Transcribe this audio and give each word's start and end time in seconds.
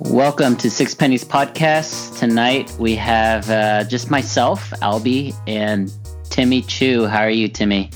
Welcome 0.00 0.56
to 0.58 0.70
Six 0.70 0.94
Pennies 0.94 1.24
Podcast. 1.24 2.18
Tonight 2.18 2.72
we 2.78 2.94
have 2.96 3.50
uh, 3.50 3.84
just 3.84 4.10
myself, 4.10 4.70
Albie, 4.80 5.34
and 5.46 5.92
Timmy 6.30 6.62
Chu. 6.62 7.06
How 7.06 7.22
are 7.22 7.30
you, 7.30 7.48
Timmy? 7.48 7.90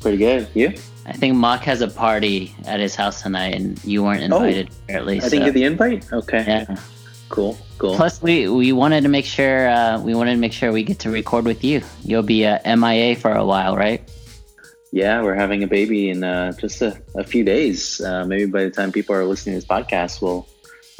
Pretty 0.00 0.18
good. 0.18 0.48
You? 0.54 0.74
I 1.06 1.12
think 1.12 1.34
Mock 1.34 1.62
has 1.62 1.80
a 1.80 1.88
party 1.88 2.54
at 2.66 2.80
his 2.80 2.94
house 2.94 3.22
tonight, 3.22 3.54
and 3.54 3.82
you 3.84 4.02
weren't 4.02 4.22
invited. 4.22 4.68
Oh, 4.70 4.76
apparently, 4.84 5.16
I 5.20 5.28
didn't 5.28 5.40
so- 5.40 5.44
get 5.46 5.54
the 5.54 5.64
invite. 5.64 6.12
Okay. 6.12 6.44
yeah. 6.46 6.76
Cool. 7.28 7.56
Cool. 7.78 7.96
Plus, 7.96 8.20
we 8.20 8.48
we 8.48 8.72
wanted 8.72 9.02
to 9.02 9.08
make 9.08 9.24
sure 9.24 9.68
uh, 9.68 9.98
we 10.00 10.14
wanted 10.14 10.32
to 10.32 10.38
make 10.38 10.52
sure 10.52 10.70
we 10.70 10.82
get 10.82 10.98
to 11.00 11.10
record 11.10 11.46
with 11.46 11.64
you. 11.64 11.80
You'll 12.04 12.22
be 12.22 12.44
uh, 12.44 12.58
MIA 12.76 13.16
for 13.16 13.32
a 13.32 13.44
while, 13.44 13.76
right? 13.76 14.06
yeah, 14.94 15.22
we're 15.22 15.34
having 15.34 15.62
a 15.62 15.66
baby 15.66 16.10
in 16.10 16.22
uh, 16.22 16.52
just 16.52 16.82
a, 16.82 17.00
a 17.16 17.24
few 17.24 17.42
days. 17.42 17.98
Uh, 18.02 18.26
maybe 18.26 18.44
by 18.44 18.64
the 18.64 18.70
time 18.70 18.92
people 18.92 19.14
are 19.16 19.24
listening 19.24 19.54
to 19.54 19.60
this 19.60 19.66
podcast, 19.66 20.20
we'll, 20.20 20.46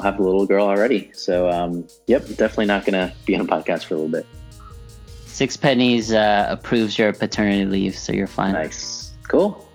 we'll 0.02 0.10
have 0.10 0.20
a 0.20 0.22
little 0.22 0.46
girl 0.46 0.66
already. 0.66 1.10
So, 1.14 1.48
um, 1.50 1.86
yep, 2.06 2.26
definitely 2.26 2.66
not 2.66 2.84
going 2.84 2.94
to 2.94 3.14
be 3.24 3.34
on 3.34 3.40
a 3.42 3.44
podcast 3.44 3.84
for 3.84 3.94
a 3.94 3.98
little 3.98 4.10
bit. 4.10 4.26
Six 5.26 5.56
Pennies 5.56 6.12
uh, 6.12 6.46
approves 6.48 6.98
your 6.98 7.12
paternity 7.12 7.64
leave, 7.64 7.96
so 7.96 8.12
you're 8.12 8.26
fine. 8.26 8.52
Nice. 8.52 9.12
Cool. 9.28 9.66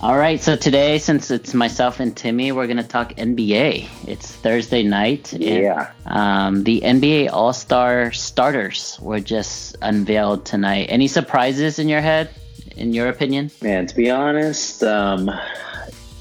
All 0.00 0.16
right, 0.16 0.40
so 0.40 0.54
today, 0.54 0.98
since 0.98 1.30
it's 1.30 1.54
myself 1.54 1.98
and 1.98 2.16
Timmy, 2.16 2.52
we're 2.52 2.68
gonna 2.68 2.84
talk 2.84 3.14
NBA. 3.14 3.88
It's 4.06 4.30
Thursday 4.30 4.84
night. 4.84 5.32
and, 5.32 5.42
Yeah. 5.42 5.90
Um, 6.06 6.62
the 6.62 6.80
NBA 6.82 7.32
All 7.32 7.52
Star 7.52 8.12
starters 8.12 8.96
were 9.00 9.18
just 9.18 9.76
unveiled 9.82 10.44
tonight. 10.46 10.86
Any 10.88 11.08
surprises 11.08 11.80
in 11.80 11.88
your 11.88 12.00
head, 12.00 12.30
in 12.76 12.92
your 12.92 13.08
opinion? 13.08 13.50
Man, 13.60 13.86
to 13.88 13.96
be 13.96 14.08
honest, 14.08 14.84
um, 14.84 15.28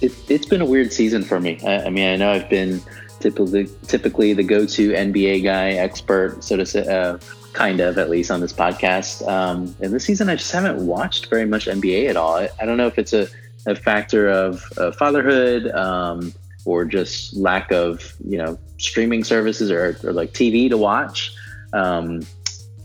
it, 0.01 0.11
it's 0.27 0.47
been 0.47 0.61
a 0.61 0.65
weird 0.65 0.91
season 0.91 1.23
for 1.23 1.39
me. 1.39 1.59
I, 1.63 1.83
I 1.85 1.89
mean, 1.91 2.07
I 2.07 2.15
know 2.15 2.31
I've 2.31 2.49
been 2.49 2.81
typically 3.19 3.69
typically 3.87 4.33
the 4.33 4.43
go-to 4.43 4.91
NBA 4.91 5.43
guy, 5.43 5.71
expert, 5.71 6.43
so 6.43 6.57
to 6.57 6.65
say, 6.65 6.87
uh, 6.87 7.17
kind 7.53 7.79
of 7.79 7.97
at 7.97 8.09
least 8.09 8.29
on 8.29 8.39
this 8.39 8.53
podcast. 8.53 9.27
Um, 9.27 9.75
and 9.81 9.91
this 9.91 10.05
season, 10.05 10.29
I 10.29 10.35
just 10.35 10.51
haven't 10.51 10.85
watched 10.85 11.29
very 11.29 11.45
much 11.45 11.65
NBA 11.65 12.09
at 12.09 12.15
all. 12.15 12.35
I, 12.35 12.49
I 12.59 12.65
don't 12.65 12.77
know 12.77 12.87
if 12.87 12.99
it's 12.99 13.13
a, 13.13 13.27
a 13.65 13.75
factor 13.75 14.29
of 14.29 14.63
uh, 14.77 14.91
fatherhood 14.91 15.67
um, 15.71 16.33
or 16.65 16.85
just 16.85 17.35
lack 17.35 17.71
of 17.71 18.13
you 18.27 18.37
know 18.37 18.59
streaming 18.77 19.23
services 19.23 19.71
or, 19.71 19.97
or 20.03 20.13
like 20.13 20.33
TV 20.33 20.69
to 20.69 20.77
watch. 20.77 21.33
Um, 21.73 22.21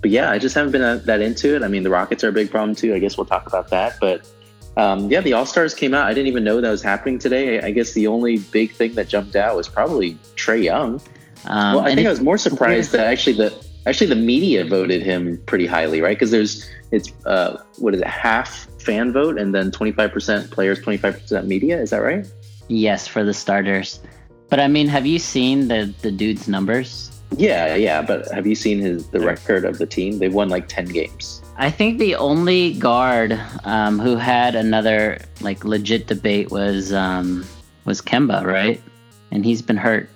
but 0.00 0.10
yeah, 0.10 0.30
I 0.30 0.38
just 0.38 0.54
haven't 0.54 0.72
been 0.72 0.80
that, 0.80 1.06
that 1.06 1.20
into 1.20 1.54
it. 1.54 1.62
I 1.62 1.68
mean, 1.68 1.84
the 1.84 1.90
Rockets 1.90 2.24
are 2.24 2.28
a 2.28 2.32
big 2.32 2.50
problem 2.50 2.74
too. 2.74 2.94
I 2.94 2.98
guess 2.98 3.16
we'll 3.16 3.26
talk 3.26 3.46
about 3.46 3.68
that. 3.70 3.98
But 4.00 4.28
um, 4.76 5.10
yeah, 5.10 5.20
the 5.20 5.32
All 5.34 5.46
Stars 5.46 5.74
came 5.74 5.94
out. 5.94 6.06
I 6.06 6.14
didn't 6.14 6.28
even 6.28 6.44
know 6.44 6.60
that 6.60 6.70
was 6.70 6.82
happening 6.82 7.18
today. 7.18 7.60
I, 7.60 7.66
I 7.66 7.70
guess 7.70 7.92
the 7.92 8.06
only 8.06 8.38
big 8.38 8.72
thing 8.72 8.94
that 8.94 9.08
jumped 9.08 9.36
out 9.36 9.56
was 9.56 9.68
probably 9.68 10.14
Trae 10.36 10.62
Young. 10.62 11.00
Um, 11.44 11.76
well, 11.76 11.80
I 11.80 11.88
think 11.94 12.00
it- 12.00 12.06
I 12.06 12.10
was 12.10 12.20
more 12.20 12.38
surprised 12.38 12.92
that 12.92 13.06
actually 13.06 13.34
the 13.34 13.52
actually 13.86 14.06
the 14.06 14.16
media 14.16 14.64
voted 14.64 15.02
him 15.02 15.42
pretty 15.46 15.66
highly, 15.66 16.00
right? 16.00 16.16
Because 16.16 16.30
there's 16.30 16.68
it's 16.90 17.12
uh, 17.26 17.62
what 17.78 17.94
is 17.94 18.00
it 18.00 18.06
half 18.06 18.66
fan 18.80 19.12
vote 19.12 19.38
and 19.38 19.54
then 19.54 19.70
25% 19.70 20.50
players, 20.50 20.80
25% 20.80 21.46
media. 21.46 21.80
Is 21.80 21.90
that 21.90 21.98
right? 22.02 22.26
yes, 22.68 23.06
for 23.06 23.22
the 23.22 23.34
starters. 23.34 24.00
But 24.48 24.58
I 24.60 24.68
mean, 24.68 24.88
have 24.88 25.04
you 25.06 25.18
seen 25.18 25.68
the 25.68 25.92
the 26.02 26.10
dude's 26.10 26.48
numbers? 26.48 27.11
Yeah, 27.36 27.74
yeah. 27.74 28.02
But 28.02 28.30
have 28.32 28.46
you 28.46 28.54
seen 28.54 28.78
his 28.78 29.06
the 29.08 29.20
record 29.20 29.64
of 29.64 29.78
the 29.78 29.86
team? 29.86 30.18
They've 30.18 30.32
won 30.32 30.48
like 30.48 30.68
10 30.68 30.86
games. 30.86 31.42
I 31.56 31.70
think 31.70 31.98
the 31.98 32.14
only 32.16 32.74
guard 32.74 33.38
um, 33.64 33.98
who 33.98 34.16
had 34.16 34.54
another 34.54 35.18
like 35.40 35.64
legit 35.64 36.06
debate 36.06 36.50
was 36.50 36.92
um, 36.92 37.44
was 37.84 38.00
Kemba, 38.00 38.44
right? 38.44 38.82
And 39.30 39.44
he's 39.44 39.62
been 39.62 39.76
hurt. 39.76 40.08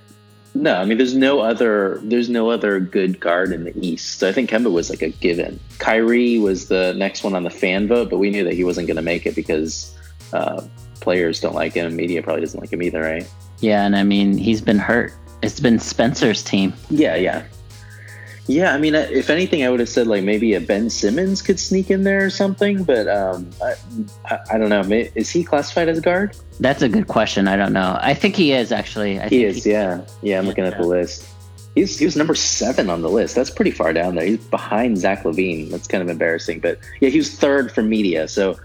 No, 0.55 0.77
I 0.77 0.87
mean, 0.87 0.97
there's 0.97 1.15
no 1.15 1.41
other. 1.41 2.01
There's 2.03 2.31
no 2.31 2.51
other 2.51 2.81
good 2.81 3.21
guard 3.21 3.53
in 3.53 3.65
the 3.65 3.79
East. 3.79 4.19
So 4.19 4.29
I 4.29 4.33
think 4.33 4.49
Kemba 4.49 4.73
was 4.73 4.89
like 4.89 5.03
a 5.03 5.11
given. 5.11 5.61
Kyrie 5.79 6.39
was 6.39 6.69
the 6.69 6.95
next 6.95 7.23
one 7.23 7.35
on 7.35 7.43
the 7.43 7.51
fan 7.51 7.87
vote, 7.87 8.09
but 8.09 8.19
we 8.19 8.31
knew 8.31 8.43
that 8.45 8.55
he 8.55 8.65
wasn't 8.65 8.87
going 8.87 8.97
to 8.97 9.03
make 9.03 9.27
it 9.27 9.35
because 9.35 9.95
uh, 10.33 10.63
players 11.01 11.41
don't 11.41 11.55
like 11.55 11.75
him. 11.75 11.95
Media 11.95 12.23
probably 12.23 12.41
doesn't 12.41 12.59
like 12.59 12.73
him 12.73 12.83
either, 12.83 13.03
right? 13.03 13.31
Yeah, 13.61 13.85
and 13.85 13.95
I 13.95 14.03
mean 14.03 14.39
he's 14.39 14.63
been 14.63 14.79
hurt. 14.79 15.13
It's 15.47 15.61
been 15.61 15.79
Spencer's 15.79 16.43
team. 16.43 16.75
Yeah, 16.91 17.15
yeah, 17.15 17.45
yeah. 18.49 18.75
I 18.75 18.79
mean, 18.79 18.97
if 18.97 19.31
anything, 19.31 19.63
I 19.63 19.71
would 19.71 19.79
have 19.79 19.89
said 19.89 20.09
like 20.09 20.25
maybe 20.25 20.55
a 20.55 20.61
Ben 20.61 20.91
Simmons 20.91 21.41
could 21.41 21.61
sneak 21.61 21.89
in 21.89 22.03
there 22.03 22.25
or 22.25 22.31
something. 22.31 22.83
But 22.83 23.07
um, 23.07 23.49
I, 23.63 24.39
I, 24.51 24.59
don't 24.59 24.71
know. 24.71 24.83
Is 25.15 25.31
he 25.31 25.45
classified 25.45 25.89
as 25.89 25.99
a 25.99 26.01
guard? 26.01 26.37
That's 26.59 26.83
a 26.83 26.89
good 26.89 27.07
question. 27.07 27.47
I 27.47 27.55
don't 27.55 27.73
know. 27.73 27.97
I 28.01 28.13
think 28.13 28.35
he 28.35 28.53
is 28.53 28.73
actually. 28.73 29.21
I 29.21 29.29
He 29.29 29.45
is. 29.45 29.65
Yeah, 29.65 30.01
yeah. 30.21 30.41
I'm 30.41 30.47
looking 30.47 30.65
at 30.65 30.77
the 30.77 30.85
list. 30.85 31.29
He's 31.77 31.97
he 31.97 32.07
was 32.07 32.17
number 32.17 32.35
seven 32.35 32.91
on 32.91 33.03
the 33.03 33.11
list. 33.11 33.37
That's 33.37 33.51
pretty 33.51 33.71
far 33.71 33.93
down 33.93 34.17
there. 34.17 34.27
He's 34.27 34.39
behind 34.39 34.99
Zach 34.99 35.23
LaVine. 35.23 35.71
That's 35.71 35.87
kind 35.87 36.03
of 36.03 36.09
embarrassing. 36.09 36.59
But 36.59 36.81
yeah, 37.01 37.11
he 37.11 37.19
was 37.19 37.31
third 37.33 37.71
for 37.71 37.83
media. 37.83 38.27
So, 38.27 38.59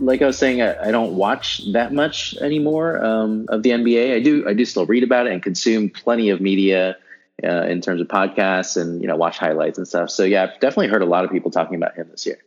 like 0.00 0.22
I 0.22 0.26
was 0.26 0.38
saying, 0.38 0.62
I, 0.62 0.88
I 0.88 0.90
don't 0.90 1.16
watch 1.16 1.62
that 1.72 1.92
much 1.92 2.36
anymore 2.36 3.02
um, 3.04 3.46
of 3.48 3.62
the 3.62 3.70
NBA. 3.70 4.14
I 4.14 4.20
do 4.20 4.48
I 4.48 4.54
do 4.54 4.64
still 4.64 4.86
read 4.86 5.02
about 5.02 5.26
it 5.26 5.32
and 5.32 5.42
consume 5.42 5.90
plenty 5.90 6.30
of 6.30 6.40
media 6.40 6.96
uh, 7.44 7.62
in 7.62 7.80
terms 7.80 8.00
of 8.00 8.08
podcasts 8.08 8.80
and 8.80 9.00
you 9.00 9.06
know 9.06 9.16
watch 9.16 9.38
highlights 9.38 9.78
and 9.78 9.86
stuff. 9.86 10.10
So 10.10 10.24
yeah, 10.24 10.44
I've 10.44 10.60
definitely 10.60 10.88
heard 10.88 11.02
a 11.02 11.06
lot 11.06 11.24
of 11.24 11.30
people 11.30 11.50
talking 11.50 11.76
about 11.76 11.94
him 11.94 12.08
this 12.10 12.26
year. 12.26 12.38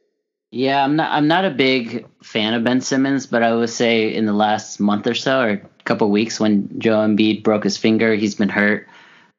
Yeah, 0.52 0.84
I'm 0.84 0.96
not. 0.96 1.12
I'm 1.12 1.28
not 1.28 1.46
a 1.46 1.50
big 1.50 2.06
fan 2.22 2.54
of 2.54 2.64
Ben 2.64 2.80
Simmons, 2.80 3.26
but 3.26 3.42
I 3.42 3.56
would 3.56 3.70
say 3.70 4.14
in 4.14 4.26
the 4.26 4.34
last 4.34 4.80
month 4.80 5.08
or 5.08 5.16
so, 5.16 5.42
or 5.42 5.50
a 5.50 5.84
couple 5.86 6.10
weeks, 6.12 6.40
when 6.40 6.80
Joe 6.80 6.98
Embiid 6.98 7.44
broke 7.44 7.64
his 7.64 7.78
finger, 7.78 8.14
he's 8.14 8.36
been 8.36 8.50
hurt. 8.50 8.88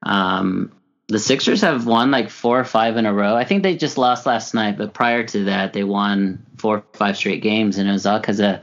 Um, 0.03 0.73
the 1.09 1.19
Sixers 1.19 1.61
have 1.61 1.87
won 1.87 2.11
like 2.11 2.31
four 2.31 2.59
or 2.59 2.65
five 2.65 2.97
in 2.97 3.07
a 3.07 3.13
row. 3.13 3.37
I 3.37 3.45
think 3.45 3.63
they 3.63 3.77
just 3.77 3.99
lost 3.99 4.27
last 4.27 4.55
night, 4.55 4.79
but 4.79 4.95
prior 4.95 5.25
to 5.25 5.45
that, 5.45 5.73
they 5.73 5.85
won 5.85 6.45
four 6.57 6.79
or 6.79 6.85
five 6.95 7.17
straight 7.17 7.43
games, 7.43 7.77
and 7.77 7.89
it 7.89 7.93
was 7.93 8.07
all 8.07 8.19
because 8.19 8.41
of 8.41 8.61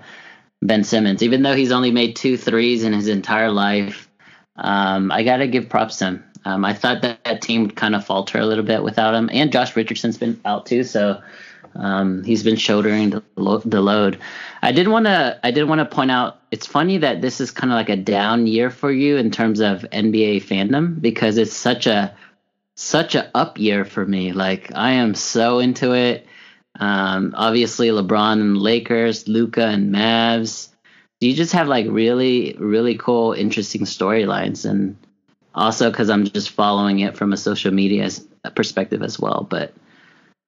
Ben 0.61 0.83
Simmons. 0.83 1.21
Even 1.21 1.43
though 1.43 1.55
he's 1.55 1.71
only 1.71 1.91
made 1.91 2.15
two 2.15 2.37
threes 2.37 2.83
in 2.83 2.93
his 2.93 3.07
entire 3.07 3.51
life, 3.51 4.09
um, 4.55 5.11
I 5.11 5.23
got 5.23 5.37
to 5.37 5.47
give 5.47 5.69
props 5.69 5.97
to 5.97 6.05
him. 6.05 6.23
Um, 6.43 6.65
I 6.65 6.73
thought 6.73 7.03
that 7.03 7.23
that 7.25 7.43
team 7.43 7.61
would 7.61 7.75
kind 7.75 7.95
of 7.95 8.05
falter 8.05 8.39
a 8.39 8.45
little 8.45 8.63
bit 8.63 8.81
without 8.81 9.13
him, 9.13 9.29
and 9.31 9.51
Josh 9.51 9.75
Richardson's 9.75 10.17
been 10.17 10.41
out 10.43 10.65
too, 10.65 10.83
so 10.83 11.21
um, 11.75 12.23
he's 12.23 12.43
been 12.43 12.55
shouldering 12.55 13.11
the, 13.11 13.23
lo- 13.35 13.61
the 13.63 13.81
load. 13.81 14.19
I 14.63 14.71
did 14.71 14.87
want 14.87 15.05
to 15.05 15.39
I 15.43 15.51
did 15.51 15.65
want 15.65 15.79
to 15.79 15.85
point 15.85 16.11
out 16.11 16.41
it's 16.51 16.65
funny 16.65 16.97
that 16.97 17.21
this 17.21 17.39
is 17.39 17.51
kind 17.51 17.71
of 17.71 17.75
like 17.75 17.89
a 17.89 17.95
down 17.95 18.47
year 18.47 18.69
for 18.69 18.91
you 18.91 19.17
in 19.17 19.31
terms 19.31 19.59
of 19.59 19.85
NBA 19.91 20.43
fandom 20.43 20.99
because 20.99 21.37
it's 21.37 21.53
such 21.53 21.87
a 21.87 22.15
such 22.75 23.15
a 23.15 23.29
up 23.35 23.57
year 23.59 23.85
for 23.85 24.05
me. 24.05 24.31
Like 24.33 24.71
I 24.75 24.93
am 24.93 25.15
so 25.15 25.59
into 25.59 25.93
it. 25.93 26.25
Um, 26.79 27.33
obviously 27.37 27.89
LeBron 27.89 28.33
and 28.39 28.57
Lakers, 28.57 29.27
Luka 29.27 29.65
and 29.65 29.93
Mavs. 29.93 30.69
You 31.19 31.33
just 31.35 31.53
have 31.53 31.67
like 31.67 31.85
really 31.89 32.55
really 32.57 32.95
cool 32.97 33.33
interesting 33.33 33.81
storylines 33.81 34.67
and 34.69 34.95
also 35.53 35.91
because 35.91 36.09
I'm 36.09 36.25
just 36.25 36.51
following 36.51 36.99
it 36.99 37.17
from 37.17 37.33
a 37.33 37.37
social 37.37 37.71
media 37.73 38.09
perspective 38.55 39.03
as 39.03 39.19
well. 39.19 39.45
But 39.49 39.73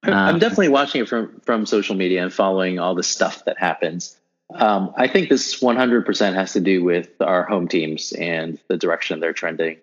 I'm- 0.04 0.14
Uh, 0.14 0.16
I'm 0.32 0.40
definitely 0.40 0.70
watching 0.70 1.02
it 1.02 1.10
from 1.10 1.40
from 1.46 1.66
social 1.66 1.96
media 1.96 2.24
and 2.24 2.34
following 2.34 2.80
all 2.80 2.96
the 2.96 3.04
stuff 3.04 3.46
that 3.46 3.58
happens. 3.60 4.18
Um, 4.54 4.94
I 4.98 5.08
think 5.08 5.30
this 5.30 5.62
100% 5.62 6.36
has 6.36 6.54
to 6.54 6.60
do 6.60 6.84
with 6.84 7.10
our 7.22 7.44
home 7.44 7.68
teams 7.68 8.12
and 8.12 8.60
the 8.68 8.78
direction 8.78 9.20
they're 9.20 9.34
trending. 9.34 9.78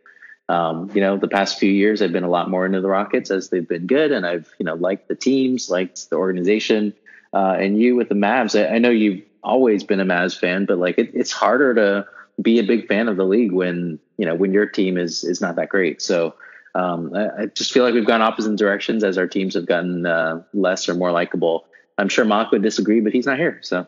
Um, 0.50 0.90
you 0.94 1.00
know, 1.00 1.16
the 1.16 1.28
past 1.28 1.60
few 1.60 1.70
years, 1.70 2.02
I've 2.02 2.10
been 2.10 2.24
a 2.24 2.28
lot 2.28 2.50
more 2.50 2.66
into 2.66 2.80
the 2.80 2.88
Rockets 2.88 3.30
as 3.30 3.50
they've 3.50 3.66
been 3.66 3.86
good, 3.86 4.10
and 4.10 4.26
I've 4.26 4.52
you 4.58 4.66
know 4.66 4.74
liked 4.74 5.06
the 5.06 5.14
teams, 5.14 5.70
liked 5.70 6.10
the 6.10 6.16
organization, 6.16 6.92
uh, 7.32 7.54
and 7.56 7.78
you 7.78 7.94
with 7.94 8.08
the 8.08 8.16
Mavs. 8.16 8.60
I, 8.60 8.74
I 8.74 8.78
know 8.78 8.90
you've 8.90 9.22
always 9.44 9.84
been 9.84 10.00
a 10.00 10.04
Mavs 10.04 10.36
fan, 10.36 10.66
but 10.66 10.78
like 10.78 10.98
it, 10.98 11.12
it's 11.14 11.30
harder 11.30 11.74
to 11.74 12.06
be 12.42 12.58
a 12.58 12.64
big 12.64 12.88
fan 12.88 13.06
of 13.06 13.16
the 13.16 13.24
league 13.24 13.52
when 13.52 14.00
you 14.16 14.26
know 14.26 14.34
when 14.34 14.52
your 14.52 14.66
team 14.66 14.98
is 14.98 15.22
is 15.22 15.40
not 15.40 15.54
that 15.54 15.68
great. 15.68 16.02
So 16.02 16.34
um, 16.74 17.14
I, 17.14 17.42
I 17.42 17.46
just 17.46 17.72
feel 17.72 17.84
like 17.84 17.94
we've 17.94 18.04
gone 18.06 18.20
opposite 18.20 18.56
directions 18.56 19.04
as 19.04 19.18
our 19.18 19.28
teams 19.28 19.54
have 19.54 19.66
gotten 19.66 20.04
uh, 20.04 20.42
less 20.52 20.88
or 20.88 20.94
more 20.94 21.12
likable. 21.12 21.64
I'm 21.96 22.08
sure 22.08 22.24
Mock 22.24 22.50
would 22.50 22.62
disagree, 22.62 23.00
but 23.00 23.12
he's 23.12 23.26
not 23.26 23.38
here, 23.38 23.60
so 23.62 23.86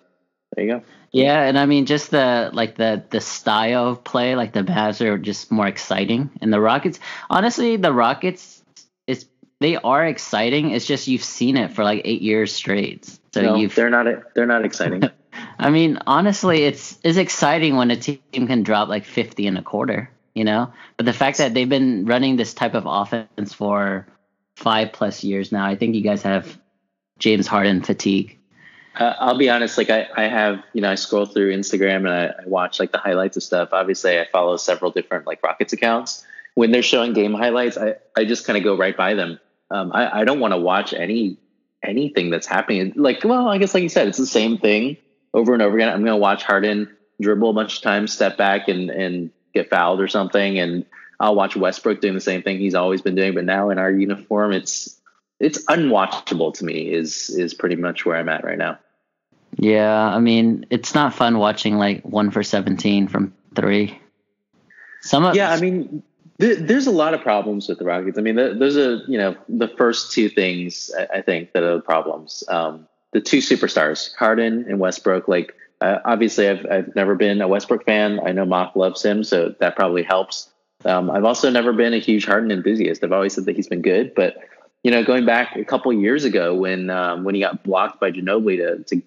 there 0.54 0.64
you 0.64 0.72
go. 0.72 0.82
Yeah, 1.12 1.42
and 1.42 1.58
I 1.58 1.66
mean 1.66 1.86
just 1.86 2.10
the 2.10 2.50
like 2.52 2.76
the 2.76 3.04
the 3.10 3.20
style 3.20 3.88
of 3.88 4.04
play, 4.04 4.34
like 4.34 4.52
the 4.52 4.62
Mavs 4.62 5.00
are 5.00 5.18
just 5.18 5.52
more 5.52 5.66
exciting, 5.66 6.30
and 6.40 6.52
the 6.52 6.60
Rockets. 6.60 7.00
Honestly, 7.28 7.76
the 7.76 7.92
Rockets 7.92 8.62
is 9.06 9.26
they 9.60 9.76
are 9.76 10.06
exciting. 10.06 10.70
It's 10.70 10.86
just 10.86 11.08
you've 11.08 11.24
seen 11.24 11.56
it 11.56 11.72
for 11.72 11.84
like 11.84 12.02
eight 12.04 12.22
years 12.22 12.52
straight. 12.52 13.06
So 13.34 13.42
no, 13.42 13.66
they're 13.66 13.90
not 13.90 14.06
they're 14.34 14.46
not 14.46 14.64
exciting. 14.64 15.02
I 15.58 15.70
mean, 15.70 15.98
honestly, 16.06 16.64
it's 16.64 16.98
it's 17.02 17.18
exciting 17.18 17.76
when 17.76 17.90
a 17.90 17.96
team 17.96 18.20
can 18.32 18.62
drop 18.62 18.88
like 18.88 19.04
fifty 19.04 19.46
in 19.46 19.56
a 19.56 19.62
quarter, 19.62 20.10
you 20.34 20.44
know. 20.44 20.72
But 20.96 21.06
the 21.06 21.12
fact 21.12 21.38
that 21.38 21.54
they've 21.54 21.68
been 21.68 22.06
running 22.06 22.36
this 22.36 22.54
type 22.54 22.74
of 22.74 22.84
offense 22.86 23.52
for 23.52 24.06
five 24.56 24.92
plus 24.92 25.24
years 25.24 25.52
now, 25.52 25.66
I 25.66 25.76
think 25.76 25.94
you 25.94 26.02
guys 26.02 26.22
have 26.22 26.58
James 27.18 27.46
Harden 27.46 27.82
fatigue. 27.82 28.38
Uh, 28.94 29.14
I'll 29.18 29.38
be 29.38 29.48
honest, 29.48 29.78
like 29.78 29.90
I, 29.90 30.08
I 30.14 30.24
have, 30.24 30.62
you 30.74 30.82
know, 30.82 30.90
I 30.90 30.96
scroll 30.96 31.24
through 31.24 31.56
Instagram 31.56 31.98
and 31.98 32.10
I, 32.10 32.26
I 32.26 32.46
watch 32.46 32.78
like 32.78 32.92
the 32.92 32.98
highlights 32.98 33.36
of 33.36 33.42
stuff. 33.42 33.70
Obviously, 33.72 34.20
I 34.20 34.26
follow 34.30 34.56
several 34.56 34.90
different 34.90 35.26
like 35.26 35.42
Rockets 35.42 35.72
accounts, 35.72 36.26
when 36.54 36.70
they're 36.70 36.82
showing 36.82 37.12
game 37.12 37.34
highlights, 37.34 37.78
I, 37.78 37.96
I 38.16 38.24
just 38.24 38.46
kind 38.46 38.56
of 38.56 38.64
go 38.64 38.76
right 38.76 38.96
by 38.96 39.14
them. 39.14 39.40
Um, 39.70 39.92
I, 39.94 40.20
I 40.20 40.24
don't 40.24 40.40
want 40.40 40.52
to 40.52 40.58
watch 40.58 40.92
any 40.92 41.38
anything 41.82 42.30
that's 42.30 42.46
happening. 42.46 42.92
Like, 42.94 43.24
well, 43.24 43.48
I 43.48 43.58
guess 43.58 43.74
like 43.74 43.82
you 43.82 43.88
said, 43.88 44.08
it's 44.08 44.18
the 44.18 44.26
same 44.26 44.58
thing 44.58 44.96
over 45.34 45.52
and 45.54 45.62
over 45.62 45.76
again. 45.76 45.88
I'm 45.88 46.00
going 46.04 46.12
to 46.12 46.16
watch 46.16 46.44
Harden 46.44 46.94
dribble 47.20 47.50
a 47.50 47.54
bunch 47.54 47.78
of 47.78 47.82
times, 47.82 48.12
step 48.12 48.36
back, 48.36 48.68
and 48.68 48.90
and 48.90 49.30
get 49.54 49.70
fouled 49.70 50.00
or 50.00 50.08
something, 50.08 50.58
and 50.58 50.84
I'll 51.18 51.34
watch 51.34 51.56
Westbrook 51.56 52.00
doing 52.00 52.14
the 52.14 52.20
same 52.20 52.42
thing 52.42 52.58
he's 52.58 52.74
always 52.74 53.00
been 53.00 53.14
doing. 53.14 53.34
But 53.34 53.44
now 53.44 53.70
in 53.70 53.78
our 53.78 53.90
uniform, 53.90 54.52
it's 54.52 55.00
it's 55.42 55.62
unwatchable 55.64 56.54
to 56.54 56.64
me. 56.64 56.92
Is 56.92 57.28
is 57.28 57.52
pretty 57.52 57.76
much 57.76 58.06
where 58.06 58.16
I'm 58.16 58.28
at 58.28 58.44
right 58.44 58.56
now. 58.56 58.78
Yeah, 59.58 60.06
I 60.06 60.18
mean, 60.18 60.64
it's 60.70 60.94
not 60.94 61.12
fun 61.12 61.38
watching 61.38 61.76
like 61.76 62.02
one 62.04 62.30
for 62.30 62.42
seventeen 62.42 63.08
from 63.08 63.34
three. 63.54 63.98
Some 65.02 65.24
of, 65.24 65.34
yeah, 65.34 65.50
I 65.50 65.60
mean, 65.60 66.02
th- 66.40 66.60
there's 66.60 66.86
a 66.86 66.92
lot 66.92 67.12
of 67.12 67.22
problems 67.22 67.68
with 67.68 67.78
the 67.78 67.84
Rockets. 67.84 68.16
I 68.16 68.22
mean, 68.22 68.36
th- 68.36 68.58
those 68.58 68.76
are 68.76 69.02
you 69.08 69.18
know 69.18 69.36
the 69.48 69.68
first 69.68 70.12
two 70.12 70.28
things 70.28 70.90
I, 70.96 71.18
I 71.18 71.22
think 71.22 71.52
that 71.52 71.64
are 71.64 71.74
the 71.74 71.82
problems. 71.82 72.44
Um, 72.48 72.86
the 73.10 73.20
two 73.20 73.38
superstars, 73.38 74.14
Harden 74.14 74.64
and 74.68 74.78
Westbrook. 74.78 75.26
Like, 75.26 75.54
uh, 75.80 75.98
obviously, 76.04 76.48
I've 76.48 76.64
I've 76.70 76.94
never 76.94 77.16
been 77.16 77.42
a 77.42 77.48
Westbrook 77.48 77.84
fan. 77.84 78.20
I 78.24 78.30
know 78.30 78.46
Mock 78.46 78.76
loves 78.76 79.02
him, 79.02 79.24
so 79.24 79.54
that 79.58 79.74
probably 79.74 80.04
helps. 80.04 80.48
Um, 80.84 81.10
I've 81.10 81.24
also 81.24 81.50
never 81.50 81.72
been 81.72 81.94
a 81.94 81.98
huge 81.98 82.24
Harden 82.24 82.50
enthusiast. 82.50 83.04
I've 83.04 83.12
always 83.12 83.34
said 83.34 83.44
that 83.44 83.56
he's 83.56 83.68
been 83.68 83.82
good, 83.82 84.14
but 84.14 84.36
you 84.82 84.90
know, 84.90 85.04
going 85.04 85.24
back 85.24 85.56
a 85.56 85.64
couple 85.64 85.92
years 85.92 86.24
ago 86.24 86.54
when 86.54 86.90
um, 86.90 87.24
when 87.24 87.34
he 87.34 87.40
got 87.40 87.62
blocked 87.62 88.00
by 88.00 88.10
Ginobili 88.10 88.56
to, 88.56 88.84
to 88.84 89.02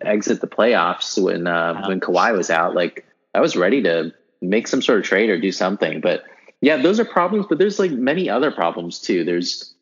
exit 0.00 0.40
the 0.40 0.46
playoffs 0.46 1.22
when 1.22 1.46
uh, 1.46 1.84
when 1.86 2.00
Kawhi 2.00 2.36
was 2.36 2.50
out, 2.50 2.74
like 2.74 3.06
I 3.34 3.40
was 3.40 3.56
ready 3.56 3.82
to 3.82 4.12
make 4.42 4.68
some 4.68 4.82
sort 4.82 4.98
of 4.98 5.04
trade 5.04 5.30
or 5.30 5.40
do 5.40 5.52
something. 5.52 6.00
But 6.00 6.24
yeah, 6.60 6.76
those 6.76 7.00
are 7.00 7.04
problems. 7.04 7.46
But 7.48 7.58
there's 7.58 7.78
like 7.78 7.90
many 7.90 8.28
other 8.28 8.50
problems 8.50 9.00
too. 9.00 9.24
There's 9.24 9.74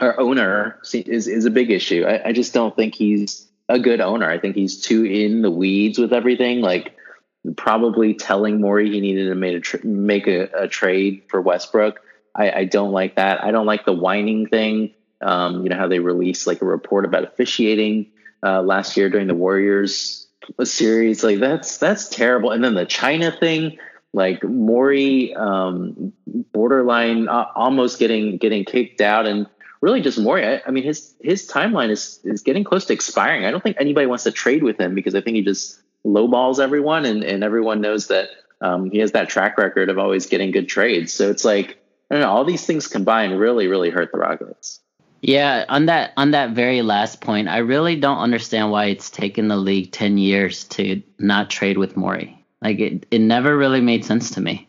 our 0.00 0.18
owner 0.18 0.80
is 0.92 1.28
is 1.28 1.44
a 1.44 1.50
big 1.50 1.70
issue. 1.70 2.04
I, 2.04 2.28
I 2.28 2.32
just 2.32 2.54
don't 2.54 2.74
think 2.76 2.94
he's 2.94 3.48
a 3.68 3.78
good 3.78 4.00
owner. 4.00 4.30
I 4.30 4.38
think 4.38 4.56
he's 4.56 4.80
too 4.80 5.04
in 5.04 5.42
the 5.42 5.50
weeds 5.50 5.98
with 5.98 6.12
everything. 6.12 6.60
Like 6.60 6.96
probably 7.56 8.14
telling 8.14 8.60
Morey 8.60 8.90
he 8.90 9.00
needed 9.00 9.28
to 9.28 9.34
make 9.34 9.56
a 9.56 9.60
tra- 9.60 9.84
make 9.84 10.26
a, 10.26 10.48
a, 10.54 10.68
trade 10.68 11.22
for 11.28 11.40
Westbrook. 11.40 12.00
I, 12.34 12.50
I, 12.50 12.64
don't 12.64 12.92
like 12.92 13.16
that. 13.16 13.42
I 13.44 13.50
don't 13.50 13.66
like 13.66 13.84
the 13.84 13.92
whining 13.92 14.46
thing. 14.46 14.94
Um, 15.20 15.62
you 15.62 15.70
know 15.70 15.76
how 15.76 15.88
they 15.88 16.00
released 16.00 16.46
like 16.46 16.60
a 16.60 16.66
report 16.66 17.04
about 17.04 17.24
officiating 17.24 18.10
uh, 18.42 18.62
last 18.62 18.96
year 18.96 19.08
during 19.08 19.26
the 19.26 19.34
Warriors 19.34 20.26
series. 20.62 21.24
Like 21.24 21.38
that's 21.38 21.78
that's 21.78 22.08
terrible. 22.08 22.50
And 22.50 22.62
then 22.62 22.74
the 22.74 22.84
China 22.84 23.32
thing, 23.32 23.78
like 24.12 24.42
Morey, 24.44 25.34
um, 25.34 26.12
borderline 26.52 27.28
uh, 27.28 27.46
almost 27.54 27.98
getting 27.98 28.36
getting 28.36 28.64
kicked 28.64 29.00
out, 29.00 29.26
and 29.26 29.46
really 29.80 30.00
just 30.00 30.18
Morey. 30.18 30.46
I, 30.46 30.62
I, 30.66 30.70
mean 30.70 30.84
his 30.84 31.14
his 31.20 31.48
timeline 31.48 31.90
is 31.90 32.20
is 32.24 32.42
getting 32.42 32.64
close 32.64 32.84
to 32.86 32.92
expiring. 32.92 33.44
I 33.44 33.50
don't 33.50 33.62
think 33.62 33.76
anybody 33.80 34.06
wants 34.06 34.24
to 34.24 34.32
trade 34.32 34.62
with 34.62 34.78
him 34.78 34.94
because 34.94 35.14
I 35.14 35.20
think 35.20 35.36
he 35.36 35.42
just 35.42 35.80
lowballs 36.04 36.58
everyone, 36.58 37.04
and 37.04 37.24
and 37.24 37.42
everyone 37.42 37.80
knows 37.80 38.08
that 38.08 38.28
um, 38.60 38.90
he 38.90 38.98
has 38.98 39.12
that 39.12 39.28
track 39.28 39.58
record 39.58 39.88
of 39.88 39.98
always 39.98 40.26
getting 40.26 40.50
good 40.50 40.68
trades. 40.68 41.12
So 41.12 41.30
it's 41.30 41.44
like 41.44 41.78
I 42.10 42.14
don't 42.14 42.22
know. 42.22 42.30
All 42.30 42.44
these 42.44 42.66
things 42.66 42.86
combined 42.86 43.38
really 43.38 43.66
really 43.66 43.90
hurt 43.90 44.12
the 44.12 44.18
Rockets. 44.18 44.80
Yeah, 45.22 45.64
on 45.70 45.86
that 45.86 46.12
on 46.16 46.32
that 46.32 46.50
very 46.50 46.82
last 46.82 47.20
point, 47.20 47.48
I 47.48 47.58
really 47.58 47.96
don't 47.96 48.18
understand 48.18 48.70
why 48.70 48.86
it's 48.86 49.08
taken 49.10 49.48
the 49.48 49.56
league 49.56 49.90
ten 49.90 50.18
years 50.18 50.64
to 50.64 51.02
not 51.18 51.48
trade 51.48 51.78
with 51.78 51.96
Morey. 51.96 52.44
Like 52.60 52.78
it, 52.78 53.06
it 53.10 53.20
never 53.20 53.56
really 53.56 53.80
made 53.80 54.04
sense 54.04 54.30
to 54.32 54.40
me. 54.40 54.68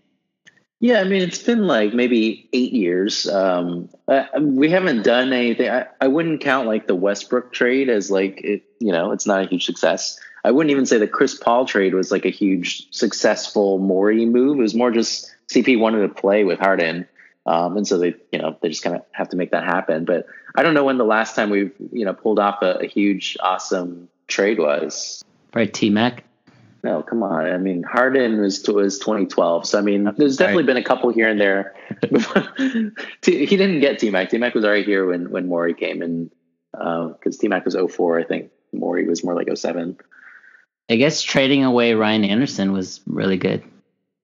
Yeah, 0.80 1.00
I 1.00 1.04
mean 1.04 1.22
it's 1.22 1.42
been 1.42 1.68
like 1.68 1.94
maybe 1.94 2.50
eight 2.54 2.72
years. 2.72 3.28
Um, 3.28 3.90
we 4.40 4.70
haven't 4.70 5.04
done 5.04 5.34
anything. 5.34 5.70
I, 5.70 5.88
I 6.00 6.08
wouldn't 6.08 6.42
count 6.42 6.68
like 6.68 6.88
the 6.88 6.96
Westbrook 6.96 7.52
trade 7.52 7.90
as 7.90 8.10
like 8.10 8.42
it. 8.42 8.64
You 8.80 8.92
know, 8.92 9.12
it's 9.12 9.26
not 9.26 9.46
a 9.46 9.48
huge 9.48 9.66
success. 9.66 10.18
I 10.46 10.52
wouldn't 10.52 10.72
even 10.72 10.86
say 10.86 11.00
the 11.00 11.08
Chris 11.08 11.34
Paul 11.34 11.66
trade 11.66 11.96
was 11.96 12.12
like 12.12 12.24
a 12.24 12.30
huge 12.30 12.88
successful 12.92 13.80
Morey 13.80 14.26
move. 14.26 14.60
It 14.60 14.62
was 14.62 14.76
more 14.76 14.92
just 14.92 15.34
CP 15.52 15.80
wanted 15.80 16.02
to 16.02 16.14
play 16.14 16.44
with 16.44 16.60
Harden. 16.60 17.08
Um, 17.46 17.78
and 17.78 17.88
so 17.88 17.98
they, 17.98 18.16
you 18.32 18.40
know, 18.40 18.58
they 18.62 18.70
just 18.70 18.84
kind 18.84 18.96
of 18.96 19.04
have 19.12 19.30
to 19.30 19.38
make 19.38 19.52
that 19.52 19.64
happen. 19.64 20.06
But 20.06 20.26
I 20.56 20.64
don't 20.64 20.74
know 20.74 20.84
when 20.84 20.98
the 20.98 21.06
last 21.06 21.36
time 21.36 21.50
we've, 21.50 21.74
you 21.92 22.06
know, 22.06 22.14
pulled 22.14 22.40
off 22.40 22.62
a, 22.62 22.80
a 22.82 22.88
huge, 22.88 23.38
awesome 23.40 24.10
trade 24.28 24.60
was. 24.60 25.24
Right, 25.54 25.72
T 25.72 25.90
Mac. 25.90 26.24
No, 26.84 27.02
come 27.02 27.24
on. 27.24 27.46
I 27.46 27.58
mean, 27.58 27.82
Harden 27.82 28.40
was 28.40 28.64
was 28.68 29.00
2012. 29.00 29.66
So 29.66 29.80
I 29.80 29.82
mean, 29.82 30.12
there's 30.18 30.38
definitely 30.38 30.64
right. 30.64 30.68
been 30.68 30.78
a 30.78 30.84
couple 30.84 31.10
here 31.12 31.28
and 31.28 31.42
there. 31.42 31.74
he 33.24 33.46
didn't 33.58 33.80
get 33.80 34.00
T 34.00 34.10
Mac. 34.12 34.30
T 34.30 34.38
Mac 34.38 34.54
was 34.54 34.64
already 34.64 34.84
here 34.84 35.06
when 35.06 35.32
when 35.32 35.48
Morey 35.48 35.74
came 35.74 36.02
in, 36.02 36.30
because 36.72 37.38
uh, 37.38 37.42
T 37.42 37.48
Mac 37.48 37.66
was 37.66 37.76
04, 37.76 38.20
I 38.20 38.24
think. 38.24 38.52
Morey 38.72 39.08
was 39.08 39.24
more 39.24 39.34
like 39.36 39.48
07. 39.56 39.98
I 40.90 40.96
guess 40.98 41.22
trading 41.22 41.64
away 41.64 41.94
Ryan 41.94 42.24
Anderson 42.24 42.72
was 42.72 43.02
really 43.08 43.38
good. 43.38 43.64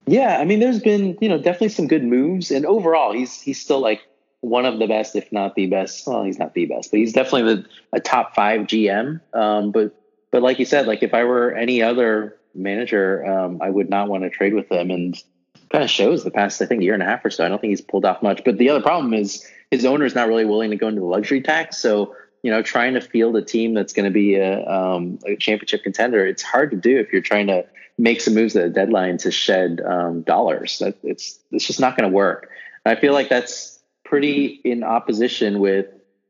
Yeah, 0.07 0.38
I 0.39 0.45
mean, 0.45 0.59
there's 0.59 0.80
been 0.80 1.18
you 1.21 1.30
know 1.30 1.38
definitely 1.38 1.69
some 1.69 1.88
good 1.88 2.03
moves, 2.03 2.51
and 2.51 2.65
overall, 2.65 3.13
he's 3.13 3.39
he's 3.39 3.62
still 3.62 3.80
like 3.80 4.01
one 4.42 4.65
of 4.65 4.80
the 4.80 4.88
best, 4.88 5.15
if 5.15 5.31
not 5.31 5.56
the 5.56 5.68
best. 5.68 6.07
Well, 6.07 6.24
he's 6.24 6.39
not 6.39 6.53
the 6.53 6.65
best, 6.65 6.92
but 6.92 7.00
he's 7.00 7.13
definitely 7.13 7.56
the 7.56 7.65
a 7.94 8.00
top 8.00 8.36
five 8.36 8.62
GM. 8.62 9.21
Um, 9.33 9.71
but 9.71 9.95
but 10.31 10.42
like 10.42 10.59
you 10.59 10.65
said, 10.65 10.88
like 10.88 11.03
if 11.03 11.13
I 11.13 11.24
were 11.24 11.53
any 11.53 11.81
other 11.81 12.38
manager, 12.56 13.25
um, 13.25 13.62
I 13.62 13.69
would 13.69 13.89
not 13.89 14.09
want 14.09 14.24
to 14.24 14.30
trade 14.30 14.53
with 14.53 14.71
him, 14.71 14.89
and 14.89 15.21
kind 15.69 15.83
of 15.83 15.89
shows 15.89 16.24
the 16.24 16.31
past 16.31 16.62
I 16.62 16.65
think 16.65 16.81
year 16.81 16.94
and 16.94 17.03
a 17.03 17.06
half 17.06 17.24
or 17.24 17.30
so. 17.30 17.45
I 17.45 17.50
don't 17.50 17.62
think 17.62 17.71
he's 17.71 17.81
pulled 17.81 18.03
off 18.03 18.21
much. 18.21 18.44
But 18.44 18.57
the 18.57 18.69
other 18.69 18.81
problem 18.81 19.13
is 19.13 19.48
his 19.69 19.86
owner 19.86 20.06
is 20.06 20.15
not 20.15 20.27
really 20.27 20.45
willing 20.45 20.71
to 20.71 20.77
go 20.77 20.88
into 20.88 21.01
the 21.01 21.07
luxury 21.07 21.42
tax, 21.42 21.77
so 21.77 22.15
you 22.44 22.52
know, 22.52 22.62
trying 22.62 22.96
to 22.96 23.02
field 23.02 23.36
a 23.36 23.42
team 23.42 23.74
that's 23.74 23.94
going 23.94 24.06
to 24.06 24.12
be 24.12 24.36
a, 24.36 24.66
um, 24.68 25.20
a 25.26 25.36
championship 25.36 25.84
contender, 25.84 26.26
it's 26.26 26.42
hard 26.42 26.72
to 26.72 26.78
do 26.78 26.98
if 26.98 27.12
you're 27.12 27.22
trying 27.22 27.48
to 27.48 27.66
make 27.98 28.20
some 28.22 28.34
moves 28.34 28.56
at 28.56 28.64
the 28.64 28.70
deadline 28.70 29.18
to 29.20 29.32
shed 29.32 29.82
um, 29.86 30.22
dollars. 30.22 30.80
That 30.80 30.98
it's 31.04 31.40
it's 31.52 31.66
just 31.66 31.80
not 31.80 31.98
going 31.98 32.10
to 32.10 32.16
work. 32.16 32.50
And 32.86 32.98
I 32.98 33.00
feel 33.00 33.14
like 33.14 33.30
that's 33.30 33.80
pretty 34.04 34.60
in 34.63 34.84
opposition 34.84 35.60
with 35.60 35.88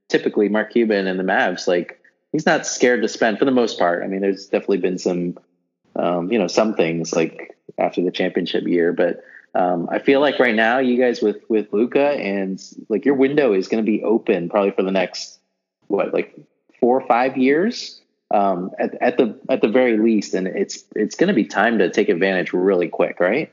typically 0.10 0.50
Mark 0.50 0.72
Cuban 0.72 1.08
and 1.08 1.20
the 1.20 1.24
Mavs. 1.24 1.68
Like 1.68 2.00
he's 2.32 2.46
not 2.46 2.68
scared 2.68 3.02
to 3.02 3.08
spend 3.08 3.40
for 3.40 3.46
the 3.46 3.52
most 3.52 3.80
part. 3.80 4.04
I 4.04 4.08
mean, 4.08 4.22
there's 4.22 4.48
definitely 4.48 4.78
been 4.78 4.98
some, 4.98 5.38
um, 5.96 6.32
you 6.32 6.38
know, 6.38 6.48
some 6.48 6.76
things 6.76 7.14
like 7.14 7.56
after 7.78 8.04
the 8.04 8.12
championship 8.12 8.68
year, 8.68 8.92
but 8.92 9.24
um, 9.54 9.90
I 9.92 10.00
feel 10.00 10.22
like 10.22 10.40
right 10.40 10.56
now 10.56 10.80
you 10.80 10.98
guys 10.98 11.22
with 11.22 11.44
with 11.50 11.74
Luka 11.74 12.12
and 12.12 12.62
like 12.88 13.06
your 13.06 13.16
window 13.16 13.54
is 13.54 13.68
going 13.68 13.84
to 13.84 13.90
be 13.90 14.04
open 14.04 14.50
probably 14.50 14.72
for 14.72 14.84
the 14.84 14.92
next 14.92 15.41
what 15.92 16.14
like 16.14 16.36
four 16.80 17.00
or 17.00 17.08
five 17.08 17.38
years 17.38 18.02
um, 18.34 18.72
at, 18.80 18.96
at 19.02 19.18
the 19.18 19.40
at 19.50 19.62
the 19.62 19.68
very 19.68 19.98
least, 19.98 20.34
and 20.34 20.48
it's 20.48 20.84
it's 20.96 21.16
going 21.16 21.28
to 21.28 21.34
be 21.34 21.46
time 21.46 21.78
to 21.80 21.90
take 21.90 22.10
advantage 22.10 22.54
really 22.54 22.88
quick, 22.88 23.20
right? 23.20 23.52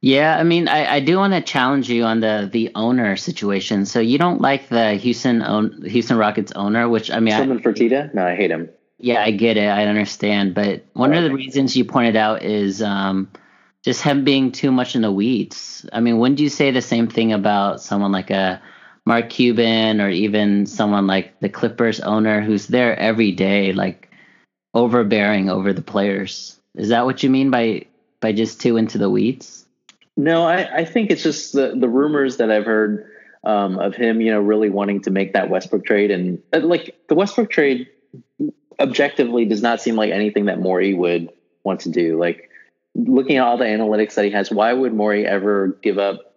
Yeah, 0.00 0.36
I 0.36 0.42
mean, 0.42 0.66
I, 0.66 0.94
I 0.94 1.00
do 1.00 1.16
want 1.16 1.32
to 1.32 1.40
challenge 1.40 1.88
you 1.88 2.02
on 2.04 2.20
the 2.20 2.48
the 2.50 2.72
owner 2.74 3.16
situation. 3.16 3.86
So 3.86 4.00
you 4.00 4.18
don't 4.18 4.40
like 4.40 4.68
the 4.68 4.94
Houston 4.94 5.42
own, 5.42 5.82
Houston 5.86 6.16
Rockets 6.16 6.50
owner, 6.52 6.88
which 6.88 7.10
I 7.10 7.20
mean, 7.20 7.34
Tillman 7.34 7.60
Fertitta? 7.60 8.12
No, 8.12 8.26
I 8.26 8.34
hate 8.34 8.50
him. 8.50 8.68
Yeah, 8.98 9.22
I 9.22 9.30
get 9.30 9.56
it. 9.56 9.66
I 9.66 9.86
understand, 9.86 10.54
but 10.54 10.84
one 10.92 11.12
of 11.12 11.24
the 11.24 11.32
reasons 11.32 11.76
you 11.76 11.84
pointed 11.84 12.14
out 12.14 12.42
is 12.42 12.82
um, 12.82 13.30
just 13.84 14.02
him 14.02 14.24
being 14.24 14.52
too 14.52 14.70
much 14.70 14.94
in 14.94 15.02
the 15.02 15.10
weeds. 15.10 15.88
I 15.92 16.00
mean, 16.00 16.18
wouldn't 16.18 16.40
you 16.40 16.48
say 16.48 16.70
the 16.70 16.82
same 16.82 17.08
thing 17.08 17.32
about 17.32 17.80
someone 17.80 18.12
like 18.12 18.30
a 18.30 18.62
Mark 19.04 19.30
Cuban 19.30 20.00
or 20.00 20.08
even 20.08 20.66
someone 20.66 21.06
like 21.06 21.38
the 21.40 21.48
Clippers 21.48 22.00
owner 22.00 22.40
who's 22.40 22.68
there 22.68 22.98
every 22.98 23.32
day, 23.32 23.72
like 23.72 24.10
overbearing 24.74 25.50
over 25.50 25.72
the 25.72 25.82
players. 25.82 26.58
Is 26.74 26.88
that 26.88 27.04
what 27.04 27.22
you 27.22 27.30
mean 27.30 27.50
by 27.50 27.86
by 28.20 28.32
just 28.32 28.60
too 28.60 28.76
into 28.76 28.98
the 28.98 29.10
weeds? 29.10 29.66
No, 30.16 30.44
I, 30.46 30.78
I 30.78 30.84
think 30.84 31.10
it's 31.10 31.22
just 31.22 31.52
the 31.52 31.74
the 31.76 31.88
rumors 31.88 32.36
that 32.36 32.50
I've 32.50 32.64
heard 32.66 33.06
um, 33.44 33.78
of 33.78 33.94
him, 33.94 34.20
you 34.20 34.30
know, 34.30 34.40
really 34.40 34.70
wanting 34.70 35.00
to 35.02 35.10
make 35.10 35.32
that 35.32 35.50
Westbrook 35.50 35.84
trade, 35.84 36.10
and 36.10 36.40
like 36.52 36.94
the 37.08 37.14
Westbrook 37.14 37.50
trade, 37.50 37.88
objectively 38.78 39.44
does 39.44 39.62
not 39.62 39.80
seem 39.80 39.96
like 39.96 40.12
anything 40.12 40.46
that 40.46 40.60
Morey 40.60 40.94
would 40.94 41.30
want 41.64 41.80
to 41.80 41.90
do. 41.90 42.18
Like 42.18 42.50
looking 42.94 43.36
at 43.36 43.44
all 43.44 43.56
the 43.56 43.64
analytics 43.64 44.14
that 44.14 44.24
he 44.24 44.30
has, 44.30 44.50
why 44.50 44.72
would 44.72 44.94
Morey 44.94 45.26
ever 45.26 45.78
give 45.82 45.98
up 45.98 46.31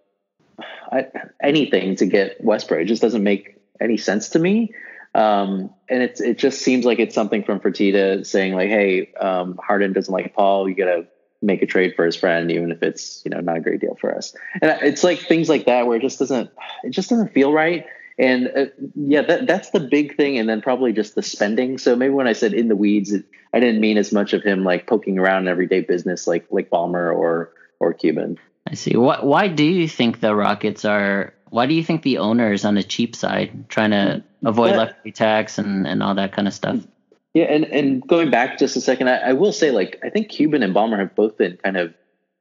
I, 0.92 1.08
anything 1.42 1.96
to 1.98 2.06
get 2.06 2.44
Westbrook. 2.44 2.82
It 2.82 2.86
just 2.86 3.02
doesn't 3.02 3.24
make 3.24 3.58
any 3.80 3.98
sense 3.98 4.30
to 4.30 4.40
me. 4.40 4.74
Um, 5.14 5.74
and 5.88 6.04
it's 6.04 6.20
it 6.20 6.38
just 6.38 6.62
seems 6.62 6.86
like 6.86 7.00
it's 7.00 7.16
something 7.16 7.44
from 7.44 7.62
Fertitta 7.62 8.26
saying 8.26 8.54
like, 8.54 8.68
"Hey, 8.68 9.14
um, 9.14 9.58
Harden 9.64 9.94
doesn't 9.94 10.14
like 10.14 10.34
Paul. 10.36 10.68
You 10.68 10.76
got 10.76 10.86
to 10.86 11.08
make 11.42 11.62
a 11.62 11.66
trade 11.66 11.94
for 11.96 12.06
his 12.06 12.18
friend, 12.18 12.52
even 12.52 12.72
if 12.72 12.84
it's 12.84 13.22
you 13.24 13.32
know 13.32 13.40
not 13.40 13.58
a 13.58 13.62
great 13.62 13.80
deal 13.80 13.98
for 14.00 14.14
us." 14.14 14.36
And 14.62 14.78
it's 14.82 15.06
like 15.06 15.20
things 15.20 15.48
like 15.48 15.68
that 15.68 15.88
where 15.88 15.98
it 15.98 16.02
just 16.02 16.20
doesn't 16.20 16.50
it 16.84 16.90
just 16.90 17.10
doesn't 17.10 17.34
feel 17.34 17.54
right. 17.54 17.86
And 18.18 18.52
uh, 18.56 18.66
yeah, 18.96 19.22
that 19.22 19.48
that's 19.48 19.70
the 19.70 19.80
big 19.80 20.18
thing. 20.18 20.38
And 20.38 20.50
then 20.50 20.62
probably 20.62 20.92
just 20.92 21.16
the 21.16 21.24
spending. 21.24 21.78
So 21.78 21.96
maybe 21.96 22.14
when 22.14 22.28
I 22.28 22.34
said 22.34 22.54
in 22.54 22.68
the 22.68 22.76
weeds, 22.76 23.14
it, 23.14 23.24
I 23.54 23.62
didn't 23.62 23.80
mean 23.80 23.98
as 23.98 24.12
much 24.12 24.34
of 24.34 24.44
him 24.44 24.66
like 24.66 24.86
poking 24.86 25.18
around 25.18 25.44
in 25.44 25.48
everyday 25.48 25.80
business 25.80 26.28
like 26.28 26.46
like 26.50 26.70
Ballmer 26.70 27.16
or 27.16 27.54
or 27.80 27.94
Cuban. 27.94 28.38
I 28.70 28.74
see. 28.76 28.96
What? 28.98 29.26
Why 29.26 29.48
do 29.48 29.64
you 29.64 29.88
think 29.88 30.20
the 30.20 30.36
Rockets 30.36 30.86
are? 30.86 31.34
Why 31.50 31.66
do 31.68 31.74
you 31.74 31.84
think 31.84 32.02
the 32.02 32.18
owner 32.18 32.52
is 32.52 32.66
on 32.66 32.76
the 32.76 32.84
cheap 32.84 33.16
side, 33.16 33.70
trying 33.70 33.92
to 33.92 34.24
avoid 34.44 34.72
But- 34.72 34.78
luxury 34.78 35.12
tax 35.12 35.58
and 35.58 35.88
and 35.88 36.02
all 36.02 36.16
that 36.16 36.32
kind 36.32 36.48
of 36.48 36.54
stuff? 36.54 36.80
Yeah, 37.34 37.46
and 37.46 37.66
and 37.66 38.08
going 38.08 38.32
back 38.32 38.58
just 38.58 38.78
a 38.78 38.82
second, 38.82 39.10
I, 39.10 39.18
I 39.18 39.34
will 39.34 39.52
say 39.52 39.72
like 39.72 40.00
I 40.04 40.10
think 40.10 40.30
Cuban 40.30 40.64
and 40.64 40.74
Ballmer 40.74 40.98
have 41.00 41.14
both 41.16 41.38
been 41.38 41.58
kind 41.58 41.78
of 41.78 41.94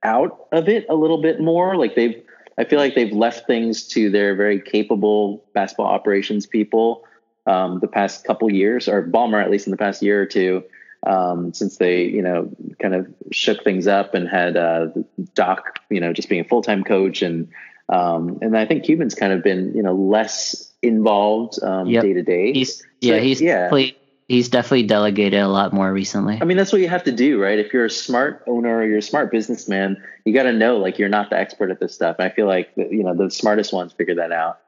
out 0.05 0.47
of 0.53 0.69
it 0.69 0.87
a 0.89 0.95
little 0.95 1.21
bit 1.21 1.41
more. 1.41 1.77
Like 1.77 1.97
they've, 1.97 2.23
I 2.59 2.65
feel 2.65 2.79
like 2.79 2.95
they've 2.95 3.13
left 3.13 3.47
things 3.47 3.89
to 3.89 4.09
their 4.11 4.37
very 4.37 4.61
capable 4.61 5.45
basketball 5.53 5.87
operations 5.87 6.47
people 6.47 7.05
um, 7.47 7.81
the 7.81 7.89
past 7.89 8.25
couple 8.25 8.51
years, 8.53 8.89
or 8.89 9.03
Ballmer 9.03 9.43
at 9.43 9.51
least 9.51 9.67
in 9.67 9.73
the 9.73 9.77
past 9.77 10.01
year 10.01 10.23
or 10.23 10.27
two, 10.27 10.63
um, 11.07 11.53
since 11.53 11.77
they 11.77 12.05
you 12.05 12.23
know 12.23 12.51
kind 12.81 12.95
of 12.95 13.07
shook 13.33 13.63
things 13.65 13.87
up 13.87 14.15
and 14.15 14.29
had 14.29 14.57
uh, 14.57 14.89
Doc 15.35 15.81
you 15.91 16.01
know 16.01 16.13
just 16.13 16.29
being 16.29 16.41
a 16.41 16.45
full 16.45 16.63
time 16.63 16.85
coach 16.85 17.23
and 17.23 17.49
um, 17.89 18.39
and 18.41 18.57
I 18.57 18.65
think 18.65 18.85
Cuban's 18.85 19.15
kind 19.15 19.33
of 19.33 19.43
been 19.43 19.75
you 19.75 19.83
know 19.83 19.95
less 19.95 20.73
involved 20.83 21.63
um, 21.63 21.91
day 21.91 22.13
to 22.13 22.23
day. 22.23 22.53
He's 22.53 22.83
yeah, 23.01 23.19
he's 23.19 23.41
yeah. 23.41 23.63
definitely 23.63 23.97
he's 24.29 24.49
definitely 24.49 24.85
delegated 24.85 25.41
a 25.41 25.49
lot 25.49 25.73
more 25.73 25.93
recently. 25.93 26.39
I 26.41 26.45
mean, 26.45 26.57
that's 26.57 26.73
what 26.73 26.81
you 26.81 26.89
have 26.89 27.05
to 27.05 27.13
do, 27.13 27.41
right? 27.41 27.59
If 27.59 27.73
you're 27.73 27.85
a 27.85 27.91
smart 27.91 28.43
owner 28.47 28.79
or 28.79 28.87
you're 28.87 28.99
a 28.99 29.03
smart 29.03 29.31
businessman, 29.31 30.03
you 30.25 30.33
got 30.33 30.45
to 30.45 30.53
know 30.53 30.79
like 30.79 30.99
you're 30.99 31.09
not 31.09 31.31
the 31.31 31.39
expert 31.39 31.71
at 31.71 31.81
this 31.81 31.95
stuff. 31.95 32.17
And 32.19 32.31
I 32.31 32.35
feel 32.35 32.47
like 32.47 32.71
you 32.77 33.03
know 33.03 33.15
the 33.15 33.31
smartest 33.31 33.73
ones 33.73 33.93
figure 33.93 34.15
that 34.17 34.33
out. 34.33 34.61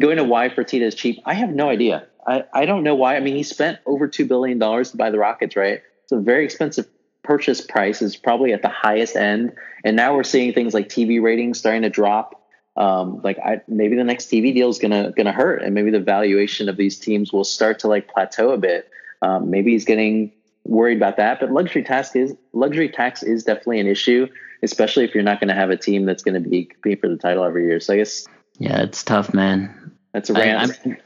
Going 0.00 0.16
to 0.16 0.24
why 0.24 0.48
Fertitta 0.48 0.82
is 0.82 0.94
cheap, 0.94 1.20
I 1.26 1.34
have 1.34 1.50
no 1.50 1.68
idea. 1.68 2.06
I, 2.26 2.44
I 2.52 2.66
don't 2.66 2.82
know 2.82 2.94
why. 2.94 3.16
I 3.16 3.20
mean, 3.20 3.36
he 3.36 3.42
spent 3.42 3.78
over 3.86 4.08
two 4.08 4.26
billion 4.26 4.58
dollars 4.58 4.90
to 4.92 4.96
buy 4.96 5.10
the 5.10 5.18
Rockets, 5.18 5.56
right? 5.56 5.82
It's 6.04 6.12
a 6.12 6.18
very 6.18 6.44
expensive 6.44 6.86
purchase 7.22 7.60
price. 7.60 8.02
is 8.02 8.16
probably 8.16 8.52
at 8.52 8.62
the 8.62 8.68
highest 8.68 9.16
end, 9.16 9.52
and 9.84 9.96
now 9.96 10.14
we're 10.14 10.24
seeing 10.24 10.52
things 10.52 10.74
like 10.74 10.88
TV 10.88 11.22
ratings 11.22 11.58
starting 11.58 11.82
to 11.82 11.90
drop. 11.90 12.42
Um, 12.76 13.20
like 13.22 13.38
I, 13.38 13.60
maybe 13.68 13.96
the 13.96 14.04
next 14.04 14.30
TV 14.30 14.54
deal 14.54 14.68
is 14.68 14.78
gonna 14.78 15.12
gonna 15.16 15.32
hurt, 15.32 15.62
and 15.62 15.74
maybe 15.74 15.90
the 15.90 16.00
valuation 16.00 16.68
of 16.68 16.76
these 16.76 16.98
teams 16.98 17.32
will 17.32 17.44
start 17.44 17.80
to 17.80 17.88
like 17.88 18.08
plateau 18.08 18.50
a 18.50 18.58
bit. 18.58 18.90
Um, 19.22 19.50
maybe 19.50 19.72
he's 19.72 19.84
getting 19.84 20.32
worried 20.64 20.96
about 20.96 21.16
that. 21.18 21.40
But 21.40 21.52
luxury 21.52 21.82
tax 21.82 22.14
is 22.14 22.34
luxury 22.52 22.88
tax 22.88 23.22
is 23.22 23.44
definitely 23.44 23.80
an 23.80 23.86
issue, 23.86 24.28
especially 24.62 25.04
if 25.04 25.14
you're 25.14 25.24
not 25.24 25.40
going 25.40 25.48
to 25.48 25.54
have 25.54 25.70
a 25.70 25.76
team 25.76 26.06
that's 26.06 26.22
going 26.22 26.42
to 26.42 26.48
be 26.48 26.64
competing 26.64 27.00
for 27.00 27.08
the 27.08 27.16
title 27.16 27.44
every 27.44 27.64
year. 27.64 27.80
So 27.80 27.94
I 27.94 27.98
guess 27.98 28.26
yeah, 28.60 28.82
it's 28.82 29.02
tough, 29.02 29.32
man. 29.34 29.92
that's 30.12 30.30
a 30.30 30.34
rant. 30.34 30.78
I'm- 30.84 30.96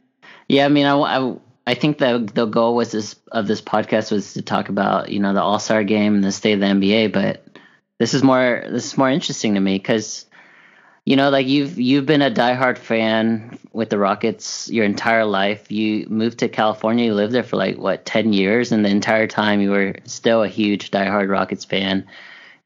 yeah, 0.49 0.67
I 0.67 0.69
mean, 0.69 0.85
I, 0.87 0.95
I, 0.97 1.37
I 1.69 1.75
think 1.75 1.99
the 1.99 2.29
the 2.35 2.45
goal 2.45 2.75
was 2.75 2.91
this 2.93 3.17
of 3.33 3.47
this 3.47 3.63
podcast 3.63 4.11
was 4.13 4.35
to 4.35 4.43
talk 4.43 4.69
about 4.69 5.09
you 5.09 5.21
know 5.21 5.33
the 5.33 5.41
All 5.41 5.59
Star 5.59 5.83
game 5.85 6.17
and 6.17 6.25
the 6.25 6.33
state 6.33 6.53
of 6.55 6.61
the 6.61 6.67
NBA, 6.67 7.13
but 7.13 7.47
this 7.99 8.13
is 8.13 8.23
more 8.23 8.63
this 8.69 8.85
is 8.87 8.99
more 8.99 9.09
interesting 9.09 9.55
to 9.55 9.61
me 9.61 9.79
because 9.79 10.27
you 11.05 11.17
know 11.17 11.31
like 11.31 11.47
you've 11.47 11.79
you've 11.79 12.07
been 12.07 12.23
a 12.23 12.31
diehard 12.31 12.77
fan 12.77 13.59
with 13.73 13.89
the 13.89 13.99
Rockets 13.99 14.69
your 14.71 14.85
entire 14.85 15.25
life. 15.25 15.71
You 15.71 16.07
moved 16.11 16.41
to 16.41 16.49
California, 16.49 17.07
you 17.07 17.15
lived 17.15 17.33
there 17.33 17.45
for 17.45 17.57
like 17.57 17.79
what 17.79 18.05
ten 18.05 18.33
years, 18.33 18.73
and 18.73 18.85
the 18.85 18.91
entire 18.91 19.29
time 19.29 19.61
you 19.61 19.71
were 19.71 19.95
still 20.05 20.43
a 20.43 20.49
huge 20.49 20.91
diehard 20.91 21.31
Rockets 21.31 21.65
fan, 21.65 22.07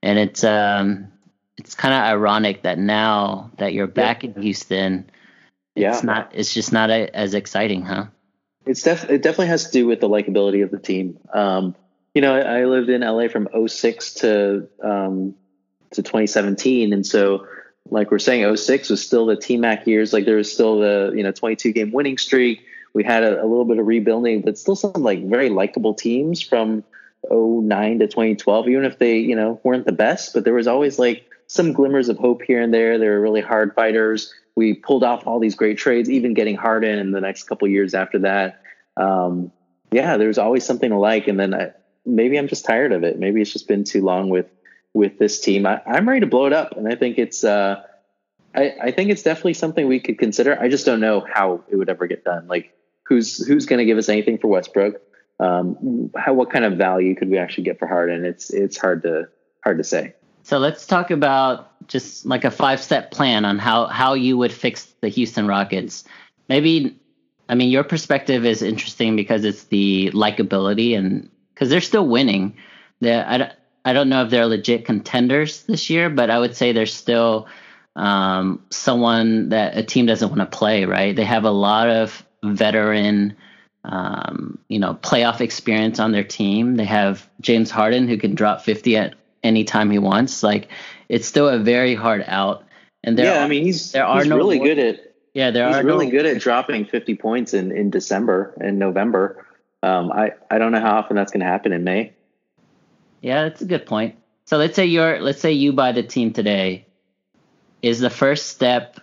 and 0.02 0.18
it's 0.18 0.42
um 0.42 1.12
it's 1.58 1.74
kind 1.74 1.94
of 1.94 2.00
ironic 2.00 2.62
that 2.62 2.78
now 2.78 3.50
that 3.58 3.72
you're 3.72 3.86
back 3.86 4.24
in 4.24 4.34
Houston 4.40 5.10
yeah, 5.74 5.92
it's 5.92 6.02
not 6.02 6.30
it's 6.34 6.54
just 6.54 6.72
not 6.72 6.90
a, 6.90 7.14
as 7.14 7.34
exciting 7.34 7.82
huh 7.82 8.06
it's 8.68 8.82
def- 8.82 9.08
it 9.10 9.22
definitely 9.22 9.46
has 9.46 9.64
to 9.64 9.72
do 9.72 9.86
with 9.86 10.00
the 10.00 10.08
likability 10.08 10.62
of 10.62 10.70
the 10.70 10.78
team. 10.78 11.18
Um, 11.32 11.74
you 12.14 12.20
know, 12.20 12.36
I, 12.36 12.60
I 12.60 12.64
lived 12.66 12.90
in 12.90 13.00
LA 13.00 13.28
from 13.28 13.48
06 13.66 14.14
to 14.14 14.68
um, 14.82 15.34
to 15.92 16.02
2017, 16.02 16.92
and 16.92 17.06
so 17.06 17.46
like 17.90 18.10
we're 18.10 18.18
saying, 18.18 18.54
06 18.54 18.90
was 18.90 19.04
still 19.04 19.26
the 19.26 19.36
TMAC 19.36 19.86
years. 19.86 20.12
Like 20.12 20.26
there 20.26 20.36
was 20.36 20.52
still 20.52 20.80
the 20.80 21.12
you 21.16 21.22
know 21.22 21.32
22 21.32 21.72
game 21.72 21.92
winning 21.92 22.18
streak. 22.18 22.62
We 22.92 23.04
had 23.04 23.22
a, 23.22 23.42
a 23.42 23.46
little 23.46 23.64
bit 23.64 23.78
of 23.78 23.86
rebuilding, 23.86 24.42
but 24.42 24.58
still 24.58 24.76
some 24.76 24.92
like 24.92 25.24
very 25.24 25.48
likable 25.48 25.94
teams 25.94 26.42
from 26.42 26.84
09 27.30 28.00
to 28.00 28.06
2012. 28.06 28.68
Even 28.68 28.84
if 28.84 28.98
they 28.98 29.18
you 29.18 29.34
know 29.34 29.60
weren't 29.64 29.86
the 29.86 29.92
best, 29.92 30.34
but 30.34 30.44
there 30.44 30.54
was 30.54 30.66
always 30.66 30.98
like 30.98 31.24
some 31.48 31.72
glimmers 31.72 32.08
of 32.08 32.18
hope 32.18 32.42
here 32.42 32.62
and 32.62 32.72
there. 32.72 32.98
They 32.98 33.08
were 33.08 33.20
really 33.20 33.40
hard 33.40 33.74
fighters. 33.74 34.32
We 34.54 34.74
pulled 34.74 35.02
off 35.02 35.26
all 35.26 35.40
these 35.40 35.54
great 35.54 35.78
trades, 35.78 36.08
even 36.10 36.34
getting 36.34 36.56
Harden 36.56 36.98
in 36.98 37.10
the 37.10 37.20
next 37.20 37.44
couple 37.44 37.68
years 37.68 37.94
after 37.94 38.20
that. 38.20 38.62
Um, 38.96 39.52
yeah, 39.90 40.16
there's 40.16 40.38
always 40.38 40.64
something 40.64 40.90
to 40.90 40.98
like. 40.98 41.28
And 41.28 41.38
then 41.40 41.54
I, 41.54 41.72
maybe 42.04 42.38
I'm 42.38 42.48
just 42.48 42.64
tired 42.64 42.92
of 42.92 43.02
it. 43.04 43.18
Maybe 43.18 43.40
it's 43.40 43.52
just 43.52 43.68
been 43.68 43.84
too 43.84 44.02
long 44.02 44.28
with 44.28 44.46
with 44.94 45.18
this 45.18 45.40
team. 45.40 45.66
I, 45.66 45.80
I'm 45.86 46.08
ready 46.08 46.20
to 46.20 46.26
blow 46.26 46.46
it 46.46 46.52
up, 46.52 46.76
and 46.76 46.88
I 46.88 46.96
think 46.96 47.18
it's 47.18 47.44
uh, 47.44 47.82
I, 48.54 48.74
I 48.82 48.90
think 48.90 49.10
it's 49.10 49.22
definitely 49.22 49.54
something 49.54 49.86
we 49.86 50.00
could 50.00 50.18
consider. 50.18 50.58
I 50.60 50.68
just 50.68 50.86
don't 50.86 51.00
know 51.00 51.20
how 51.20 51.62
it 51.68 51.76
would 51.76 51.88
ever 51.88 52.06
get 52.06 52.24
done. 52.24 52.48
Like 52.48 52.74
who's 53.04 53.46
who's 53.46 53.66
going 53.66 53.78
to 53.78 53.84
give 53.84 53.98
us 53.98 54.08
anything 54.08 54.38
for 54.38 54.48
Westbrook? 54.48 55.00
Um, 55.40 56.10
how 56.16 56.34
what 56.34 56.50
kind 56.50 56.64
of 56.64 56.74
value 56.74 57.14
could 57.14 57.30
we 57.30 57.38
actually 57.38 57.64
get 57.64 57.78
for 57.78 57.86
Harden? 57.86 58.24
It's 58.24 58.50
it's 58.50 58.76
hard 58.76 59.02
to 59.02 59.28
hard 59.62 59.78
to 59.78 59.84
say. 59.84 60.14
So 60.48 60.56
let's 60.56 60.86
talk 60.86 61.10
about 61.10 61.86
just 61.88 62.24
like 62.24 62.44
a 62.46 62.50
five 62.50 62.80
step 62.80 63.10
plan 63.10 63.44
on 63.44 63.58
how 63.58 63.84
how 63.86 64.14
you 64.14 64.38
would 64.38 64.50
fix 64.50 64.86
the 65.02 65.08
houston 65.08 65.46
rockets. 65.46 66.04
Maybe 66.48 66.96
i 67.50 67.54
mean 67.54 67.70
your 67.70 67.84
perspective 67.84 68.46
is 68.46 68.62
interesting 68.62 69.14
because 69.14 69.44
it's 69.44 69.64
the 69.64 70.10
likability 70.14 70.96
and 70.96 71.28
because 71.52 71.68
they're 71.68 71.82
still 71.82 72.06
winning. 72.08 72.56
They 73.00 73.14
I, 73.14 73.36
don't- 73.38 73.52
I 73.84 73.92
don't 73.92 74.08
know 74.08 74.24
if 74.24 74.30
they're 74.30 74.46
legit 74.46 74.86
contenders 74.86 75.64
this 75.64 75.90
year 75.90 76.08
but 76.08 76.30
i 76.30 76.38
would 76.38 76.56
say 76.56 76.72
they're 76.72 76.86
still 76.86 77.46
um, 77.96 78.62
someone 78.70 79.50
that 79.50 79.76
a 79.76 79.82
team 79.82 80.06
doesn't 80.06 80.28
want 80.30 80.40
to 80.40 80.56
play 80.58 80.86
right? 80.86 81.14
They 81.14 81.24
have 81.24 81.44
a 81.44 81.50
lot 81.50 81.90
of 81.90 82.24
veteran 82.42 83.36
um, 83.84 84.58
you 84.68 84.78
know, 84.78 84.94
playoff 84.94 85.40
experience 85.40 85.98
on 85.98 86.12
their 86.12 86.24
team. 86.24 86.76
They 86.76 86.84
have 86.84 87.28
James 87.40 87.70
Harden 87.70 88.08
who 88.08 88.18
can 88.18 88.34
drop 88.34 88.62
50 88.62 88.96
at 88.96 89.17
any 89.42 89.64
time 89.64 89.90
he 89.90 89.98
wants. 89.98 90.42
Like 90.42 90.68
it's 91.08 91.26
still 91.26 91.48
a 91.48 91.58
very 91.58 91.94
hard 91.94 92.24
out. 92.26 92.64
And 93.04 93.16
there 93.16 93.26
yeah, 93.26 93.40
are, 93.40 93.44
I 93.44 93.48
mean 93.48 93.64
he's 93.64 93.92
there 93.92 94.04
are 94.04 94.18
he's 94.18 94.28
no 94.28 94.36
really 94.36 94.58
good 94.58 94.78
at 94.78 95.14
yeah, 95.34 95.50
there 95.50 95.66
he's 95.68 95.76
are 95.76 95.84
really 95.84 96.06
no, 96.06 96.12
good 96.12 96.26
at 96.26 96.40
dropping 96.40 96.86
50 96.86 97.14
points 97.16 97.54
in, 97.54 97.70
in 97.70 97.90
December 97.90 98.54
and 98.60 98.78
November. 98.78 99.46
Um, 99.82 100.10
I, 100.10 100.32
I 100.50 100.58
don't 100.58 100.72
know 100.72 100.80
how 100.80 100.98
often 100.98 101.14
that's 101.14 101.30
going 101.30 101.40
to 101.40 101.46
happen 101.46 101.72
in 101.72 101.84
May. 101.84 102.12
Yeah, 103.20 103.44
that's 103.44 103.60
a 103.62 103.66
good 103.66 103.86
point. 103.86 104.16
So 104.46 104.56
let's 104.56 104.74
say 104.74 104.86
you're 104.86 105.20
let's 105.20 105.40
say 105.40 105.52
you 105.52 105.72
buy 105.72 105.92
the 105.92 106.02
team 106.02 106.32
today. 106.32 106.86
Is 107.82 108.00
the 108.00 108.10
first 108.10 108.46
step 108.46 108.98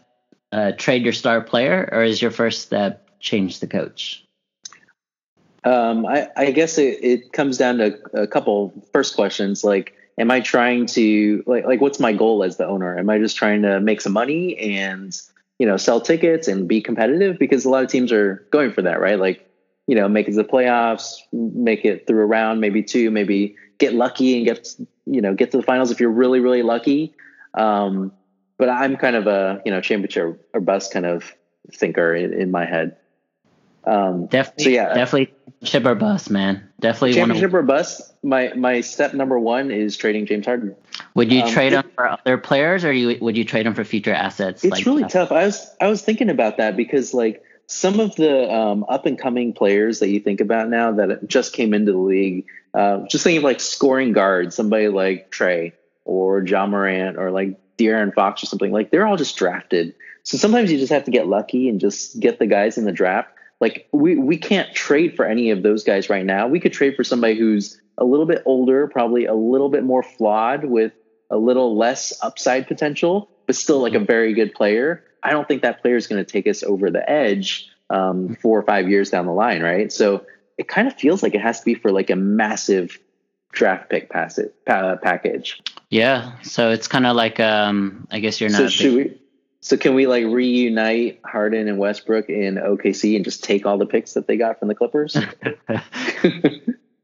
uh, 0.51 0.71
trade 0.77 1.03
your 1.03 1.13
star 1.13 1.41
player, 1.41 1.87
or 1.91 2.03
is 2.03 2.21
your 2.21 2.31
first 2.31 2.61
step 2.61 3.09
change 3.19 3.59
the 3.59 3.67
coach? 3.67 4.25
Um, 5.63 6.05
I, 6.05 6.29
I 6.37 6.51
guess 6.51 6.77
it, 6.77 7.03
it 7.03 7.33
comes 7.33 7.57
down 7.57 7.79
to 7.79 7.99
a 8.13 8.27
couple 8.27 8.73
first 8.93 9.15
questions. 9.15 9.63
Like, 9.63 9.93
am 10.17 10.31
I 10.31 10.39
trying 10.39 10.85
to 10.87 11.43
like 11.45 11.65
like 11.65 11.81
what's 11.81 11.99
my 11.99 12.13
goal 12.13 12.43
as 12.43 12.57
the 12.57 12.65
owner? 12.65 12.97
Am 12.97 13.09
I 13.09 13.19
just 13.19 13.35
trying 13.35 13.61
to 13.63 13.79
make 13.79 14.01
some 14.01 14.13
money 14.13 14.57
and 14.57 15.15
you 15.59 15.67
know 15.67 15.77
sell 15.77 16.01
tickets 16.01 16.47
and 16.47 16.67
be 16.67 16.81
competitive? 16.81 17.37
Because 17.39 17.65
a 17.65 17.69
lot 17.69 17.83
of 17.83 17.89
teams 17.89 18.11
are 18.11 18.45
going 18.51 18.71
for 18.71 18.81
that, 18.83 18.99
right? 18.99 19.19
Like, 19.19 19.49
you 19.87 19.95
know, 19.95 20.07
make 20.07 20.27
it 20.27 20.31
to 20.31 20.37
the 20.37 20.43
playoffs, 20.43 21.15
make 21.31 21.85
it 21.85 22.07
through 22.07 22.21
a 22.21 22.25
round, 22.25 22.61
maybe 22.61 22.83
two, 22.83 23.11
maybe 23.11 23.55
get 23.77 23.93
lucky 23.93 24.37
and 24.37 24.45
get 24.45 24.75
you 25.05 25.21
know 25.21 25.33
get 25.33 25.51
to 25.51 25.57
the 25.57 25.63
finals 25.63 25.91
if 25.91 25.99
you're 25.99 26.09
really 26.09 26.39
really 26.39 26.63
lucky. 26.63 27.13
Um, 27.53 28.11
but 28.57 28.69
I'm 28.69 28.97
kind 28.97 29.15
of 29.15 29.27
a 29.27 29.61
you 29.65 29.71
know 29.71 29.81
championship 29.81 30.47
or 30.53 30.61
bust 30.61 30.91
kind 30.91 31.05
of 31.05 31.31
thinker 31.73 32.13
in, 32.15 32.33
in 32.33 32.51
my 32.51 32.65
head. 32.65 32.97
Um, 33.85 34.27
Definitely, 34.27 34.63
So, 34.63 34.69
yeah. 34.71 34.93
definitely 34.93 35.33
chip 35.63 35.85
or 35.85 35.95
bust, 35.95 36.29
man. 36.29 36.67
Definitely 36.79 37.13
championship 37.13 37.53
or 37.53 37.61
bust. 37.61 38.13
My 38.23 38.53
my 38.55 38.81
step 38.81 39.13
number 39.13 39.39
one 39.39 39.71
is 39.71 39.97
trading 39.97 40.25
James 40.25 40.45
Harden. 40.45 40.75
Would 41.13 41.31
you 41.31 41.43
um, 41.43 41.51
trade 41.51 41.73
it- 41.73 41.85
him 41.85 41.91
for 41.95 42.09
other 42.09 42.37
players, 42.37 42.83
or 42.83 42.91
you 42.91 43.17
would 43.21 43.37
you 43.37 43.45
trade 43.45 43.65
him 43.65 43.73
for 43.73 43.83
future 43.83 44.13
assets? 44.13 44.63
It's 44.63 44.71
like, 44.71 44.85
really 44.85 45.05
tough. 45.05 45.31
I 45.31 45.45
was 45.45 45.75
I 45.79 45.87
was 45.87 46.01
thinking 46.01 46.29
about 46.29 46.57
that 46.57 46.75
because 46.75 47.13
like 47.13 47.43
some 47.67 47.99
of 47.99 48.15
the 48.15 48.51
um, 48.51 48.85
up 48.87 49.05
and 49.05 49.17
coming 49.17 49.53
players 49.53 49.99
that 49.99 50.09
you 50.09 50.19
think 50.19 50.41
about 50.41 50.69
now 50.69 50.91
that 50.93 51.27
just 51.27 51.53
came 51.53 51.73
into 51.73 51.91
the 51.91 51.97
league, 51.97 52.45
uh, 52.73 53.05
just 53.07 53.23
thinking 53.23 53.39
of 53.39 53.43
like 53.43 53.59
scoring 53.59 54.11
guards, 54.11 54.55
somebody 54.55 54.87
like 54.87 55.31
Trae 55.31 55.73
or 56.03 56.43
Ja 56.43 56.67
Morant 56.67 57.17
or 57.17 57.31
like 57.31 57.59
De'Aaron 57.77 58.13
Fox 58.13 58.43
or 58.43 58.45
something. 58.45 58.71
Like 58.71 58.91
they're 58.91 59.07
all 59.07 59.17
just 59.17 59.35
drafted. 59.35 59.95
So 60.23 60.37
sometimes 60.37 60.71
you 60.71 60.79
just 60.79 60.91
have 60.91 61.05
to 61.05 61.11
get 61.11 61.27
lucky 61.27 61.69
and 61.69 61.79
just 61.79 62.19
get 62.19 62.39
the 62.39 62.47
guys 62.47 62.77
in 62.77 62.85
the 62.85 62.91
draft. 62.91 63.29
Like 63.61 63.87
we 63.91 64.15
we 64.15 64.37
can't 64.37 64.73
trade 64.73 65.15
for 65.15 65.25
any 65.25 65.51
of 65.51 65.63
those 65.63 65.83
guys 65.83 66.09
right 66.09 66.25
now. 66.25 66.47
We 66.47 66.59
could 66.59 66.73
trade 66.73 66.95
for 66.95 67.03
somebody 67.03 67.37
who's 67.37 67.79
a 67.97 68.03
little 68.03 68.25
bit 68.25 68.43
older, 68.45 68.87
probably 68.87 69.25
a 69.25 69.33
little 69.33 69.69
bit 69.69 69.83
more 69.83 70.03
flawed 70.03 70.65
with 70.65 70.93
a 71.29 71.37
little 71.37 71.77
less 71.77 72.13
upside 72.21 72.67
potential, 72.67 73.29
but 73.47 73.55
still 73.55 73.79
like 73.79 73.93
a 73.93 73.99
very 73.99 74.33
good 74.33 74.53
player. 74.53 75.03
I 75.23 75.31
don't 75.31 75.47
think 75.47 75.63
that 75.63 75.81
player 75.81 75.95
is 75.95 76.07
going 76.07 76.23
to 76.23 76.29
take 76.29 76.47
us 76.47 76.61
over 76.61 76.91
the 76.91 77.09
edge 77.09 77.69
um, 77.89 78.35
four 78.35 78.59
or 78.59 78.63
five 78.63 78.89
years 78.89 79.09
down 79.09 79.25
the 79.25 79.31
line, 79.31 79.63
right? 79.63 79.91
So 79.91 80.25
it 80.57 80.67
kind 80.67 80.87
of 80.87 80.93
feels 80.95 81.23
like 81.23 81.33
it 81.33 81.41
has 81.41 81.59
to 81.59 81.65
be 81.65 81.75
for 81.75 81.91
like 81.91 82.09
a 82.09 82.15
massive 82.15 82.99
draft 83.51 83.89
pick 83.89 84.09
pass 84.09 84.37
it, 84.37 84.53
pa- 84.65 84.97
package. 84.97 85.61
Yeah, 85.89 86.39
so 86.41 86.71
it's 86.71 86.87
kind 86.87 87.05
of 87.05 87.15
like 87.15 87.39
um, 87.39 88.07
I 88.11 88.19
guess 88.19 88.39
you're 88.39 88.49
not. 88.49 88.57
So 88.57 88.67
should 88.67 88.93
we? 88.93 89.21
So 89.65 89.77
can 89.77 89.95
we 89.95 90.05
like 90.05 90.25
reunite 90.25 91.21
Harden 91.25 91.67
and 91.67 91.79
Westbrook 91.79 92.29
in 92.29 92.57
OKC 92.57 93.15
and 93.15 93.25
just 93.25 93.43
take 93.43 93.65
all 93.65 93.79
the 93.79 93.87
picks 93.87 94.13
that 94.13 94.27
they 94.27 94.37
got 94.37 94.59
from 94.59 94.67
the 94.67 94.75
Clippers? 94.75 95.17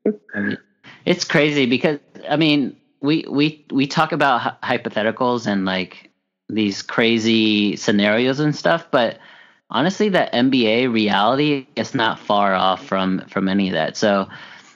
It's 1.03 1.25
crazy 1.25 1.65
because 1.65 1.97
I 2.29 2.35
mean 2.35 2.75
we 3.01 3.25
we 3.27 3.65
we 3.71 3.87
talk 3.87 4.11
about 4.11 4.61
hypotheticals 4.61 5.47
and 5.47 5.65
like 5.65 6.11
these 6.47 6.83
crazy 6.83 7.75
scenarios 7.75 8.39
and 8.39 8.55
stuff, 8.55 8.85
but 8.91 9.17
honestly, 9.71 10.09
the 10.09 10.29
NBA 10.31 10.93
reality 10.93 11.65
is 11.75 11.95
not 11.95 12.19
far 12.19 12.53
off 12.53 12.85
from 12.85 13.25
from 13.29 13.47
any 13.47 13.69
of 13.69 13.73
that. 13.73 13.97
So 13.97 14.29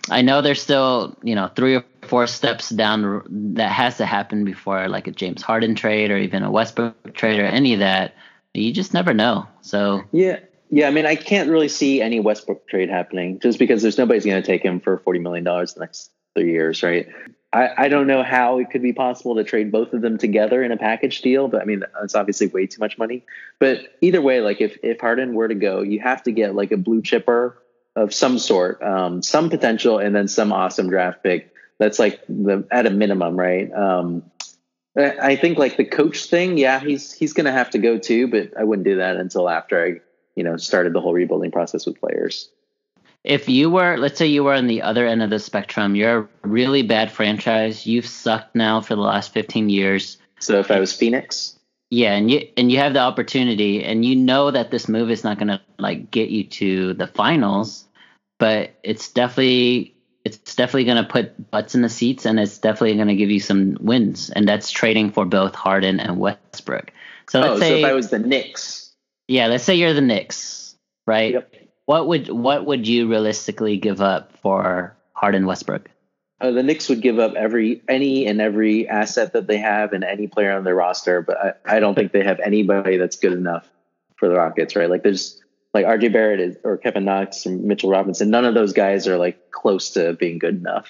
I 0.10 0.24
know 0.24 0.42
there's 0.42 0.63
still 0.63 1.15
you 1.22 1.36
know 1.36 1.51
three 1.56 1.75
or 1.75 1.86
four 2.07 2.27
steps 2.27 2.69
down 2.69 3.24
that 3.55 3.71
has 3.71 3.97
to 3.97 4.05
happen 4.05 4.45
before 4.45 4.88
like 4.88 5.07
a 5.07 5.12
James 5.12 5.41
Harden 5.41 5.75
trade 5.75 6.12
or 6.12 6.17
even 6.17 6.43
a 6.43 6.51
Westbrook 6.51 7.13
trade 7.13 7.39
or 7.39 7.45
any 7.45 7.74
of 7.74 7.79
that. 7.79 8.13
You 8.53 8.71
just 8.71 8.93
never 8.93 9.13
know. 9.13 9.47
So 9.62 10.03
yeah, 10.12 10.39
yeah. 10.69 10.88
I 10.88 10.91
mean, 10.91 11.05
I 11.05 11.15
can't 11.15 11.50
really 11.50 11.67
see 11.67 12.01
any 12.01 12.19
Westbrook 12.19 12.67
trade 12.67 12.89
happening 12.89 13.39
just 13.39 13.59
because 13.59 13.81
there's 13.81 13.97
nobody's 13.97 14.25
going 14.25 14.41
to 14.41 14.45
take 14.45 14.63
him 14.63 14.79
for 14.79 14.97
forty 15.00 15.19
million 15.19 15.43
dollars 15.43 15.74
the 15.74 15.81
next 15.81 16.12
three 16.35 16.51
years, 16.51 16.81
right? 16.83 17.07
I, 17.55 17.85
I 17.85 17.88
don't 17.88 18.07
know 18.07 18.21
how 18.21 18.59
it 18.59 18.69
could 18.69 18.81
be 18.81 18.91
possible 18.91 19.35
to 19.35 19.43
trade 19.45 19.71
both 19.71 19.93
of 19.93 20.01
them 20.01 20.17
together 20.17 20.62
in 20.62 20.74
a 20.74 20.77
package 20.77 21.21
deal, 21.21 21.47
but 21.47 21.62
I 21.62 21.65
mean, 21.65 21.83
it's 22.03 22.13
obviously 22.13 22.47
way 22.47 22.67
too 22.67 22.79
much 22.81 22.97
money. 22.97 23.24
But 23.59 23.95
either 24.01 24.21
way, 24.21 24.41
like 24.41 24.59
if, 24.59 24.77
if 24.83 25.00
Harden 25.00 25.33
were 25.33 25.47
to 25.47 25.55
go, 25.55 25.81
you 25.81 26.01
have 26.01 26.24
to 26.24 26.33
get 26.33 26.53
like 26.53 26.74
a 26.74 26.77
blue 26.77 27.01
chipper 27.01 27.57
of 27.95 28.13
some 28.13 28.39
sort, 28.39 28.83
um, 28.83 29.21
some 29.21 29.50
potential, 29.50 30.00
and 30.00 30.13
then 30.13 30.27
some 30.27 30.51
awesome 30.51 30.89
draft 30.89 31.24
pick. 31.24 31.53
That's 31.79 32.00
like 32.00 32.22
the 32.27 32.67
at 32.72 32.86
a 32.86 32.89
minimum, 32.89 33.38
right? 33.38 33.72
Um, 33.74 34.24
I 34.98 35.36
think 35.36 35.58
like 35.58 35.75
the 35.75 35.84
coach 35.84 36.25
thing, 36.25 36.58
yeah, 36.58 36.79
he's 36.79 37.12
he's 37.12 37.34
gonna 37.34 37.51
have 37.51 37.70
to 37.72 37.77
go 37.77 37.98
too, 37.98 38.27
but 38.27 38.58
I 38.58 38.63
wouldn't 38.63 38.86
do 38.86 38.98
that 38.98 39.17
until 39.17 39.50
after 39.50 39.84
I, 39.84 40.00
you 40.36 40.44
know, 40.44 40.55
started 40.55 40.94
the 40.94 41.01
whole 41.01 41.13
rebuilding 41.13 41.51
process 41.51 41.86
with 41.86 42.00
players. 42.00 42.50
If 43.25 43.50
you 43.50 43.70
were 43.70 43.98
let's 43.98 44.17
say 44.17 44.27
you 44.27 44.44
were 44.44 44.53
on 44.53 44.67
the 44.67 44.84
other 44.84 45.08
end 45.08 45.24
of 45.24 45.32
the 45.32 45.39
spectrum 45.39 45.96
you're 45.96 46.20
a 46.44 46.48
really 46.48 46.84
bad 46.84 47.12
franchise 47.12 47.86
you've 47.88 48.05
sucked 48.05 48.55
now 48.55 48.82
for 48.82 48.96
the 48.96 49.01
last 49.01 49.34
15 49.34 49.70
years. 49.70 50.17
So 50.39 50.60
if 50.60 50.70
i 50.70 50.79
was 50.79 50.94
phoenix? 50.94 51.58
Yeah 51.89 52.13
and 52.13 52.29
you 52.29 52.48
and 52.55 52.72
you 52.72 52.77
have 52.77 52.94
the 52.94 53.00
opportunity 53.00 53.84
and 53.84 54.05
you 54.05 54.15
know 54.15 54.51
that 54.51 54.70
this 54.70 54.88
move 54.88 55.10
is 55.10 55.24
not 55.24 55.39
going 55.39 55.48
to 55.48 55.60
like 55.79 56.12
get 56.12 56.29
you 56.29 56.44
to 56.44 56.94
the 56.94 57.08
finals 57.08 57.86
but 58.38 58.75
it's 58.84 59.12
definitely 59.12 59.94
it's 60.25 60.55
definitely 60.55 60.86
going 60.86 60.98
to 60.98 61.10
put 61.10 61.51
butts 61.51 61.75
in 61.75 61.82
the 61.82 61.89
seats 61.89 62.25
and 62.25 62.39
it's 62.39 62.58
definitely 62.58 62.96
going 62.96 63.08
to 63.08 63.15
give 63.15 63.29
you 63.29 63.39
some 63.39 63.77
wins 63.79 64.29
and 64.32 64.48
that's 64.48 64.72
trading 64.72 65.12
for 65.12 65.24
both 65.24 65.55
Harden 65.55 66.00
and 66.00 66.20
Westbrook 66.20 66.91
so 67.29 67.39
let's 67.39 67.53
oh, 67.53 67.60
say 67.60 67.70
so 67.70 67.75
if 67.77 67.86
i 67.86 67.94
was 67.94 68.10
the 68.10 68.20
Knicks 68.20 68.94
yeah 69.27 69.48
let's 69.48 69.63
say 69.63 69.75
you're 69.75 69.94
the 69.94 70.01
Knicks 70.01 70.75
right 71.08 71.34
yep 71.34 71.53
what 71.86 72.08
would 72.08 72.29
what 72.29 72.65
would 72.65 72.88
you 72.88 73.08
realistically 73.08 73.77
give 73.77 74.01
up 74.01 74.38
for 74.39 74.96
Harden 75.13 75.46
Westbrook? 75.46 75.89
Uh, 76.41 76.51
the 76.51 76.63
Knicks 76.63 76.89
would 76.89 77.01
give 77.01 77.20
up 77.20 77.36
every 77.36 77.82
any 77.88 78.27
and 78.27 78.41
every 78.41 78.88
asset 78.89 79.34
that 79.34 79.48
they 79.48 79.58
have 79.58 79.94
and 79.94 80.03
any 80.03 80.27
player 80.27 80.51
on 80.51 80.63
their 80.63 80.75
roster, 80.75 81.22
but 81.22 81.38
I, 81.38 81.77
I 81.77 81.79
don't 81.79 81.96
think 81.96 82.12
they 82.12 82.24
have 82.24 82.39
anybody 82.39 82.98
that's 82.98 83.17
good 83.17 83.34
enough 83.34 83.70
for 84.17 84.27
the 84.27 84.36
Rockets, 84.36 84.75
right? 84.75 84.89
Like 84.89 85.03
there's 85.03 85.41
like 85.75 85.86
RJ 85.86 86.13
Barrett 86.13 86.39
is, 86.39 86.55
or 86.63 86.77
Kevin 86.77 87.03
Knox 87.03 87.45
and 87.45 87.65
Mitchell 87.65 87.89
Robinson. 87.89 88.30
None 88.30 88.45
of 88.45 88.54
those 88.54 88.71
guys 88.71 89.10
are 89.10 89.17
like 89.17 89.52
close 89.52 89.89
to 89.91 90.13
being 90.13 90.39
good 90.39 90.56
enough. 90.56 90.89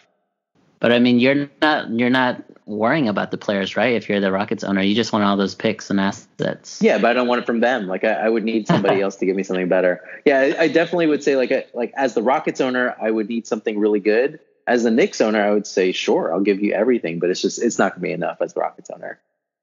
But 0.79 0.91
I 0.91 0.99
mean, 0.99 1.17
you're 1.17 1.49
not 1.59 1.89
you're 1.89 2.12
not 2.12 2.43
worrying 2.67 3.09
about 3.09 3.31
the 3.31 3.38
players, 3.39 3.75
right? 3.75 3.95
If 3.95 4.07
you're 4.07 4.19
the 4.19 4.31
Rockets 4.31 4.63
owner, 4.63 4.83
you 4.83 4.93
just 4.93 5.12
want 5.12 5.25
all 5.25 5.38
those 5.38 5.55
picks 5.55 5.89
and 5.89 5.99
assets. 5.99 6.83
Yeah, 6.83 6.99
but 6.99 7.09
I 7.09 7.13
don't 7.13 7.27
want 7.27 7.41
it 7.41 7.47
from 7.47 7.62
them. 7.62 7.88
Like 7.88 8.03
I, 8.03 8.13
I 8.13 8.29
would 8.29 8.43
need 8.43 8.67
somebody 8.67 9.01
else 9.01 9.15
to 9.15 9.25
give 9.25 9.36
me 9.36 9.41
something 9.41 9.67
better. 9.67 10.01
Yeah, 10.23 10.39
I, 10.39 10.63
I 10.65 10.67
definitely 10.67 11.07
would 11.07 11.23
say 11.23 11.36
like 11.36 11.49
a, 11.49 11.65
like 11.73 11.91
as 11.97 12.13
the 12.13 12.21
Rockets 12.21 12.62
owner, 12.62 12.95
I 13.01 13.09
would 13.09 13.27
need 13.27 13.47
something 13.47 13.79
really 13.79 13.99
good. 13.99 14.39
As 14.67 14.83
the 14.83 14.91
Knicks 14.91 15.19
owner, 15.19 15.43
I 15.43 15.49
would 15.49 15.65
say 15.65 15.93
sure, 15.93 16.31
I'll 16.31 16.41
give 16.41 16.62
you 16.62 16.73
everything, 16.73 17.17
but 17.17 17.31
it's 17.31 17.41
just 17.41 17.59
it's 17.59 17.79
not 17.79 17.93
gonna 17.93 18.03
be 18.03 18.12
enough 18.12 18.38
as 18.39 18.53
the 18.53 18.59
Rockets 18.59 18.91
owner. 18.91 19.19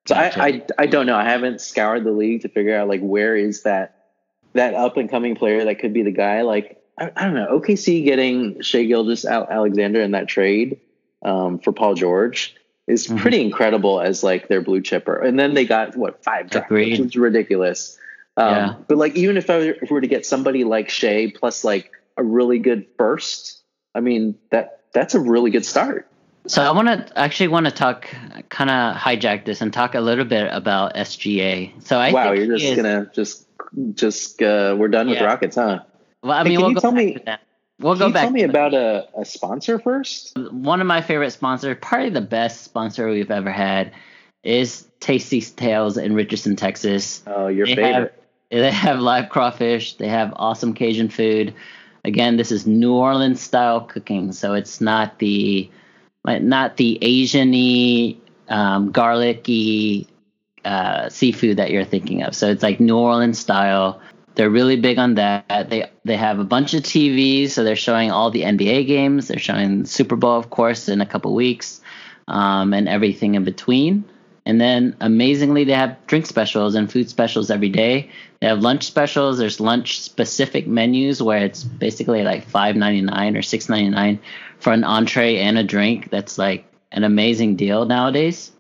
So 0.09 0.17
gotcha. 0.17 0.43
I, 0.43 0.47
I 0.47 0.67
I 0.79 0.87
don't 0.87 1.07
know. 1.07 1.17
I 1.17 1.31
haven't 1.31 1.61
scoured 1.61 2.03
the 2.03 2.11
league 2.11 2.43
to 2.43 2.49
figure 2.49 2.77
out 2.77 2.89
like 2.89 3.01
where 3.01 3.37
is 3.37 3.63
that 3.63 4.02
that 4.55 4.75
up 4.75 4.97
and 4.97 5.11
coming 5.11 5.35
player 5.35 5.65
that 5.65 5.79
could 5.79 5.93
be 5.93 6.03
the 6.03 6.11
guy. 6.11 6.43
Like 6.43 6.83
I, 6.99 7.11
I 7.17 7.25
don't 7.25 7.35
know. 7.35 7.61
OKC 7.61 8.05
getting 8.05 8.61
Shai 8.63 8.85
Gilgeous-Alexander 8.85 10.01
in 10.01 10.13
that 10.13 10.29
trade 10.29 10.81
um, 11.23 11.59
for 11.59 11.73
Paul 11.73 11.95
George 11.95 12.55
is 12.87 13.07
mm-hmm. 13.07 13.19
pretty 13.19 13.41
incredible 13.41 14.01
as 14.01 14.23
like 14.23 14.49
their 14.49 14.61
blue 14.61 14.81
chipper. 14.81 15.17
And 15.17 15.39
then 15.39 15.55
they 15.55 15.65
got 15.65 15.97
what 15.97 16.23
five 16.23 16.51
draft, 16.51 16.71
which 16.71 16.99
is 16.99 17.17
ridiculous. 17.17 17.99
Um, 18.37 18.55
yeah. 18.55 18.75
But 18.89 18.99
like 18.99 19.15
even 19.15 19.37
if 19.37 19.51
I 19.51 19.59
were, 19.59 19.65
if 19.71 19.91
we 19.91 19.95
were 19.95 20.01
to 20.01 20.07
get 20.07 20.27
somebody 20.27 20.65
like 20.65 20.89
Shai 20.89 21.33
plus 21.35 21.65
like 21.65 21.93
a 22.17 22.25
really 22.25 22.59
good 22.59 22.87
first, 22.99 23.63
I 23.95 24.01
mean 24.01 24.37
that 24.51 24.81
that's 24.93 25.15
a 25.15 25.21
really 25.21 25.51
good 25.51 25.65
start. 25.65 26.09
So 26.47 26.61
I 26.61 26.73
want 26.73 26.89
to 26.89 27.19
actually 27.19 27.49
want 27.49 27.67
to 27.67 27.73
talk, 27.73 28.09
kind 28.49 28.69
of 28.69 28.97
hijack 28.97 29.45
this 29.45 29.61
and 29.61 29.73
talk 29.73 29.95
a 29.95 30.01
little 30.01 30.25
bit 30.25 30.49
about 30.53 30.95
SGA. 30.95 31.81
So 31.85 31.99
I 31.99 32.11
wow, 32.11 32.33
you're 32.33 32.47
just 32.47 32.65
is, 32.65 32.77
gonna 32.77 33.11
just 33.15 33.47
just 33.95 34.43
uh, 34.43 34.77
we're 34.79 34.89
done 34.89 35.09
yeah. 35.09 35.15
with 35.15 35.23
Rockets, 35.23 35.57
huh? 35.57 35.81
Well, 36.23 36.33
I 36.33 36.45
mean, 36.45 36.53
hey, 36.53 36.59
we'll 36.59 36.73
you 36.73 36.81
tell 36.81 36.93
me 36.93 37.19
We'll 37.83 37.95
Can 37.95 38.09
go 38.09 38.13
back. 38.13 38.23
Tell 38.23 38.31
me 38.31 38.45
about 38.45 38.75
a, 38.75 39.09
a 39.19 39.25
sponsor 39.25 39.79
first. 39.79 40.39
One 40.39 40.81
of 40.81 40.87
my 40.87 41.01
favorite 41.01 41.33
sponsors, 41.33 41.77
probably 41.81 42.11
the 42.11 42.21
best 42.21 42.63
sponsor 42.63 43.09
we've 43.11 43.31
ever 43.31 43.51
had, 43.51 43.93
is 44.45 44.87
Tasty 45.01 45.41
Tales 45.41 45.99
in 45.99 46.15
Richardson, 46.15 46.55
Texas. 46.55 47.23
Oh, 47.27 47.49
your 47.49 47.67
they 47.67 47.75
favorite. 47.75 48.15
Have, 48.51 48.61
they 48.61 48.71
have 48.71 49.01
live 49.01 49.31
crawfish. 49.31 49.95
They 49.95 50.09
have 50.09 50.33
awesome 50.37 50.75
Cajun 50.75 51.09
food. 51.09 51.55
Again, 52.05 52.37
this 52.37 52.53
is 52.53 52.67
New 52.67 52.95
Orleans 52.95 53.41
style 53.41 53.81
cooking, 53.81 54.33
so 54.33 54.55
it's 54.55 54.81
not 54.81 55.19
the 55.19 55.69
not 56.25 56.77
the 56.77 56.99
Asiany 57.03 58.17
um, 58.49 58.93
garlicky 58.93 60.07
uh, 60.65 61.09
seafood 61.09 61.57
that 61.57 61.71
you're 61.71 61.85
thinking 61.85 62.23
of. 62.23 62.35
So 62.35 62.51
it's 62.51 62.63
like 62.63 62.81
New 62.81 62.97
Orleans 62.97 63.39
style. 63.39 64.01
They're 64.35 64.51
really 64.51 64.77
big 64.77 64.99
on 64.99 65.15
that. 65.17 65.71
They 65.71 65.91
they 66.05 66.17
have 66.17 66.39
a 66.39 66.45
bunch 66.45 66.73
of 66.75 66.83
TVs, 66.83 67.51
so 67.51 67.65
they're 67.65 67.77
showing 67.77 68.11
all 68.11 68.31
the 68.31 68.43
NBA 68.43 68.87
games. 68.87 69.29
They're 69.29 69.39
showing 69.39 69.85
Super 69.85 70.17
Bowl, 70.17 70.39
of 70.39 70.51
course, 70.51 70.89
in 70.89 71.01
a 71.01 71.07
couple 71.07 71.35
weeks, 71.35 71.81
um, 72.29 72.73
and 72.73 72.89
everything 72.89 73.35
in 73.35 73.45
between. 73.45 74.05
And 74.45 74.61
then 74.61 74.97
amazingly, 75.01 75.65
they 75.65 75.75
have 75.75 75.97
drink 76.07 76.27
specials 76.27 76.75
and 76.75 76.91
food 76.91 77.09
specials 77.09 77.51
every 77.51 77.69
day. 77.69 78.11
They 78.41 78.49
have 78.49 78.61
lunch 78.61 78.85
specials. 78.85 79.39
There's 79.39 79.61
lunch 79.61 80.01
specific 80.01 80.67
menus 80.67 81.23
where 81.23 81.45
it's 81.45 81.63
basically 81.63 82.25
like 82.25 82.45
five 82.45 82.75
ninety 82.75 83.03
nine 83.03 83.37
or 83.37 83.43
six 83.43 83.69
ninety 83.69 83.91
nine 83.91 84.19
for 84.59 84.73
an 84.73 84.83
entree 84.83 85.37
and 85.37 85.59
a 85.59 85.63
drink. 85.63 86.11
That's 86.11 86.39
like 86.39 86.65
an 86.91 87.05
amazing 87.05 87.57
deal 87.57 87.85
nowadays. 87.85 88.51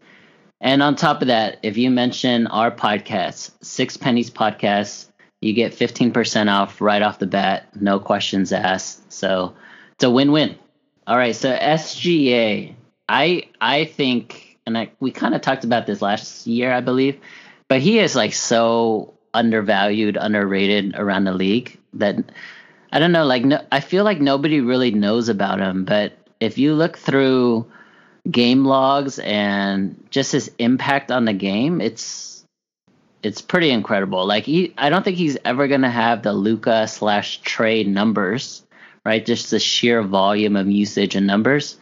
And 0.62 0.80
on 0.80 0.94
top 0.94 1.22
of 1.22 1.28
that, 1.28 1.58
if 1.64 1.76
you 1.76 1.90
mention 1.90 2.46
our 2.46 2.70
podcast, 2.70 3.50
Six 3.62 3.96
Pennies 3.96 4.30
Podcast, 4.30 5.08
you 5.40 5.52
get 5.52 5.72
15% 5.72 6.48
off 6.48 6.80
right 6.80 7.02
off 7.02 7.18
the 7.18 7.26
bat, 7.26 7.68
no 7.80 7.98
questions 7.98 8.52
asked. 8.52 9.12
So 9.12 9.54
it's 9.94 10.04
a 10.04 10.10
win-win. 10.10 10.56
All 11.04 11.16
right, 11.16 11.34
so 11.34 11.52
SGA, 11.52 12.74
I 13.08 13.48
I 13.60 13.86
think, 13.86 14.56
and 14.64 14.78
I, 14.78 14.92
we 15.00 15.10
kind 15.10 15.34
of 15.34 15.40
talked 15.40 15.64
about 15.64 15.86
this 15.86 16.00
last 16.00 16.46
year, 16.46 16.72
I 16.72 16.80
believe, 16.80 17.18
but 17.66 17.80
he 17.80 17.98
is 17.98 18.14
like 18.14 18.32
so 18.32 19.14
undervalued, 19.34 20.16
underrated 20.16 20.94
around 20.94 21.24
the 21.24 21.34
league 21.34 21.76
that 21.94 22.16
I 22.92 23.00
don't 23.00 23.10
know. 23.10 23.24
Like, 23.24 23.44
no, 23.44 23.64
I 23.72 23.80
feel 23.80 24.04
like 24.04 24.20
nobody 24.20 24.60
really 24.60 24.92
knows 24.92 25.28
about 25.28 25.58
him. 25.58 25.84
But 25.84 26.12
if 26.38 26.56
you 26.56 26.74
look 26.74 26.96
through 26.96 27.66
game 28.30 28.64
logs 28.64 29.18
and 29.18 30.06
just 30.10 30.32
his 30.32 30.50
impact 30.58 31.10
on 31.10 31.24
the 31.24 31.32
game, 31.32 31.80
it's 31.80 32.44
it's 33.22 33.40
pretty 33.40 33.70
incredible. 33.70 34.26
Like 34.26 34.44
he, 34.44 34.74
I 34.76 34.90
don't 34.90 35.04
think 35.04 35.16
he's 35.16 35.38
ever 35.44 35.68
gonna 35.68 35.90
have 35.90 36.22
the 36.22 36.32
Luka 36.32 36.88
slash 36.88 37.40
Trae 37.42 37.86
numbers, 37.86 38.64
right? 39.04 39.24
Just 39.24 39.50
the 39.50 39.58
sheer 39.58 40.02
volume 40.02 40.56
of 40.56 40.68
usage 40.68 41.14
and 41.14 41.26
numbers. 41.26 41.78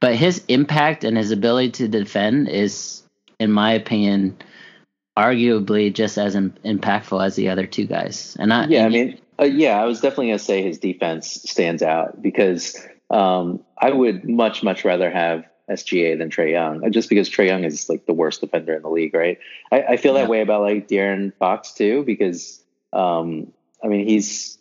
But 0.00 0.16
his 0.16 0.42
impact 0.48 1.04
and 1.04 1.16
his 1.16 1.30
ability 1.30 1.70
to 1.72 1.88
defend 1.88 2.48
is, 2.48 3.02
in 3.38 3.52
my 3.52 3.72
opinion, 3.72 4.36
arguably 5.16 5.92
just 5.92 6.18
as 6.18 6.34
in, 6.34 6.50
impactful 6.64 7.24
as 7.24 7.36
the 7.36 7.48
other 7.48 7.66
two 7.66 7.86
guys. 7.86 8.36
And 8.40 8.52
I, 8.52 8.66
yeah, 8.66 8.84
I 8.84 8.88
mean, 8.88 9.20
uh, 9.40 9.44
yeah, 9.44 9.80
I 9.80 9.84
was 9.84 10.00
definitely 10.00 10.28
gonna 10.28 10.38
say 10.40 10.62
his 10.62 10.78
defense 10.78 11.42
stands 11.46 11.82
out 11.82 12.20
because 12.20 12.76
um, 13.10 13.60
I 13.78 13.90
would 13.90 14.28
much 14.28 14.62
much 14.62 14.84
rather 14.84 15.10
have 15.10 15.44
SGA 15.72 16.18
than 16.18 16.30
Trae 16.30 16.52
Young, 16.52 16.84
uh, 16.84 16.90
just 16.90 17.08
because 17.08 17.28
Trae 17.28 17.46
Young 17.46 17.64
is 17.64 17.88
like 17.88 18.06
the 18.06 18.12
worst 18.12 18.40
defender 18.40 18.74
in 18.74 18.82
the 18.82 18.90
league, 18.90 19.14
right? 19.14 19.38
I, 19.70 19.82
I 19.82 19.96
feel 19.96 20.14
yeah. 20.14 20.22
that 20.22 20.30
way 20.30 20.40
about 20.40 20.62
like 20.62 20.88
De'Aaron 20.88 21.32
Fox 21.38 21.72
too, 21.72 22.04
because 22.04 22.62
um, 22.92 23.52
I 23.82 23.88
mean 23.88 24.06
he's 24.06 24.58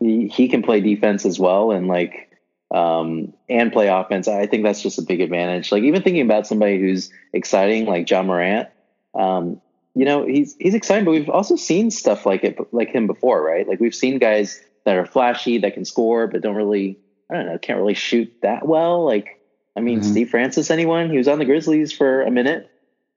he, 0.00 0.28
he 0.28 0.48
can 0.48 0.62
play 0.62 0.80
defense 0.80 1.24
as 1.26 1.38
well, 1.38 1.70
and 1.70 1.86
like 1.88 2.30
um, 2.70 3.34
and 3.48 3.72
play 3.72 3.88
offense. 3.88 4.28
I 4.28 4.46
think 4.46 4.62
that's 4.62 4.82
just 4.82 4.98
a 4.98 5.02
big 5.02 5.20
advantage. 5.20 5.72
Like 5.72 5.82
even 5.82 6.02
thinking 6.02 6.22
about 6.22 6.46
somebody 6.46 6.78
who's 6.78 7.10
exciting, 7.32 7.86
like 7.86 8.08
Ja 8.08 8.22
Morant. 8.22 8.68
Um, 9.14 9.60
you 9.94 10.04
know, 10.04 10.24
he's 10.24 10.54
he's 10.58 10.74
exciting, 10.74 11.04
but 11.04 11.10
we've 11.10 11.28
also 11.28 11.56
seen 11.56 11.90
stuff 11.90 12.24
like 12.24 12.44
it, 12.44 12.58
like 12.72 12.90
him 12.90 13.06
before, 13.06 13.42
right? 13.42 13.66
Like 13.66 13.80
we've 13.80 13.94
seen 13.94 14.18
guys 14.18 14.60
that 14.84 14.96
are 14.96 15.06
flashy 15.06 15.58
that 15.58 15.74
can 15.74 15.84
score, 15.84 16.26
but 16.26 16.40
don't 16.40 16.54
really, 16.54 16.98
I 17.30 17.34
don't 17.34 17.46
know, 17.46 17.58
can't 17.58 17.78
really 17.78 17.94
shoot 17.94 18.32
that 18.42 18.66
well. 18.66 19.04
Like, 19.04 19.39
I 19.76 19.80
mean, 19.80 20.00
mm-hmm. 20.00 20.10
Steve 20.10 20.30
Francis, 20.30 20.70
anyone? 20.70 21.10
He 21.10 21.18
was 21.18 21.28
on 21.28 21.38
the 21.38 21.44
Grizzlies 21.44 21.92
for 21.92 22.22
a 22.22 22.30
minute. 22.30 22.70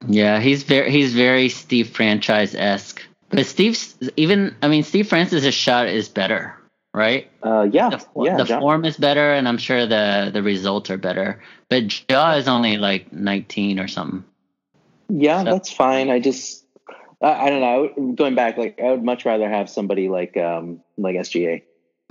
Yeah, 0.07 0.39
he's 0.39 0.63
very 0.63 0.91
he's 0.91 1.13
very 1.13 1.49
Steve 1.49 1.89
franchise 1.89 2.55
esque. 2.55 3.01
But 3.29 3.45
Steve's 3.45 3.97
even 4.17 4.55
I 4.61 4.67
mean 4.67 4.83
Steve 4.83 5.07
Francis's 5.07 5.53
shot 5.53 5.87
is 5.87 6.09
better, 6.09 6.55
right? 6.93 7.29
Uh, 7.41 7.67
yeah, 7.71 7.89
the, 7.89 8.05
yeah. 8.17 8.37
The 8.37 8.45
form 8.45 8.85
is 8.85 8.97
better, 8.97 9.33
and 9.33 9.47
I'm 9.47 9.57
sure 9.57 9.85
the 9.85 10.29
the 10.31 10.43
results 10.43 10.89
are 10.89 10.97
better. 10.97 11.41
But 11.69 12.09
Ja 12.09 12.33
is 12.33 12.47
only 12.47 12.77
like 12.77 13.11
19 13.11 13.79
or 13.79 13.87
something. 13.87 14.23
Yeah, 15.09 15.43
so. 15.43 15.45
that's 15.45 15.71
fine. 15.71 16.09
I 16.09 16.19
just 16.19 16.65
I, 17.21 17.45
I, 17.45 17.49
don't 17.49 17.61
know. 17.61 18.13
Going 18.15 18.35
back, 18.35 18.57
like 18.57 18.79
I 18.79 18.91
would 18.91 19.03
much 19.03 19.25
rather 19.25 19.49
have 19.49 19.69
somebody 19.69 20.09
like 20.09 20.35
um 20.37 20.81
like 20.97 21.15
SGA. 21.15 21.63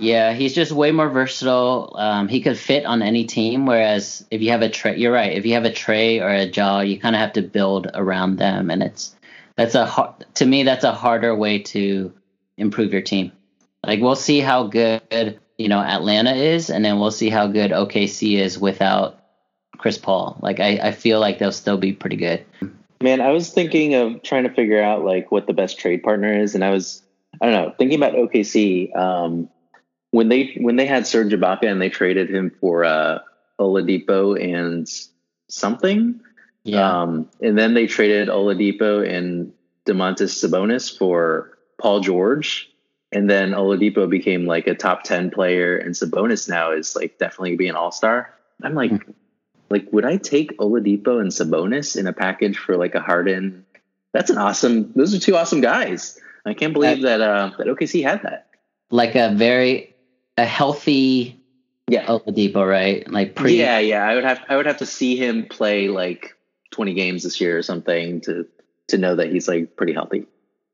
Yeah, 0.03 0.33
he's 0.33 0.53
just 0.53 0.73
way 0.73 0.91
more 0.91 1.09
versatile. 1.09 1.95
Um, 1.97 2.27
he 2.27 2.41
could 2.41 2.57
fit 2.57 2.85
on 2.85 3.01
any 3.01 3.23
team. 3.23 3.65
Whereas 3.65 4.25
if 4.29 4.41
you 4.41 4.51
have 4.51 4.61
a 4.61 4.67
Trae, 4.67 4.97
you're 4.97 5.13
right. 5.13 5.31
If 5.31 5.45
you 5.45 5.53
have 5.53 5.63
a 5.63 5.71
Trae 5.71 6.21
or 6.21 6.27
a 6.27 6.43
Ja, 6.43 6.81
you 6.81 6.99
kind 6.99 7.15
of 7.15 7.21
have 7.21 7.33
to 7.33 7.41
build 7.41 7.89
around 7.93 8.35
them, 8.35 8.69
and 8.69 8.83
it's 8.83 9.15
that's 9.55 9.75
a 9.75 9.85
hard, 9.85 10.25
to 10.35 10.45
me 10.45 10.63
that's 10.63 10.83
a 10.83 10.91
harder 10.91 11.33
way 11.33 11.59
to 11.59 12.11
improve 12.57 12.91
your 12.91 13.01
team. 13.01 13.31
Like 13.85 14.01
we'll 14.01 14.17
see 14.17 14.41
how 14.41 14.63
good 14.67 15.39
you 15.57 15.69
know 15.69 15.79
Atlanta 15.79 16.33
is, 16.33 16.69
and 16.69 16.83
then 16.83 16.99
we'll 16.99 17.11
see 17.11 17.29
how 17.29 17.47
good 17.47 17.71
OKC 17.71 18.39
is 18.39 18.59
without 18.59 19.23
Chris 19.77 19.97
Paul. 19.97 20.37
Like 20.41 20.59
I, 20.59 20.79
I 20.83 20.91
feel 20.91 21.21
like 21.21 21.39
they'll 21.39 21.53
still 21.53 21.77
be 21.77 21.93
pretty 21.93 22.17
good. 22.17 22.45
Man, 23.01 23.21
I 23.21 23.31
was 23.31 23.51
thinking 23.51 23.95
of 23.95 24.21
trying 24.21 24.43
to 24.43 24.53
figure 24.53 24.81
out 24.81 25.05
like 25.05 25.31
what 25.31 25.47
the 25.47 25.53
best 25.53 25.79
trade 25.79 26.03
partner 26.03 26.33
is, 26.33 26.55
and 26.55 26.63
I 26.63 26.71
was 26.71 27.01
I 27.41 27.45
don't 27.45 27.53
know 27.53 27.73
thinking 27.77 27.97
about 27.97 28.15
OKC. 28.15 28.93
Um, 28.97 29.49
when 30.13 30.29
they 30.29 30.55
when 30.61 30.75
they 30.75 30.85
had 30.85 31.07
Serge 31.07 31.33
Ibaka 31.33 31.63
and 31.63 31.81
they 31.81 31.89
traded 31.89 32.29
him 32.29 32.51
for 32.61 32.85
uh, 32.85 33.17
Oladipo 33.59 34.39
and 34.39 34.87
something, 35.49 36.19
yeah. 36.63 37.01
Um, 37.01 37.27
and 37.41 37.57
then 37.57 37.73
they 37.73 37.87
traded 37.87 38.27
Oladipo 38.27 39.09
and 39.09 39.51
Domantas 39.87 40.37
Sabonis 40.37 40.95
for 40.95 41.57
Paul 41.79 42.01
George, 42.01 42.69
and 43.11 43.27
then 43.27 43.53
Oladipo 43.53 44.07
became 44.07 44.45
like 44.45 44.67
a 44.67 44.75
top 44.75 45.01
ten 45.01 45.31
player, 45.31 45.77
and 45.77 45.95
Sabonis 45.95 46.47
now 46.47 46.71
is 46.71 46.95
like 46.95 47.17
definitely 47.17 47.55
be 47.55 47.67
an 47.67 47.75
all 47.75 47.91
star. 47.91 48.31
I'm 48.61 48.75
like, 48.75 48.91
mm-hmm. 48.91 49.11
like 49.71 49.91
would 49.91 50.05
I 50.05 50.17
take 50.17 50.55
Oladipo 50.59 51.19
and 51.19 51.31
Sabonis 51.31 51.97
in 51.97 52.05
a 52.05 52.13
package 52.13 52.59
for 52.59 52.77
like 52.77 52.93
a 52.93 53.01
Harden? 53.01 53.65
That's 54.11 54.29
an 54.29 54.37
awesome. 54.37 54.93
Those 54.93 55.15
are 55.15 55.19
two 55.19 55.35
awesome 55.35 55.61
guys. 55.61 56.19
I 56.45 56.53
can't 56.53 56.73
believe 56.73 57.01
that 57.01 57.19
uh, 57.19 57.49
that 57.57 57.65
OKC 57.65 58.03
had 58.03 58.21
that. 58.21 58.49
Like 58.91 59.15
a 59.15 59.33
very 59.33 59.92
a 60.37 60.45
healthy 60.45 61.39
yeah 61.87 62.05
Oladipo, 62.05 62.67
right? 62.67 63.09
Like 63.09 63.35
pre. 63.35 63.57
Yeah, 63.59 63.79
yeah. 63.79 64.05
I 64.05 64.15
would 64.15 64.23
have 64.23 64.41
I 64.49 64.55
would 64.55 64.65
have 64.65 64.77
to 64.77 64.85
see 64.85 65.15
him 65.15 65.45
play 65.45 65.87
like 65.87 66.35
20 66.71 66.93
games 66.93 67.23
this 67.23 67.39
year 67.39 67.57
or 67.57 67.61
something 67.61 68.21
to 68.21 68.47
to 68.89 68.97
know 68.97 69.15
that 69.15 69.31
he's 69.31 69.47
like 69.47 69.75
pretty 69.75 69.93
healthy. 69.93 70.25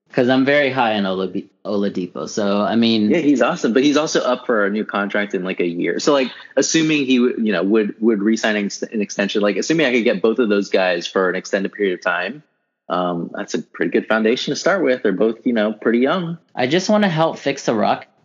Because 0.07 0.27
I'm 0.27 0.43
very 0.43 0.71
high 0.71 0.95
on 0.95 1.03
Oladipo, 1.03 2.27
so 2.27 2.61
I 2.61 2.75
mean, 2.75 3.11
yeah, 3.11 3.19
he's 3.19 3.43
awesome, 3.43 3.73
but 3.73 3.83
he's 3.83 3.95
also 3.95 4.21
up 4.21 4.47
for 4.47 4.65
a 4.65 4.69
new 4.71 4.83
contract 4.83 5.35
in 5.35 5.43
like 5.43 5.59
a 5.59 5.67
year. 5.67 5.99
So 5.99 6.13
like, 6.13 6.31
assuming 6.57 7.05
he 7.05 7.19
would, 7.19 7.35
you 7.37 7.53
know, 7.53 7.61
would 7.61 7.93
would 8.01 8.23
resign 8.23 8.55
an 8.55 9.01
extension, 9.01 9.43
like 9.43 9.57
assuming 9.57 9.85
I 9.85 9.91
could 9.91 10.03
get 10.03 10.19
both 10.19 10.39
of 10.39 10.49
those 10.49 10.69
guys 10.69 11.05
for 11.05 11.29
an 11.29 11.35
extended 11.35 11.73
period 11.73 11.93
of 11.93 12.01
time, 12.03 12.41
um, 12.89 13.29
that's 13.35 13.53
a 13.53 13.61
pretty 13.61 13.91
good 13.91 14.07
foundation 14.07 14.51
to 14.51 14.55
start 14.55 14.83
with. 14.83 15.03
They're 15.03 15.11
both, 15.11 15.45
you 15.45 15.53
know, 15.53 15.73
pretty 15.73 15.99
young. 15.99 16.39
I 16.55 16.65
just 16.65 16.89
want 16.89 17.03
to 17.03 17.09
help 17.09 17.37
fix 17.37 17.65
the 17.65 17.75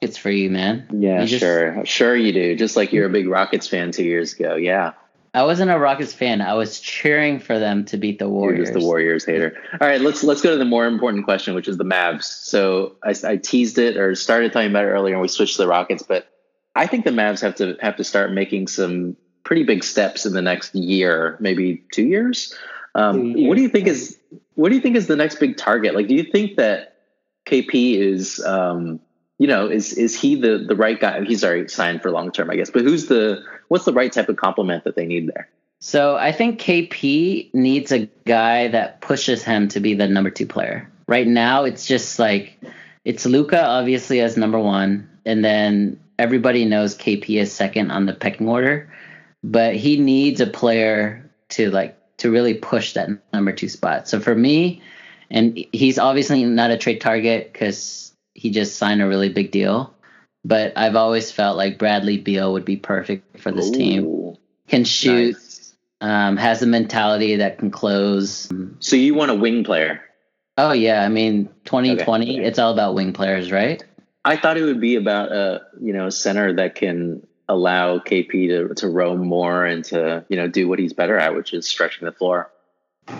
Rockets 0.04 0.18
for 0.18 0.30
you, 0.30 0.50
man. 0.50 0.86
Yeah, 0.92 1.22
you 1.22 1.26
just, 1.26 1.40
sure, 1.40 1.84
sure 1.86 2.14
you 2.14 2.32
do. 2.32 2.56
Just 2.56 2.76
like 2.76 2.92
you're 2.92 3.06
a 3.06 3.10
big 3.10 3.26
Rockets 3.26 3.66
fan 3.66 3.90
two 3.90 4.04
years 4.04 4.34
ago. 4.34 4.54
Yeah. 4.54 4.92
I 5.32 5.44
wasn't 5.44 5.70
a 5.70 5.78
Rockets 5.78 6.12
fan. 6.12 6.42
I 6.42 6.54
was 6.54 6.78
cheering 6.78 7.40
for 7.40 7.58
them 7.58 7.86
to 7.86 7.96
beat 7.96 8.18
the 8.18 8.28
Warriors. 8.28 8.56
You're 8.56 8.66
just 8.66 8.78
the 8.78 8.86
Warriors 8.86 9.24
hater. 9.24 9.56
All 9.80 9.88
right, 9.88 10.00
let's 10.00 10.22
let's 10.22 10.42
go 10.42 10.50
to 10.50 10.58
the 10.58 10.64
more 10.66 10.86
important 10.86 11.24
question, 11.24 11.54
which 11.54 11.68
is 11.68 11.78
the 11.78 11.84
Mavs. 11.84 12.24
So 12.24 12.96
I, 13.02 13.14
I 13.24 13.36
teased 13.38 13.78
it 13.78 13.96
or 13.96 14.14
started 14.14 14.52
talking 14.52 14.70
about 14.70 14.84
it 14.84 14.88
earlier, 14.88 15.14
and 15.14 15.22
we 15.22 15.28
switched 15.28 15.56
to 15.56 15.62
the 15.62 15.68
Rockets. 15.68 16.04
But 16.04 16.28
I 16.76 16.86
think 16.86 17.04
the 17.04 17.10
Mavs 17.10 17.40
have 17.40 17.56
to 17.56 17.76
have 17.80 17.96
to 17.96 18.04
start 18.04 18.30
making 18.32 18.68
some 18.68 19.16
pretty 19.42 19.64
big 19.64 19.82
steps 19.82 20.26
in 20.26 20.34
the 20.34 20.42
next 20.42 20.74
year, 20.74 21.36
maybe 21.40 21.82
two 21.92 22.04
years. 22.04 22.54
Um, 22.94 23.36
years. 23.36 23.48
What 23.48 23.56
do 23.56 23.62
you 23.62 23.70
think 23.70 23.88
is 23.88 24.16
what 24.54 24.68
do 24.68 24.76
you 24.76 24.82
think 24.82 24.96
is 24.96 25.08
the 25.08 25.16
next 25.16 25.40
big 25.40 25.56
target? 25.56 25.96
Like, 25.96 26.06
do 26.06 26.14
you 26.14 26.24
think 26.24 26.56
that 26.58 26.94
KP 27.46 27.98
is 27.98 28.44
um, 28.44 29.00
you 29.38 29.46
know, 29.46 29.66
is 29.68 29.92
is 29.92 30.18
he 30.18 30.36
the 30.36 30.58
the 30.58 30.76
right 30.76 30.98
guy? 30.98 31.24
He's 31.24 31.44
already 31.44 31.68
signed 31.68 32.02
for 32.02 32.10
long 32.10 32.30
term, 32.30 32.50
I 32.50 32.56
guess. 32.56 32.70
But 32.70 32.82
who's 32.82 33.06
the 33.06 33.42
what's 33.68 33.84
the 33.84 33.92
right 33.92 34.12
type 34.12 34.28
of 34.28 34.36
compliment 34.36 34.84
that 34.84 34.96
they 34.96 35.06
need 35.06 35.28
there? 35.28 35.48
So 35.80 36.16
I 36.16 36.32
think 36.32 36.60
KP 36.60 37.52
needs 37.52 37.92
a 37.92 38.08
guy 38.24 38.68
that 38.68 39.00
pushes 39.00 39.42
him 39.42 39.68
to 39.68 39.80
be 39.80 39.94
the 39.94 40.08
number 40.08 40.30
two 40.30 40.46
player. 40.46 40.90
Right 41.08 41.26
now, 41.26 41.64
it's 41.64 41.86
just 41.86 42.18
like 42.18 42.58
it's 43.04 43.26
Luka 43.26 43.62
obviously 43.62 44.20
as 44.20 44.36
number 44.36 44.58
one, 44.58 45.08
and 45.26 45.44
then 45.44 46.00
everybody 46.18 46.64
knows 46.64 46.96
KP 46.96 47.40
is 47.40 47.52
second 47.52 47.90
on 47.90 48.06
the 48.06 48.14
pecking 48.14 48.48
order. 48.48 48.90
But 49.42 49.76
he 49.76 49.98
needs 49.98 50.40
a 50.40 50.46
player 50.46 51.28
to 51.50 51.70
like 51.70 51.98
to 52.18 52.30
really 52.30 52.54
push 52.54 52.94
that 52.94 53.10
number 53.32 53.52
two 53.52 53.68
spot. 53.68 54.08
So 54.08 54.20
for 54.20 54.34
me, 54.34 54.80
and 55.30 55.58
he's 55.72 55.98
obviously 55.98 56.44
not 56.44 56.70
a 56.70 56.78
trade 56.78 57.00
target 57.00 57.52
because 57.52 58.13
he 58.34 58.50
just 58.50 58.76
signed 58.76 59.00
a 59.00 59.06
really 59.06 59.28
big 59.28 59.50
deal. 59.50 59.94
But 60.44 60.74
I've 60.76 60.96
always 60.96 61.32
felt 61.32 61.56
like 61.56 61.78
Bradley 61.78 62.18
Beal 62.18 62.52
would 62.52 62.66
be 62.66 62.76
perfect 62.76 63.40
for 63.40 63.50
this 63.50 63.68
Ooh, 63.68 63.72
team. 63.72 64.36
Can 64.68 64.84
shoot, 64.84 65.34
nice. 65.34 65.74
um, 66.00 66.36
has 66.36 66.62
a 66.62 66.66
mentality 66.66 67.36
that 67.36 67.58
can 67.58 67.70
close. 67.70 68.50
So 68.80 68.96
you 68.96 69.14
want 69.14 69.30
a 69.30 69.34
wing 69.34 69.64
player? 69.64 70.02
Oh 70.56 70.72
yeah, 70.72 71.02
I 71.02 71.08
mean 71.08 71.48
2020, 71.64 72.38
okay. 72.38 72.46
it's 72.46 72.58
all 72.58 72.72
about 72.72 72.94
wing 72.94 73.12
players, 73.12 73.50
right? 73.50 73.82
I 74.24 74.36
thought 74.36 74.56
it 74.56 74.62
would 74.62 74.80
be 74.80 74.96
about 74.96 75.32
a 75.32 75.62
you 75.80 75.92
know 75.92 76.06
a 76.06 76.12
center 76.12 76.52
that 76.54 76.74
can 76.74 77.26
allow 77.48 77.98
KP 77.98 78.48
to 78.48 78.74
to 78.74 78.88
roam 78.88 79.26
more 79.26 79.64
and 79.64 79.84
to 79.86 80.24
you 80.28 80.36
know 80.36 80.48
do 80.48 80.68
what 80.68 80.78
he's 80.78 80.92
better 80.92 81.18
at, 81.18 81.34
which 81.34 81.52
is 81.52 81.68
stretching 81.68 82.04
the 82.06 82.12
floor. 82.12 82.50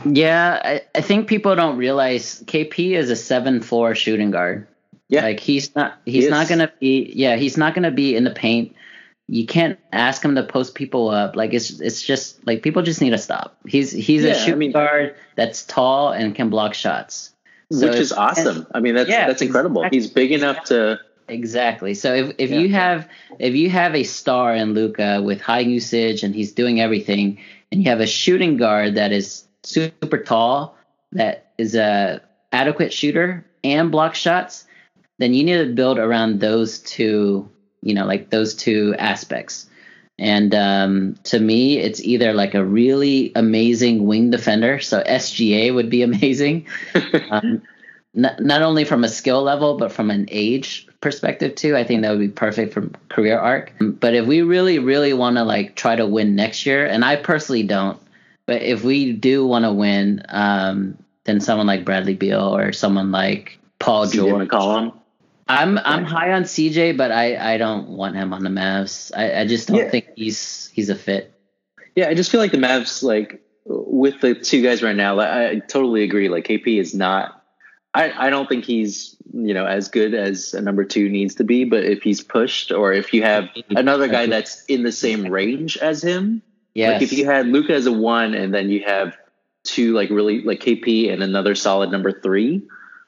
Yeah, 0.07 0.61
I, 0.65 0.83
I 0.95 1.01
think 1.03 1.29
people 1.29 1.55
don't 1.57 1.77
realize 1.77 2.43
KP 2.47 2.93
is 2.93 3.11
a 3.11 3.17
seven 3.17 3.61
four 3.61 3.95
shooting 3.95 4.31
guard. 4.31 4.67
Yeah. 5.09 5.23
Like 5.23 5.41
he's 5.41 5.75
not 5.75 5.99
he's 6.05 6.25
he 6.25 6.31
not 6.31 6.49
gonna 6.49 6.73
be 6.81 7.13
yeah, 7.15 7.37
he's 7.37 7.57
not 7.57 7.75
gonna 7.75 7.91
be 7.91 8.17
in 8.17 8.25
the 8.25 8.31
paint. 8.31 8.75
You 9.27 9.47
can't 9.47 9.79
ask 9.93 10.23
him 10.23 10.35
to 10.35 10.43
post 10.43 10.75
people 10.75 11.11
up. 11.11 11.37
Like 11.37 11.55
it's 11.55 11.81
it's 11.81 12.03
just 12.03 12.47
like 12.47 12.63
people 12.63 12.83
just 12.83 13.01
need 13.01 13.11
to 13.11 13.19
stop. 13.19 13.57
He's 13.67 13.91
he's 13.91 14.23
yeah, 14.23 14.33
a 14.33 14.35
shooting 14.35 14.55
I 14.55 14.57
mean, 14.57 14.73
guard 14.73 15.15
that's 15.37 15.65
tall 15.65 16.11
and 16.13 16.35
can 16.35 16.51
block 16.51 16.75
shots. 16.75 17.31
So 17.73 17.89
which 17.89 17.99
is 17.99 18.13
awesome. 18.13 18.67
I 18.75 18.81
mean 18.81 18.95
that's 18.95 19.09
yeah, 19.09 19.27
that's 19.27 19.43
incredible. 19.43 19.83
Exactly, 19.83 19.99
he's 19.99 20.11
big 20.11 20.33
enough 20.33 20.65
to 20.65 21.01
Exactly. 21.29 21.95
So 21.95 22.15
if, 22.15 22.35
if 22.39 22.51
yeah. 22.51 22.59
you 22.59 22.69
have 22.71 23.09
if 23.39 23.55
you 23.55 23.71
have 23.71 23.95
a 23.95 24.03
star 24.05 24.55
in 24.55 24.75
Luka 24.75 25.23
with 25.23 25.41
high 25.41 25.61
usage 25.61 26.23
and 26.23 26.35
he's 26.35 26.53
doing 26.53 26.81
everything, 26.81 27.39
and 27.73 27.83
you 27.83 27.91
have 27.91 28.01
a 28.01 28.07
shooting 28.07 28.57
guard 28.57 28.97
that 28.97 29.13
is 29.13 29.45
super 29.63 30.19
tall, 30.19 30.77
that 31.13 31.53
is 31.57 31.75
a 31.75 32.21
adequate 32.53 32.93
shooter 32.93 33.45
and 33.63 33.91
block 33.91 34.15
shots, 34.15 34.67
then 35.19 35.35
you 35.35 35.45
need 35.45 35.59
to 35.59 35.73
build 35.73 35.99
around 35.99 36.41
those 36.41 36.79
two, 36.81 37.49
you 37.83 37.95
know, 37.95 38.07
like 38.07 38.31
those 38.31 38.55
two 38.55 38.95
aspects. 38.99 39.67
And 40.19 40.55
um, 40.55 41.17
to 41.25 41.41
me, 41.41 41.79
it's 41.79 42.01
either 42.01 42.33
like 42.33 42.55
a 42.55 42.65
really 42.65 43.33
amazing 43.35 44.07
wing 44.07 44.31
defender, 44.31 44.79
so 44.81 45.03
SGA 45.03 45.75
would 45.75 45.91
be 45.91 46.03
amazing, 46.11 46.67
um, 47.31 47.63
not, 48.15 48.41
not 48.41 48.63
only 48.63 48.85
from 48.85 49.03
a 49.03 49.09
skill 49.09 49.43
level 49.43 49.77
but 49.77 49.91
from 49.91 50.11
an 50.11 50.27
age 50.31 50.87
perspective 51.01 51.57
too. 51.57 51.77
I 51.77 51.83
think 51.85 52.03
that 52.03 52.11
would 52.11 52.21
be 52.21 52.29
perfect 52.29 52.73
for 52.73 52.89
career 53.09 53.39
arc. 53.39 53.73
But 53.81 54.15
if 54.15 54.27
we 54.27 54.43
really, 54.43 54.79
really 54.79 55.13
want 55.13 55.37
to 55.37 55.45
like 55.45 55.75
try 55.75 55.97
to 55.97 56.07
win 56.07 56.37
next 56.37 56.65
year, 56.65 56.87
and 56.87 57.05
I 57.05 57.17
personally 57.17 57.65
don't, 57.65 58.01
but 58.47 58.63
if 58.63 58.85
we 58.85 59.13
do 59.13 59.47
want 59.47 59.65
to 59.65 59.73
win, 59.73 60.23
um, 60.29 60.97
then 61.25 61.41
someone 61.41 61.67
like 61.67 61.85
Bradley 61.85 62.15
Beal 62.15 62.57
or 62.57 62.73
someone 62.73 63.11
like 63.11 63.59
Paul 63.79 64.07
George. 64.07 64.49
McCollum. 64.49 64.93
I'm 65.47 65.79
I'm 65.79 66.05
high 66.05 66.33
on 66.33 66.45
CJ, 66.45 66.97
but 66.97 67.13
I, 67.13 67.55
I 67.55 67.59
don't 67.59 67.89
want 67.89 68.17
him 68.17 68.33
on 68.33 68.43
the 68.43 68.51
Mavs. 68.51 69.13
I, 69.15 69.41
I 69.41 69.47
just 69.47 69.69
don't 69.69 69.79
yeah. 69.79 69.91
think 69.91 70.11
he's 70.17 70.71
he's 70.73 70.89
a 70.89 70.95
fit. 70.95 71.33
Yeah, 71.95 72.09
I 72.09 72.15
just 72.15 72.31
feel 72.31 72.41
like 72.41 72.53
the 72.53 72.59
Mavs 72.59 73.03
like 73.03 73.43
with 73.65 74.21
the 74.21 74.35
two 74.35 74.63
guys 74.63 74.83
right 74.83 74.97
now. 74.97 75.19
I, 75.19 75.51
I 75.51 75.55
totally 75.59 76.03
agree. 76.03 76.29
Like 76.29 76.47
KP 76.47 76.81
is 76.81 76.95
not 76.95 77.45
I, 77.95 78.27
I 78.27 78.31
don't 78.31 78.49
think 78.49 78.65
he's 78.65 79.17
you 79.33 79.55
know 79.55 79.65
as 79.65 79.89
good 79.89 80.15
as 80.15 80.53
a 80.53 80.61
number 80.61 80.85
two 80.85 81.09
needs 81.09 81.37
to 81.37 81.45
be, 81.45 81.65
but 81.65 81.85
if 81.85 82.03
he's 82.03 82.23
pushed 82.23 82.73
or 82.73 82.93
if 82.93 83.15
you 83.15 83.23
have 83.23 83.49
another 83.71 84.09
guy 84.09 84.27
that's 84.27 84.65
in 84.65 84.83
the 84.83 84.93
same 84.93 85.27
range 85.27 85.77
as 85.77 86.03
him, 86.03 86.43
yes. 86.75 86.95
like 86.95 87.03
if 87.03 87.13
you 87.13 87.25
had 87.25 87.47
Luka 87.47 87.73
as 87.73 87.87
a 87.87 87.93
one 87.93 88.35
and 88.35 88.53
then 88.53 88.69
you 88.69 88.85
have 88.85 89.17
two 89.63 89.95
like 89.95 90.11
really 90.11 90.43
like 90.43 90.61
KP 90.61 91.13
and 91.13 91.23
another 91.23 91.55
solid 91.55 91.91
number 91.93 92.13
three, 92.13 92.67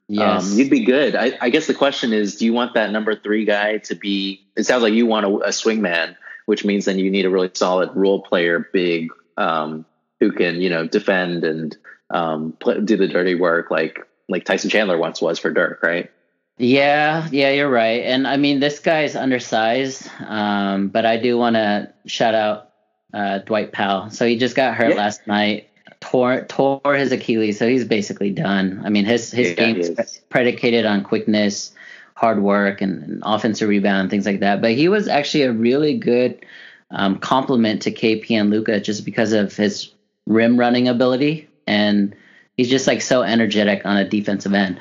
yes. 0.09 0.53
um, 0.53 0.59
you'd 0.59 0.71
be 0.71 0.85
good. 0.85 1.14
I, 1.14 1.33
I 1.40 1.51
guess 1.51 1.66
the 1.66 1.75
question 1.75 2.12
is, 2.12 2.37
do 2.37 2.45
you 2.45 2.53
want 2.53 2.75
that 2.75 2.90
number 2.90 3.14
three 3.14 3.45
guy 3.45 3.79
to 3.79 3.95
be? 3.95 4.47
It 4.57 4.64
sounds 4.64 4.83
like 4.83 4.95
you 4.95 5.07
want 5.07 5.27
a, 5.27 5.49
a 5.49 5.53
swing 5.53 5.83
man, 5.83 6.16
which 6.47 6.64
means 6.64 6.85
then 6.85 6.99
you 6.99 7.11
need 7.11 7.27
a 7.27 7.31
really 7.31 7.51
solid 7.55 7.90
role 7.95 8.23
player, 8.23 8.69
big, 8.73 9.11
um, 9.37 9.85
who 10.21 10.33
can 10.33 10.61
you 10.61 10.71
know 10.71 10.87
defend 10.87 11.45
and 11.45 11.77
um, 12.11 12.53
play, 12.59 12.81
do 12.81 12.97
the 12.97 13.09
dirty 13.09 13.35
work 13.35 13.71
like 13.71 14.07
like 14.29 14.45
Tyson 14.45 14.71
Chandler 14.71 14.99
once 14.99 15.21
was 15.21 15.38
for 15.38 15.51
Dirk, 15.51 15.83
right? 15.83 16.11
Yeah, 16.59 17.29
yeah, 17.31 17.51
you're 17.51 17.71
right. 17.71 18.03
And 18.05 18.27
I 18.27 18.38
mean, 18.38 18.61
this 18.61 18.79
guy's 18.79 19.14
undersized, 19.14 20.09
um, 20.21 20.88
but 20.88 21.05
I 21.05 21.19
do 21.19 21.37
want 21.37 21.57
to 21.57 21.92
shout 22.07 22.35
out 22.35 22.71
uh, 23.12 23.38
Dwight 23.38 23.73
Powell. 23.73 24.11
So 24.11 24.27
he 24.27 24.38
just 24.38 24.57
got 24.57 24.75
hurt 24.75 24.90
Yeah. 24.90 24.97
last 24.97 25.27
night, 25.27 25.69
tore 26.11 26.45
tore 26.49 26.95
his 26.95 27.12
Achilles, 27.12 27.59
so 27.59 27.69
he's 27.69 27.85
basically 27.85 28.31
done. 28.31 28.83
I 28.85 28.90
mean, 28.90 29.05
his 29.05 29.31
his 29.31 29.51
Yeah, 29.51 29.55
game 29.55 29.77
is 29.81 30.21
predicated 30.29 30.87
on 30.87 31.03
quickness, 31.03 31.73
hard 32.14 32.42
work, 32.42 32.81
and, 32.81 33.03
and 33.03 33.23
offensive 33.25 33.69
rebound, 33.69 34.11
things 34.11 34.27
like 34.27 34.40
that. 34.40 34.61
But 34.61 34.73
he 34.73 34.88
was 34.88 35.09
actually 35.09 35.42
a 35.45 35.53
really 35.53 35.99
good 35.99 36.45
um, 36.90 37.19
complement 37.19 37.83
to 37.83 37.90
KP 37.90 38.31
and 38.31 38.51
Luka 38.51 38.81
just 38.81 39.05
because 39.05 39.33
of 39.33 39.57
his 39.57 39.92
rim 40.27 40.59
running 40.59 40.88
ability, 40.88 41.49
and 41.66 42.14
he's 42.57 42.71
just 42.71 42.87
like 42.87 43.03
so 43.03 43.23
energetic 43.23 43.85
on 43.85 43.97
a 43.97 44.09
defensive 44.09 44.55
end. 44.55 44.79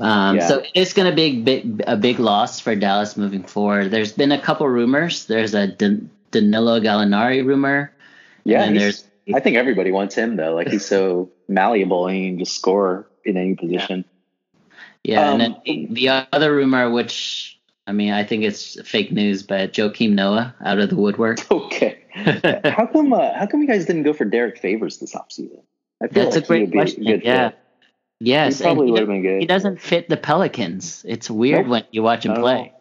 Um, 0.00 0.36
Yeah. 0.36 0.48
So 0.48 0.62
it's 0.74 0.92
going 0.92 1.08
to 1.10 1.14
be 1.14 1.22
a 1.22 1.40
big, 1.42 1.82
a 1.86 1.96
big 1.96 2.18
loss 2.18 2.60
for 2.60 2.74
Dallas 2.74 3.16
moving 3.16 3.44
forward. 3.44 3.90
There's 3.90 4.12
been 4.12 4.32
a 4.32 4.40
couple 4.40 4.68
rumors. 4.68 5.26
There's 5.26 5.54
a 5.54 5.68
Dan- 5.68 6.10
Danilo 6.30 6.80
Gallinari 6.80 7.44
rumor. 7.44 7.92
Yeah, 8.44 8.64
and 8.64 8.76
there's 8.76 9.04
I 9.32 9.40
think 9.40 9.56
everybody 9.56 9.92
wants 9.92 10.14
him 10.14 10.36
though. 10.36 10.54
Like 10.54 10.68
he's 10.68 10.84
so 10.84 11.30
malleable 11.48 12.06
and 12.08 12.16
he 12.16 12.28
can 12.30 12.38
just 12.40 12.56
score 12.56 13.06
in 13.24 13.36
any 13.36 13.54
position. 13.54 14.04
yeah, 15.02 15.32
and 15.32 15.42
Um, 15.42 15.56
then 15.66 15.88
the 15.94 16.08
other 16.32 16.54
rumor, 16.54 16.90
which 16.90 17.58
I 17.86 17.92
mean, 17.92 18.12
I 18.12 18.24
think 18.24 18.44
it's 18.44 18.80
fake 18.88 19.12
news, 19.12 19.42
but 19.42 19.72
Joakim 19.72 20.12
Noah 20.12 20.54
out 20.64 20.78
of 20.78 20.88
the 20.90 20.96
woodwork. 20.96 21.40
Okay. 21.50 21.98
how 22.14 22.86
come? 22.86 23.12
Uh, 23.12 23.32
how 23.36 23.46
come 23.46 23.60
you 23.60 23.66
guys 23.66 23.86
didn't 23.86 24.04
go 24.04 24.12
for 24.12 24.24
Derrick 24.24 24.58
Favors 24.58 24.98
this 24.98 25.14
offseason? 25.14 25.62
I 26.02 26.06
feel 26.08 26.24
That's 26.24 26.36
like 26.36 26.44
a 26.44 26.46
great 26.46 26.58
he 26.58 26.62
would 26.66 26.70
be 26.70 26.76
question. 26.78 27.06
a 27.08 27.16
yeah. 27.16 27.48
fit. 27.50 27.58
Yes, 28.20 28.58
He 28.58 28.64
probably 28.64 28.90
would 28.92 29.00
have 29.00 29.08
been 29.08 29.22
good. 29.22 29.40
he 29.40 29.46
doesn't 29.46 29.80
fit 29.80 30.08
the 30.08 30.16
Pelicans. 30.16 31.04
It's 31.08 31.28
weird 31.30 31.62
Nope. 31.62 31.68
when 31.70 31.84
you 31.90 32.02
watch 32.02 32.24
him 32.26 32.34
play. 32.34 32.72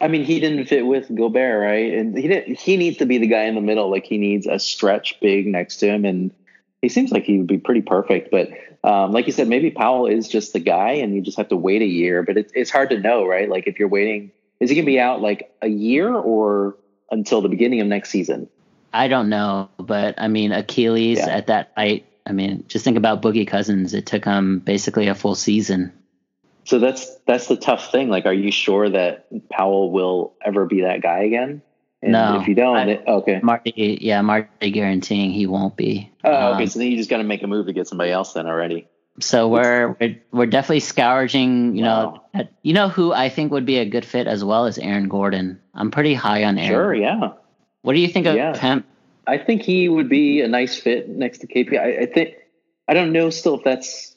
I 0.00 0.08
mean, 0.08 0.24
he 0.24 0.40
didn't 0.40 0.66
fit 0.66 0.86
with 0.86 1.14
Gobert, 1.14 1.60
right? 1.62 1.94
And 1.94 2.16
he 2.16 2.28
didn't, 2.28 2.58
he 2.58 2.76
needs 2.76 2.98
to 2.98 3.06
be 3.06 3.18
the 3.18 3.26
guy 3.26 3.44
in 3.44 3.54
the 3.54 3.60
middle. 3.60 3.90
Like 3.90 4.04
he 4.04 4.18
needs 4.18 4.46
a 4.46 4.58
stretch 4.58 5.18
big 5.20 5.46
next 5.46 5.78
to 5.78 5.88
him, 5.88 6.04
and 6.04 6.30
he 6.82 6.88
seems 6.88 7.10
like 7.10 7.24
he 7.24 7.38
would 7.38 7.46
be 7.46 7.58
pretty 7.58 7.82
perfect. 7.82 8.30
But 8.30 8.50
um, 8.84 9.12
like 9.12 9.26
you 9.26 9.32
said, 9.32 9.48
maybe 9.48 9.70
Powell 9.70 10.06
is 10.06 10.28
just 10.28 10.52
the 10.52 10.60
guy, 10.60 10.92
and 10.92 11.14
you 11.14 11.22
just 11.22 11.38
have 11.38 11.48
to 11.48 11.56
wait 11.56 11.82
a 11.82 11.86
year. 11.86 12.22
But 12.22 12.36
it's 12.36 12.52
it's 12.54 12.70
hard 12.70 12.90
to 12.90 13.00
know, 13.00 13.26
right? 13.26 13.48
Like 13.48 13.66
if 13.66 13.78
you're 13.78 13.88
waiting, 13.88 14.30
is 14.60 14.70
he 14.70 14.76
gonna 14.76 14.86
be 14.86 15.00
out 15.00 15.22
like 15.22 15.50
a 15.62 15.68
year 15.68 16.14
or 16.14 16.76
until 17.10 17.40
the 17.40 17.48
beginning 17.48 17.80
of 17.80 17.86
next 17.86 18.10
season? 18.10 18.48
I 18.92 19.08
don't 19.08 19.28
know, 19.28 19.68
but 19.78 20.14
I 20.18 20.28
mean, 20.28 20.52
Achilles 20.52 21.18
Yeah. 21.18 21.28
at 21.28 21.46
that 21.48 21.72
height. 21.76 22.06
I 22.26 22.32
mean, 22.32 22.64
just 22.66 22.84
think 22.84 22.96
about 22.96 23.22
Boogie 23.22 23.46
Cousins. 23.46 23.94
It 23.94 24.06
took 24.06 24.24
him 24.24 24.58
basically 24.58 25.08
a 25.08 25.14
full 25.14 25.34
season. 25.34 25.92
So 26.66 26.78
that's 26.78 27.14
that's 27.26 27.46
the 27.46 27.56
tough 27.56 27.90
thing. 27.92 28.08
Like, 28.08 28.26
are 28.26 28.32
you 28.34 28.50
sure 28.50 28.88
that 28.90 29.26
Powell 29.48 29.90
will 29.90 30.34
ever 30.44 30.66
be 30.66 30.82
that 30.82 31.00
guy 31.00 31.20
again? 31.20 31.62
And 32.02 32.12
No. 32.12 32.38
if 32.40 32.46
you 32.48 32.54
don't, 32.54 32.76
I- 32.76 32.88
it- 32.90 33.04
okay. 33.06 33.40
Marty, 33.42 33.98
yeah, 34.02 34.20
Marty 34.20 34.70
guaranteeing 34.70 35.30
he 35.30 35.46
won't 35.46 35.76
be. 35.76 36.10
Oh, 36.24 36.52
okay. 36.54 36.62
Um, 36.64 36.66
So 36.68 36.78
then 36.80 36.88
you 36.90 36.96
just 36.96 37.08
got 37.08 37.18
to 37.18 37.24
make 37.24 37.42
a 37.42 37.46
move 37.46 37.66
to 37.66 37.72
get 37.72 37.88
somebody 37.88 38.10
else 38.10 38.34
then 38.34 38.46
already. 38.46 38.86
so 39.18 39.48
we're, 39.48 39.96
we're 40.00 40.16
we're 40.32 40.46
definitely 40.46 40.80
scourging. 40.80 41.74
You 41.76 41.84
know, 41.84 42.12
Wow. 42.16 42.22
at, 42.34 42.52
you 42.62 42.74
know 42.74 42.88
who 42.88 43.12
I 43.12 43.28
think 43.28 43.52
would 43.52 43.64
be 43.64 43.78
a 43.78 43.86
good 43.86 44.04
fit 44.04 44.26
as 44.26 44.44
well 44.44 44.66
as 44.66 44.76
Aaron 44.78 45.08
Gordon. 45.08 45.60
I'm 45.72 45.90
pretty 45.90 46.14
high 46.14 46.44
on 46.44 46.58
Aaron. 46.58 46.70
Sure, 46.70 46.94
yeah. 46.94 47.32
What 47.82 47.94
do 47.94 48.00
you 48.00 48.08
think 48.08 48.26
of 48.26 48.34
Yeah. 48.34 48.56
him? 48.58 48.84
I 49.28 49.38
think 49.38 49.62
he 49.62 49.88
would 49.88 50.08
be 50.08 50.40
a 50.40 50.48
nice 50.48 50.76
fit 50.78 51.08
next 51.08 51.38
to 51.38 51.46
KP. 51.46 51.78
I, 51.78 52.02
I 52.02 52.06
think 52.06 52.34
I 52.88 52.94
don't 52.94 53.12
know 53.12 53.30
still 53.30 53.54
if 53.58 53.62
that's 53.64 54.15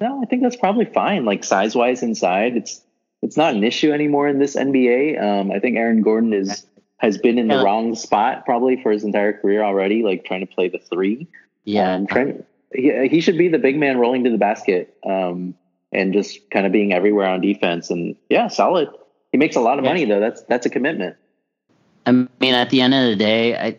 no. 0.00 0.22
I 0.22 0.26
think 0.26 0.42
that's 0.42 0.56
probably 0.56 0.84
fine. 0.86 1.24
Like 1.24 1.44
size 1.44 1.74
wise 1.74 2.02
inside, 2.02 2.56
it's 2.56 2.82
it's 3.22 3.36
not 3.36 3.54
an 3.54 3.64
issue 3.64 3.92
anymore 3.92 4.28
in 4.28 4.38
this 4.38 4.56
NBA. 4.56 5.22
Um, 5.22 5.50
I 5.50 5.58
think 5.58 5.76
Aaron 5.76 6.02
Gordon 6.02 6.32
is 6.32 6.66
has 6.98 7.18
been 7.18 7.38
in 7.38 7.48
the 7.48 7.54
Yeah. 7.56 7.62
wrong 7.62 7.94
spot 7.94 8.44
probably 8.44 8.82
for 8.82 8.90
his 8.90 9.04
entire 9.04 9.32
career 9.32 9.62
already. 9.62 10.02
Like 10.02 10.24
trying 10.24 10.40
to 10.40 10.46
play 10.46 10.68
the 10.68 10.78
three. 10.78 11.26
Yeah, 11.64 11.94
um, 11.94 12.06
trying, 12.06 12.44
he, 12.72 13.08
he 13.08 13.20
should 13.20 13.36
be 13.38 13.48
the 13.48 13.58
big 13.58 13.76
man 13.78 13.98
rolling 13.98 14.24
to 14.24 14.30
the 14.30 14.38
basket 14.38 14.96
um, 15.04 15.54
and 15.92 16.12
just 16.12 16.48
kind 16.50 16.64
of 16.64 16.72
being 16.72 16.92
everywhere 16.92 17.26
on 17.28 17.40
defense. 17.40 17.90
And 17.90 18.16
yeah, 18.28 18.48
solid. 18.48 18.88
He 19.32 19.38
makes 19.38 19.56
a 19.56 19.60
lot 19.60 19.78
of 19.78 19.84
Yeah. 19.84 19.90
money 19.90 20.04
though. 20.04 20.20
That's 20.20 20.42
that's 20.42 20.66
a 20.66 20.70
commitment. 20.70 21.16
I 22.06 22.12
mean, 22.12 22.54
at 22.54 22.70
the 22.70 22.80
end 22.82 22.94
of 22.94 23.04
the 23.10 23.16
day, 23.16 23.56
I 23.56 23.78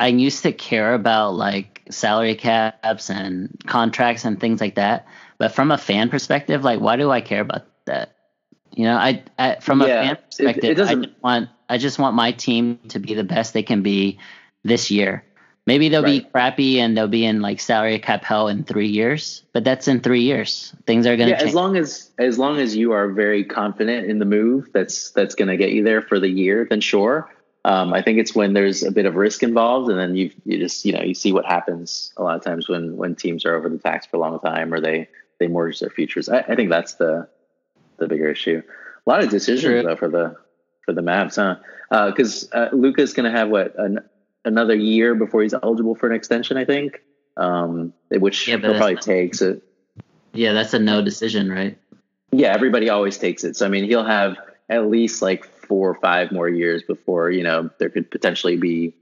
I 0.00 0.08
used 0.08 0.42
to 0.42 0.52
care 0.52 0.94
about 0.94 1.34
like 1.34 1.82
salary 1.90 2.34
caps 2.34 3.10
and 3.10 3.54
contracts 3.66 4.24
and 4.24 4.40
things 4.40 4.60
like 4.60 4.74
that, 4.74 5.06
but 5.40 5.52
from 5.52 5.72
a 5.72 5.78
fan 5.78 6.10
perspective, 6.10 6.62
like, 6.64 6.80
why 6.80 6.96
do 6.96 7.10
I 7.10 7.22
care 7.22 7.40
about 7.40 7.66
that? 7.86 8.14
You 8.76 8.84
know, 8.84 8.96
I, 8.96 9.24
I 9.38 9.56
from 9.60 9.82
a 9.82 9.88
Yeah, 9.88 10.00
fan 10.02 10.16
it- 10.16 10.20
it 10.20 10.26
perspective, 10.26 10.78
I 10.86 10.94
just 10.94 11.22
want 11.22 11.48
I 11.68 11.78
just 11.78 11.98
want 11.98 12.14
my 12.16 12.32
team 12.32 12.78
to 12.90 13.00
be 13.00 13.14
the 13.14 13.24
best 13.24 13.54
they 13.54 13.62
can 13.64 13.82
be 13.82 14.18
this 14.64 14.90
year. 14.90 15.24
Maybe 15.66 15.88
they'll 15.88 16.02
be 16.02 16.20
crappy 16.20 16.78
and 16.80 16.96
they'll 16.96 17.08
be 17.08 17.24
in 17.24 17.40
like 17.40 17.60
salary 17.60 17.98
cap 17.98 18.24
hell 18.24 18.48
in 18.48 18.64
three 18.64 18.88
years, 18.88 19.44
but 19.52 19.64
that's 19.64 19.88
in 19.88 20.00
three 20.00 20.22
years. 20.22 20.74
Things 20.86 21.06
are 21.06 21.16
gonna 21.16 21.30
yeah, 21.30 21.36
change. 21.36 21.48
as 21.48 21.54
long 21.54 21.76
as 21.76 22.10
as 22.18 22.38
long 22.38 22.58
as 22.58 22.76
you 22.76 22.92
are 22.92 23.08
very 23.08 23.44
confident 23.44 24.10
in 24.10 24.18
the 24.18 24.24
move 24.24 24.68
that's 24.72 25.10
that's 25.12 25.34
going 25.34 25.48
to 25.48 25.56
get 25.56 25.70
you 25.72 25.84
there 25.84 26.02
for 26.02 26.18
the 26.20 26.28
year, 26.28 26.66
then 26.68 26.80
sure. 26.80 27.30
Um, 27.64 27.92
I 27.92 28.02
think 28.02 28.18
it's 28.18 28.34
when 28.34 28.54
there's 28.54 28.82
a 28.82 28.90
bit 28.90 29.06
of 29.06 29.16
risk 29.16 29.42
involved, 29.42 29.90
and 29.90 29.98
then 29.98 30.16
you 30.16 30.30
you 30.44 30.58
just 30.58 30.84
you 30.84 30.92
know 30.92 31.02
you 31.02 31.14
see 31.14 31.32
what 31.32 31.44
happens 31.44 32.12
a 32.16 32.22
lot 32.22 32.36
of 32.36 32.44
times 32.44 32.68
when 32.68 32.96
when 32.96 33.14
teams 33.14 33.44
are 33.44 33.54
over 33.54 33.68
the 33.68 33.78
tax 33.78 34.06
for 34.06 34.16
a 34.16 34.20
long 34.20 34.40
time 34.40 34.72
or 34.72 34.80
they 34.80 35.08
they 35.40 35.48
mortgage 35.48 35.80
their 35.80 35.90
futures. 35.90 36.28
I, 36.28 36.40
I 36.40 36.54
think 36.54 36.70
that's 36.70 36.94
the 36.94 37.26
the 37.96 38.06
bigger 38.06 38.28
issue. 38.30 38.62
A 39.06 39.10
lot 39.10 39.24
of 39.24 39.30
decisions 39.30 39.84
though 39.84 39.96
for 39.96 40.08
the 40.08 40.36
for 40.84 40.92
the 40.92 41.00
Mavs, 41.00 41.36
huh? 41.36 42.06
Because 42.06 42.48
uh, 42.52 42.68
Luka's 42.72 43.12
going 43.14 43.30
to 43.30 43.36
have 43.36 43.48
what 43.48 43.76
an, 43.76 43.98
another 44.44 44.74
year 44.76 45.14
before 45.16 45.42
he's 45.42 45.54
eligible 45.54 45.94
for 45.96 46.08
an 46.08 46.14
extension, 46.14 46.56
I 46.56 46.64
think. 46.64 47.02
Um, 47.36 47.92
which 48.10 48.46
Yeah, 48.46 48.58
he'll 48.58 48.74
probably 48.74 48.94
not- 48.94 49.02
take. 49.02 49.34
So 49.34 49.60
yeah, 50.32 50.52
that's 50.52 50.74
a 50.74 50.78
no 50.78 51.02
decision, 51.02 51.50
right? 51.50 51.76
yeah, 52.32 52.52
everybody 52.54 52.88
always 52.90 53.18
takes 53.18 53.42
it. 53.42 53.56
So 53.56 53.66
I 53.66 53.68
mean, 53.70 53.84
he'll 53.84 54.04
have 54.04 54.36
at 54.68 54.86
least 54.86 55.20
like 55.22 55.44
four 55.44 55.90
or 55.90 55.94
five 55.96 56.30
more 56.30 56.48
years 56.48 56.82
before 56.82 57.30
you 57.30 57.42
know 57.42 57.70
there 57.78 57.88
could 57.90 58.10
potentially 58.10 58.56
be 58.56 58.94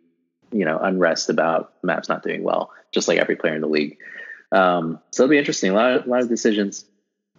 you 0.52 0.64
know 0.64 0.78
unrest 0.78 1.28
about 1.28 1.72
Mavs 1.82 2.08
not 2.08 2.22
doing 2.22 2.42
well, 2.42 2.70
just 2.92 3.08
like 3.08 3.18
every 3.18 3.36
player 3.36 3.54
in 3.54 3.60
the 3.60 3.68
league. 3.68 3.98
Um, 4.52 4.98
so 5.10 5.24
it'll 5.24 5.30
be 5.30 5.38
interesting. 5.38 5.70
A 5.70 5.74
lot 5.74 5.92
of, 5.92 6.06
a 6.06 6.08
lot 6.08 6.22
of 6.22 6.28
decisions. 6.28 6.84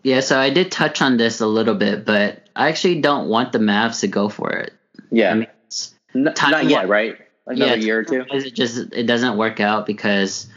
Yeah, 0.03 0.21
so 0.21 0.39
I 0.39 0.49
did 0.49 0.71
touch 0.71 1.01
on 1.01 1.17
this 1.17 1.41
a 1.41 1.47
little 1.47 1.75
bit, 1.75 2.05
but 2.05 2.47
I 2.55 2.69
actually 2.69 3.01
don't 3.01 3.27
want 3.27 3.51
the 3.51 3.59
Mavs 3.59 4.01
to 4.01 4.07
go 4.07 4.29
for 4.29 4.51
it. 4.51 4.73
Yeah, 5.11 5.31
I 5.31 5.33
mean, 5.33 5.47
N- 6.15 6.33
time- 6.33 6.51
not 6.51 6.65
yet, 6.65 6.87
right? 6.87 7.17
Another 7.45 7.77
Yeah, 7.77 7.85
year 7.85 7.99
or 7.99 8.03
two. 8.03 8.25
It 8.29 8.53
just 8.53 8.93
it 8.93 9.07
doesn't 9.07 9.35
work 9.37 9.59
out 9.59 9.85
because 9.87 10.47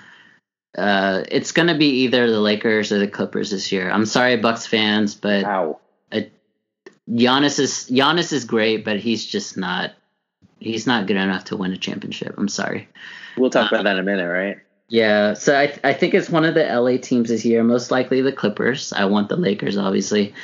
uh, 0.76 1.24
it's 1.28 1.52
gonna 1.52 1.76
be 1.76 2.02
either 2.04 2.30
the 2.30 2.38
Lakers 2.38 2.92
or 2.92 2.98
the 2.98 3.08
Clippers 3.08 3.50
this 3.50 3.72
year. 3.72 3.90
I'm 3.90 4.04
sorry, 4.06 4.36
Bucks 4.36 4.66
fans, 4.66 5.14
but 5.14 5.44
Wow. 5.44 5.78
Giannis 7.10 7.58
is 7.58 7.88
Giannis 7.90 8.32
is 8.32 8.44
great, 8.44 8.84
but 8.84 8.98
he's 8.98 9.26
just 9.26 9.56
not 9.56 9.92
he's 10.60 10.86
not 10.86 11.06
good 11.06 11.16
enough 11.16 11.44
to 11.44 11.56
win 11.56 11.72
a 11.72 11.76
championship. 11.76 12.34
I'm 12.38 12.48
sorry. 12.48 12.88
We'll 13.36 13.50
talk 13.50 13.72
about 13.72 13.84
that 13.84 13.94
in 13.94 13.98
a 13.98 14.02
minute, 14.02 14.28
right? 14.28 14.58
Yeah, 14.92 15.32
so 15.32 15.56
I 15.56 15.74
I 15.82 15.94
think 15.94 16.12
it's 16.12 16.28
one 16.28 16.44
of 16.44 16.52
the 16.52 16.64
LA 16.66 16.98
teams 16.98 17.30
this 17.30 17.46
year. 17.46 17.64
Most 17.64 17.90
likely 17.90 18.20
the 18.20 18.30
Clippers. 18.30 18.92
I 18.92 19.06
want 19.06 19.30
the 19.30 19.36
Lakers, 19.38 19.78
obviously, 19.78 20.34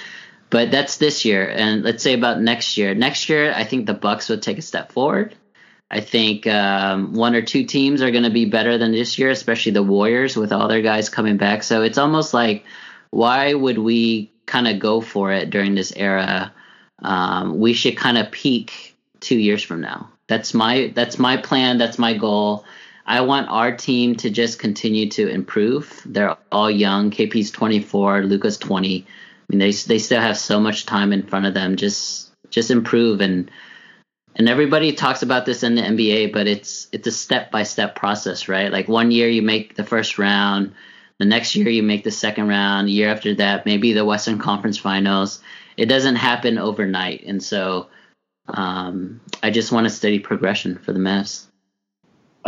but 0.48 0.70
that's 0.70 0.96
this 0.96 1.26
year. 1.26 1.46
And 1.50 1.82
let's 1.82 2.02
say 2.02 2.14
about 2.14 2.40
next 2.40 2.78
year. 2.78 2.94
Next 2.94 3.28
year, 3.28 3.52
I 3.52 3.64
think 3.64 3.84
the 3.84 3.92
Bucks 3.92 4.30
would 4.30 4.40
take 4.40 4.56
a 4.56 4.62
step 4.62 4.90
forward. 4.90 5.34
I 5.90 6.00
think 6.00 6.46
um, 6.46 7.12
one 7.12 7.34
or 7.34 7.42
two 7.42 7.64
teams 7.64 8.00
are 8.00 8.10
going 8.10 8.24
to 8.24 8.30
be 8.30 8.46
better 8.46 8.78
than 8.78 8.92
this 8.92 9.18
year, 9.18 9.28
especially 9.28 9.72
the 9.72 9.82
Warriors 9.82 10.34
with 10.34 10.50
all 10.50 10.66
their 10.66 10.80
guys 10.80 11.10
coming 11.10 11.36
back. 11.36 11.62
So 11.62 11.82
it's 11.82 11.98
almost 11.98 12.32
like, 12.32 12.64
why 13.10 13.52
would 13.52 13.76
we 13.76 14.32
kind 14.46 14.66
of 14.66 14.78
go 14.78 15.02
for 15.02 15.30
it 15.30 15.50
during 15.50 15.74
this 15.74 15.92
era? 15.94 16.54
Um, 17.00 17.58
we 17.58 17.74
should 17.74 17.98
kind 17.98 18.16
of 18.16 18.30
peak 18.30 18.96
two 19.20 19.38
years 19.38 19.62
from 19.62 19.82
now. 19.82 20.08
That's 20.26 20.54
my 20.54 20.90
that's 20.94 21.18
my 21.18 21.36
plan. 21.36 21.76
That's 21.76 21.98
my 21.98 22.16
goal. 22.16 22.64
I 23.08 23.22
want 23.22 23.48
our 23.48 23.74
team 23.74 24.16
to 24.16 24.28
just 24.28 24.58
continue 24.58 25.08
to 25.10 25.28
improve. 25.28 26.02
They're 26.04 26.36
all 26.52 26.70
young. 26.70 27.10
KP's 27.10 27.50
24, 27.50 28.24
Luka's 28.24 28.58
20. 28.58 29.00
I 29.00 29.04
mean, 29.48 29.58
they 29.58 29.72
they 29.72 29.98
still 29.98 30.20
have 30.20 30.36
so 30.36 30.60
much 30.60 30.84
time 30.84 31.14
in 31.14 31.22
front 31.22 31.46
of 31.46 31.54
them. 31.54 31.76
Just 31.76 32.30
just 32.50 32.70
improve 32.70 33.22
and 33.22 33.50
and 34.36 34.46
everybody 34.46 34.92
talks 34.92 35.22
about 35.22 35.46
this 35.46 35.62
in 35.62 35.74
the 35.74 35.80
NBA, 35.80 36.34
but 36.34 36.46
it's 36.46 36.86
it's 36.92 37.06
a 37.06 37.12
step 37.12 37.50
by 37.50 37.62
step 37.62 37.96
process, 37.96 38.46
right? 38.46 38.70
Like 38.70 38.88
one 38.88 39.10
year 39.10 39.28
you 39.28 39.40
make 39.40 39.74
the 39.74 39.84
first 39.84 40.18
round, 40.18 40.74
the 41.18 41.24
next 41.24 41.56
year 41.56 41.70
you 41.70 41.82
make 41.82 42.04
the 42.04 42.10
second 42.10 42.48
round, 42.48 42.90
year 42.90 43.08
after 43.08 43.34
that 43.36 43.64
maybe 43.64 43.94
the 43.94 44.04
Western 44.04 44.38
Conference 44.38 44.76
Finals. 44.76 45.40
It 45.78 45.86
doesn't 45.86 46.16
happen 46.16 46.58
overnight, 46.58 47.24
and 47.24 47.42
so 47.42 47.88
um, 48.48 49.22
I 49.42 49.50
just 49.50 49.72
want 49.72 49.86
a 49.86 49.90
steady 49.90 50.18
progression 50.18 50.76
for 50.76 50.92
the 50.92 50.98
Mavs. 50.98 51.47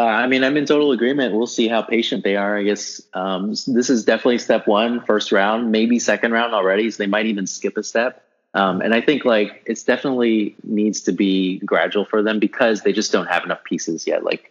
Uh, 0.01 0.05
I 0.05 0.29
mean, 0.29 0.45
I'm 0.45 0.57
in 0.57 0.65
total 0.65 0.93
agreement. 0.93 1.35
We'll 1.35 1.47
see 1.47 1.69
how 1.69 1.83
patient 1.83 2.25
they 2.25 2.35
are. 2.35 2.57
I 2.57 2.63
guess 2.63 3.03
um, 3.13 3.51
this 3.51 3.91
is 3.91 4.03
definitely 4.03 4.39
step 4.39 4.67
one, 4.67 5.05
first 5.05 5.31
round, 5.31 5.71
maybe 5.71 5.99
second 5.99 6.33
round 6.33 6.55
already. 6.55 6.91
So 6.91 7.03
they 7.03 7.07
might 7.07 7.27
even 7.27 7.47
skip 7.47 7.77
a 7.77 7.83
step. 7.83 8.25
Um, 8.55 8.81
and 8.81 8.95
I 8.95 9.03
think 9.03 9.27
like 9.27 9.63
it's 9.67 9.85
definitely 9.85 10.57
needs 10.65 11.03
to 11.03 11.13
be 11.13 11.59
gradual 11.59 12.07
for 12.07 12.23
them 12.23 12.39
because 12.39 12.81
they 12.81 12.95
just 12.95 13.13
don't 13.13 13.27
have 13.27 13.45
enough 13.45 13.63
pieces 13.63 14.07
yet. 14.07 14.25
Like 14.25 14.51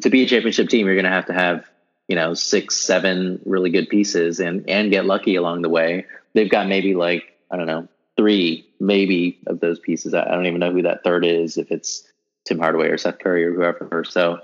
to 0.00 0.10
be 0.10 0.24
a 0.24 0.26
championship 0.26 0.68
team, 0.68 0.86
you're 0.86 0.96
going 0.96 1.04
to 1.04 1.10
have 1.10 1.26
to 1.26 1.32
have 1.32 1.70
you 2.08 2.16
know 2.16 2.34
six, 2.34 2.76
seven 2.76 3.40
really 3.44 3.70
good 3.70 3.88
pieces 3.88 4.40
and 4.40 4.68
and 4.68 4.90
get 4.90 5.06
lucky 5.06 5.36
along 5.36 5.62
the 5.62 5.68
way. 5.68 6.06
They've 6.34 6.50
got 6.50 6.66
maybe 6.66 6.96
like 6.96 7.38
I 7.52 7.56
don't 7.56 7.66
know 7.66 7.86
three 8.16 8.68
maybe 8.80 9.38
of 9.46 9.60
those 9.60 9.78
pieces. 9.78 10.12
I, 10.12 10.24
I 10.24 10.34
don't 10.34 10.46
even 10.46 10.58
know 10.58 10.72
who 10.72 10.82
that 10.82 11.04
third 11.04 11.24
is. 11.24 11.56
If 11.56 11.70
it's 11.70 12.02
Tim 12.44 12.58
Hardaway 12.58 12.88
or 12.88 12.98
Seth 12.98 13.20
Curry 13.20 13.44
or 13.44 13.54
whoever. 13.54 14.02
So 14.02 14.40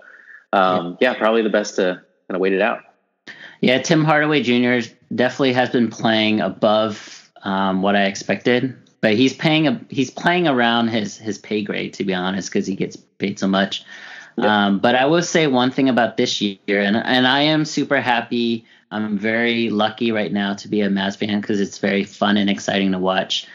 um, 0.52 0.96
yeah. 1.00 1.12
yeah, 1.12 1.18
probably 1.18 1.42
the 1.42 1.50
best 1.50 1.76
to 1.76 1.82
kind 1.82 2.36
of 2.36 2.40
wait 2.40 2.52
it 2.52 2.60
out. 2.60 2.82
Yeah, 3.60 3.80
Tim 3.82 4.04
Hardaway 4.04 4.42
Jr. 4.42 4.88
definitely 5.14 5.52
has 5.54 5.70
been 5.70 5.90
playing 5.90 6.40
above 6.40 7.30
um, 7.42 7.82
what 7.82 7.96
I 7.96 8.04
expected, 8.04 8.76
but 9.00 9.14
he's 9.14 9.34
paying 9.34 9.66
a, 9.66 9.80
he's 9.88 10.10
playing 10.10 10.46
around 10.46 10.88
his 10.88 11.16
his 11.16 11.38
pay 11.38 11.62
grade 11.62 11.94
to 11.94 12.04
be 12.04 12.14
honest 12.14 12.50
because 12.50 12.66
he 12.66 12.76
gets 12.76 12.96
paid 12.96 13.38
so 13.38 13.48
much. 13.48 13.84
Yep. 14.36 14.46
Um, 14.46 14.78
but 14.78 14.94
I 14.94 15.06
will 15.06 15.22
say 15.22 15.48
one 15.48 15.70
thing 15.70 15.88
about 15.88 16.16
this 16.16 16.40
year, 16.40 16.58
and 16.68 16.96
and 16.96 17.26
I 17.26 17.42
am 17.42 17.64
super 17.64 18.00
happy. 18.00 18.64
I'm 18.90 19.18
very 19.18 19.70
lucky 19.70 20.12
right 20.12 20.32
now 20.32 20.54
to 20.54 20.68
be 20.68 20.80
a 20.80 20.88
Mavs 20.88 21.16
fan 21.16 21.40
because 21.40 21.60
it's 21.60 21.78
very 21.78 22.04
fun 22.04 22.36
and 22.36 22.48
exciting 22.48 22.92
to 22.92 22.98
watch. 22.98 23.46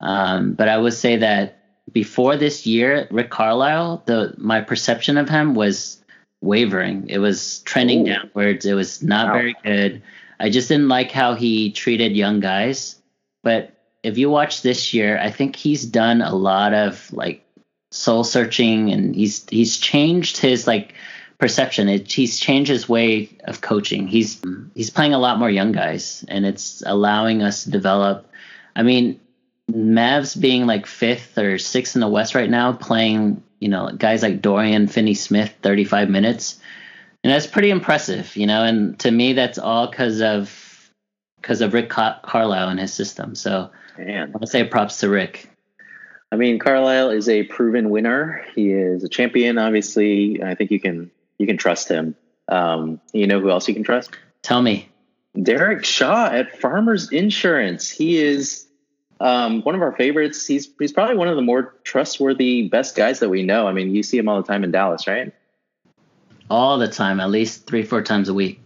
Um, 0.00 0.54
but 0.54 0.68
I 0.68 0.78
would 0.78 0.94
say 0.94 1.16
that 1.16 1.58
before 1.92 2.36
this 2.36 2.66
year, 2.66 3.08
Rick 3.10 3.30
Carlisle, 3.30 4.04
the 4.06 4.34
my 4.38 4.60
perception 4.60 5.18
of 5.18 5.28
him 5.28 5.54
was 5.54 6.01
wavering. 6.42 7.08
It 7.08 7.18
was 7.18 7.60
trending 7.60 8.02
Ooh. 8.02 8.12
downwards. 8.12 8.66
It 8.66 8.74
was 8.74 9.02
not 9.02 9.28
wow. 9.28 9.32
very 9.32 9.56
good. 9.64 10.02
I 10.38 10.50
just 10.50 10.68
didn't 10.68 10.88
like 10.88 11.12
how 11.12 11.34
he 11.34 11.70
treated 11.70 12.16
young 12.16 12.40
guys. 12.40 13.00
But 13.42 13.74
if 14.02 14.18
you 14.18 14.28
watch 14.28 14.62
this 14.62 14.92
year, 14.92 15.18
I 15.18 15.30
think 15.30 15.56
he's 15.56 15.86
done 15.86 16.20
a 16.20 16.34
lot 16.34 16.74
of 16.74 17.10
like 17.12 17.44
soul 17.92 18.24
searching 18.24 18.90
and 18.90 19.14
he's 19.14 19.46
he's 19.48 19.76
changed 19.76 20.38
his 20.38 20.66
like 20.66 20.94
perception. 21.38 21.88
It, 21.88 22.10
he's 22.10 22.38
changed 22.38 22.70
his 22.70 22.88
way 22.88 23.30
of 23.44 23.60
coaching. 23.60 24.08
He's 24.08 24.42
he's 24.74 24.90
playing 24.90 25.14
a 25.14 25.18
lot 25.18 25.38
more 25.38 25.50
young 25.50 25.72
guys 25.72 26.24
and 26.28 26.44
it's 26.44 26.82
allowing 26.84 27.42
us 27.42 27.64
to 27.64 27.70
develop. 27.70 28.28
I 28.74 28.82
mean, 28.82 29.20
Mavs 29.70 30.38
being 30.38 30.66
like 30.66 30.86
fifth 30.86 31.38
or 31.38 31.58
sixth 31.58 31.94
in 31.94 32.00
the 32.00 32.08
West 32.08 32.34
right 32.34 32.50
now, 32.50 32.72
playing 32.72 33.42
you 33.62 33.68
know 33.68 33.90
guys 33.96 34.22
like 34.22 34.42
Dorian 34.42 34.88
Finney-Smith 34.88 35.54
35 35.62 36.10
minutes, 36.10 36.60
and 37.22 37.32
that's 37.32 37.46
pretty 37.46 37.70
impressive, 37.70 38.36
you 38.36 38.46
know. 38.46 38.64
And 38.64 38.98
to 39.00 39.10
me, 39.10 39.34
that's 39.34 39.56
all 39.56 39.86
because 39.86 40.20
of 40.20 40.90
because 41.40 41.60
of 41.60 41.72
Rick 41.72 41.88
Car- 41.88 42.18
Carlisle 42.22 42.70
and 42.70 42.80
his 42.80 42.92
system. 42.92 43.36
So 43.36 43.70
Man. 43.96 44.28
I 44.28 44.30
want 44.30 44.40
to 44.40 44.46
say 44.48 44.64
props 44.64 44.98
to 45.00 45.08
Rick. 45.08 45.48
I 46.32 46.36
mean, 46.36 46.58
Carlisle 46.58 47.10
is 47.10 47.28
a 47.28 47.44
proven 47.44 47.90
winner. 47.90 48.44
He 48.54 48.72
is 48.72 49.04
a 49.04 49.08
champion. 49.08 49.58
Obviously, 49.58 50.42
I 50.42 50.56
think 50.56 50.72
you 50.72 50.80
can 50.80 51.12
you 51.38 51.46
can 51.46 51.56
trust 51.56 51.88
him. 51.88 52.16
Um, 52.48 53.00
you 53.12 53.28
know 53.28 53.40
who 53.40 53.50
else 53.50 53.68
you 53.68 53.74
can 53.74 53.84
trust? 53.84 54.10
Tell 54.42 54.60
me. 54.60 54.88
Derek 55.40 55.84
Shaw 55.84 56.26
at 56.26 56.58
Farmers 56.60 57.10
Insurance. 57.12 57.88
He 57.88 58.18
is 58.18 58.66
um, 59.20 59.62
one 59.62 59.74
of 59.74 59.82
our 59.82 59.92
favorites. 59.92 60.46
He's 60.46 60.68
he's 60.78 60.92
probably 60.92 61.16
one 61.16 61.28
of 61.28 61.36
the 61.36 61.42
more 61.42 61.74
trustworthy, 61.84 62.68
best 62.68 62.96
guys 62.96 63.20
that 63.20 63.28
we 63.28 63.42
know. 63.42 63.68
I 63.68 63.72
mean, 63.72 63.94
you 63.94 64.02
see 64.02 64.18
him 64.18 64.28
all 64.28 64.40
the 64.40 64.46
time 64.46 64.64
in 64.64 64.70
Dallas, 64.70 65.06
right? 65.06 65.32
All 66.50 66.78
the 66.78 66.88
time, 66.88 67.20
at 67.20 67.30
least 67.30 67.66
three, 67.66 67.82
four 67.82 68.02
times 68.02 68.28
a 68.28 68.34
week. 68.34 68.60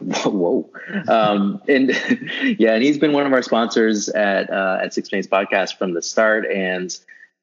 Whoa, 0.00 0.68
um, 1.08 1.62
and 1.68 1.88
yeah, 2.58 2.74
and 2.74 2.82
he's 2.82 2.98
been 2.98 3.12
one 3.12 3.26
of 3.26 3.32
our 3.32 3.42
sponsors 3.42 4.08
at 4.10 4.50
uh, 4.50 4.80
at 4.82 4.92
Six 4.92 5.10
Minutes 5.10 5.28
Podcast 5.28 5.78
from 5.78 5.94
the 5.94 6.02
start, 6.02 6.46
and 6.46 6.96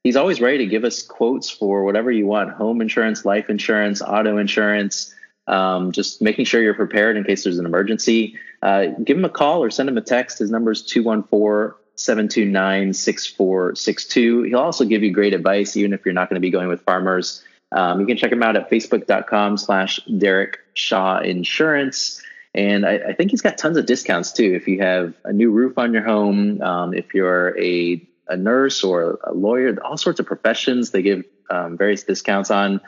he's 0.03 0.15
always 0.15 0.41
ready 0.41 0.59
to 0.59 0.65
give 0.67 0.83
us 0.83 1.01
quotes 1.01 1.49
for 1.49 1.83
whatever 1.83 2.11
you 2.11 2.27
want: 2.27 2.51
home 2.51 2.81
insurance, 2.81 3.25
life 3.25 3.49
insurance, 3.49 4.01
auto 4.01 4.37
insurance. 4.37 5.15
Um, 5.47 5.91
just 5.91 6.21
making 6.21 6.45
sure 6.45 6.61
you're 6.61 6.75
prepared 6.75 7.17
in 7.17 7.23
case 7.23 7.43
there's 7.43 7.57
an 7.57 7.65
emergency. 7.65 8.37
Uh, 8.61 8.87
give 9.03 9.17
him 9.17 9.25
a 9.25 9.29
call 9.29 9.63
or 9.63 9.71
send 9.71 9.89
him 9.89 9.97
a 9.97 10.01
text. 10.01 10.37
His 10.37 10.51
number 10.51 10.71
is 10.71 10.83
214 10.83 11.75
729 12.03 12.93
6462. 12.93 14.43
He'll 14.43 14.59
also 14.59 14.85
give 14.85 15.03
you 15.03 15.11
great 15.11 15.33
advice, 15.33 15.75
even 15.77 15.93
if 15.93 16.05
you're 16.05 16.13
not 16.13 16.29
going 16.29 16.35
to 16.35 16.41
be 16.41 16.49
going 16.49 16.67
with 16.67 16.81
farmers. 16.81 17.43
Um, 17.71 18.01
you 18.01 18.05
can 18.05 18.17
check 18.17 18.31
him 18.31 18.43
out 18.43 18.55
at 18.55 18.69
facebook.com 18.69 19.57
slash 19.57 19.99
Derek 20.17 20.59
Shaw 20.73 21.19
Insurance. 21.19 22.21
And 22.53 22.85
I, 22.85 22.95
I, 22.95 23.13
think 23.13 23.31
he's 23.31 23.41
got 23.41 23.57
tons 23.57 23.77
of 23.77 23.85
discounts 23.85 24.33
too. 24.33 24.53
If 24.53 24.67
you 24.67 24.81
have 24.81 25.13
a 25.23 25.31
new 25.31 25.51
roof 25.51 25.77
on 25.77 25.93
your 25.93 26.03
home, 26.03 26.61
um, 26.61 26.93
if 26.93 27.13
you're 27.13 27.57
a, 27.57 28.05
a 28.27 28.35
nurse 28.35 28.83
or 28.83 29.19
a 29.23 29.33
lawyer, 29.33 29.77
all 29.85 29.95
sorts 29.95 30.19
of 30.19 30.25
professions, 30.25 30.91
they 30.91 31.01
give 31.01 31.23
um, 31.49 31.77
various 31.77 32.03
discounts 32.03 32.51
on. 32.51 32.81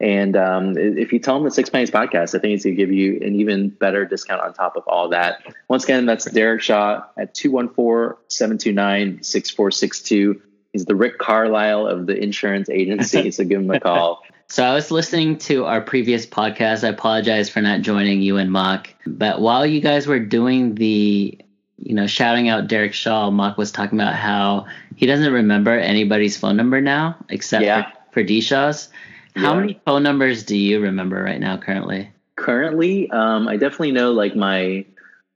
And 0.00 0.34
um, 0.34 0.78
if 0.78 1.12
you 1.12 1.18
tell 1.18 1.34
them 1.34 1.44
the 1.44 1.50
Six 1.50 1.68
Pennies 1.68 1.90
podcast, 1.90 2.34
I 2.34 2.38
think 2.38 2.54
it's 2.54 2.64
going 2.64 2.74
to 2.74 2.82
give 2.82 2.90
you 2.90 3.20
an 3.22 3.34
even 3.34 3.68
better 3.68 4.06
discount 4.06 4.40
on 4.40 4.54
top 4.54 4.76
of 4.76 4.84
all 4.86 5.10
that. 5.10 5.42
Once 5.68 5.84
again, 5.84 6.06
that's 6.06 6.24
Derek 6.24 6.62
Shaw 6.62 7.02
at 7.18 7.34
214 7.34 8.16
729 8.28 9.22
6462. 9.22 10.40
He's 10.72 10.86
the 10.86 10.94
Rick 10.94 11.18
Carlisle 11.18 11.86
of 11.86 12.06
the 12.06 12.16
insurance 12.16 12.70
agency. 12.70 13.30
so 13.32 13.44
give 13.44 13.60
him 13.60 13.70
a 13.70 13.78
call. 13.78 14.22
So 14.48 14.64
I 14.64 14.72
was 14.72 14.90
listening 14.90 15.36
to 15.38 15.66
our 15.66 15.82
previous 15.82 16.26
podcast. 16.26 16.82
I 16.82 16.88
apologize 16.88 17.50
for 17.50 17.60
not 17.60 17.82
joining 17.82 18.22
you 18.22 18.38
and 18.38 18.50
Mock. 18.50 18.88
But 19.06 19.40
while 19.40 19.66
you 19.66 19.80
guys 19.82 20.06
were 20.06 20.18
doing 20.18 20.76
the, 20.76 21.38
you 21.76 21.94
know, 21.94 22.06
shouting 22.06 22.48
out 22.48 22.68
Derek 22.68 22.94
Shaw, 22.94 23.30
Mock 23.30 23.58
was 23.58 23.70
talking 23.70 24.00
about 24.00 24.14
how 24.14 24.66
he 24.96 25.04
doesn't 25.06 25.32
remember 25.32 25.78
anybody's 25.78 26.38
phone 26.38 26.56
number 26.56 26.80
now 26.80 27.16
except 27.28 27.64
yeah. 27.64 27.90
for, 27.90 28.12
for 28.12 28.22
D 28.22 28.40
Shaw's. 28.40 28.88
How 29.36 29.54
yeah. 29.54 29.60
many 29.60 29.80
phone 29.84 30.02
numbers 30.02 30.44
do 30.44 30.56
you 30.56 30.80
remember 30.80 31.22
right 31.22 31.40
now 31.40 31.56
currently? 31.56 32.10
Currently, 32.36 33.10
um, 33.10 33.48
I 33.48 33.56
definitely 33.56 33.92
know 33.92 34.12
like 34.12 34.34
my 34.34 34.84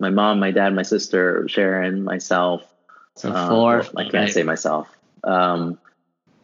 my 0.00 0.10
mom, 0.10 0.40
my 0.40 0.50
dad, 0.50 0.74
my 0.74 0.82
sister, 0.82 1.46
Sharon, 1.48 2.02
myself. 2.02 2.62
So 3.16 3.32
um, 3.32 3.48
four. 3.48 3.80
Um, 3.80 3.88
I 3.96 4.08
can't 4.08 4.30
say 4.30 4.42
myself. 4.42 4.88
Um, 5.22 5.78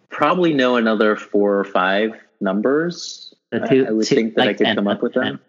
probably 0.08 0.54
know 0.54 0.76
another 0.76 1.16
four 1.16 1.58
or 1.58 1.64
five 1.64 2.20
numbers. 2.40 3.34
Two, 3.52 3.86
I, 3.86 3.90
would 3.90 4.06
two, 4.06 4.14
think 4.14 4.34
that 4.34 4.46
like 4.46 4.48
I 4.50 4.54
could 4.54 4.66
10, 4.66 4.76
come 4.76 4.88
up 4.88 5.02
with 5.02 5.14
10. 5.14 5.22
them. 5.24 5.40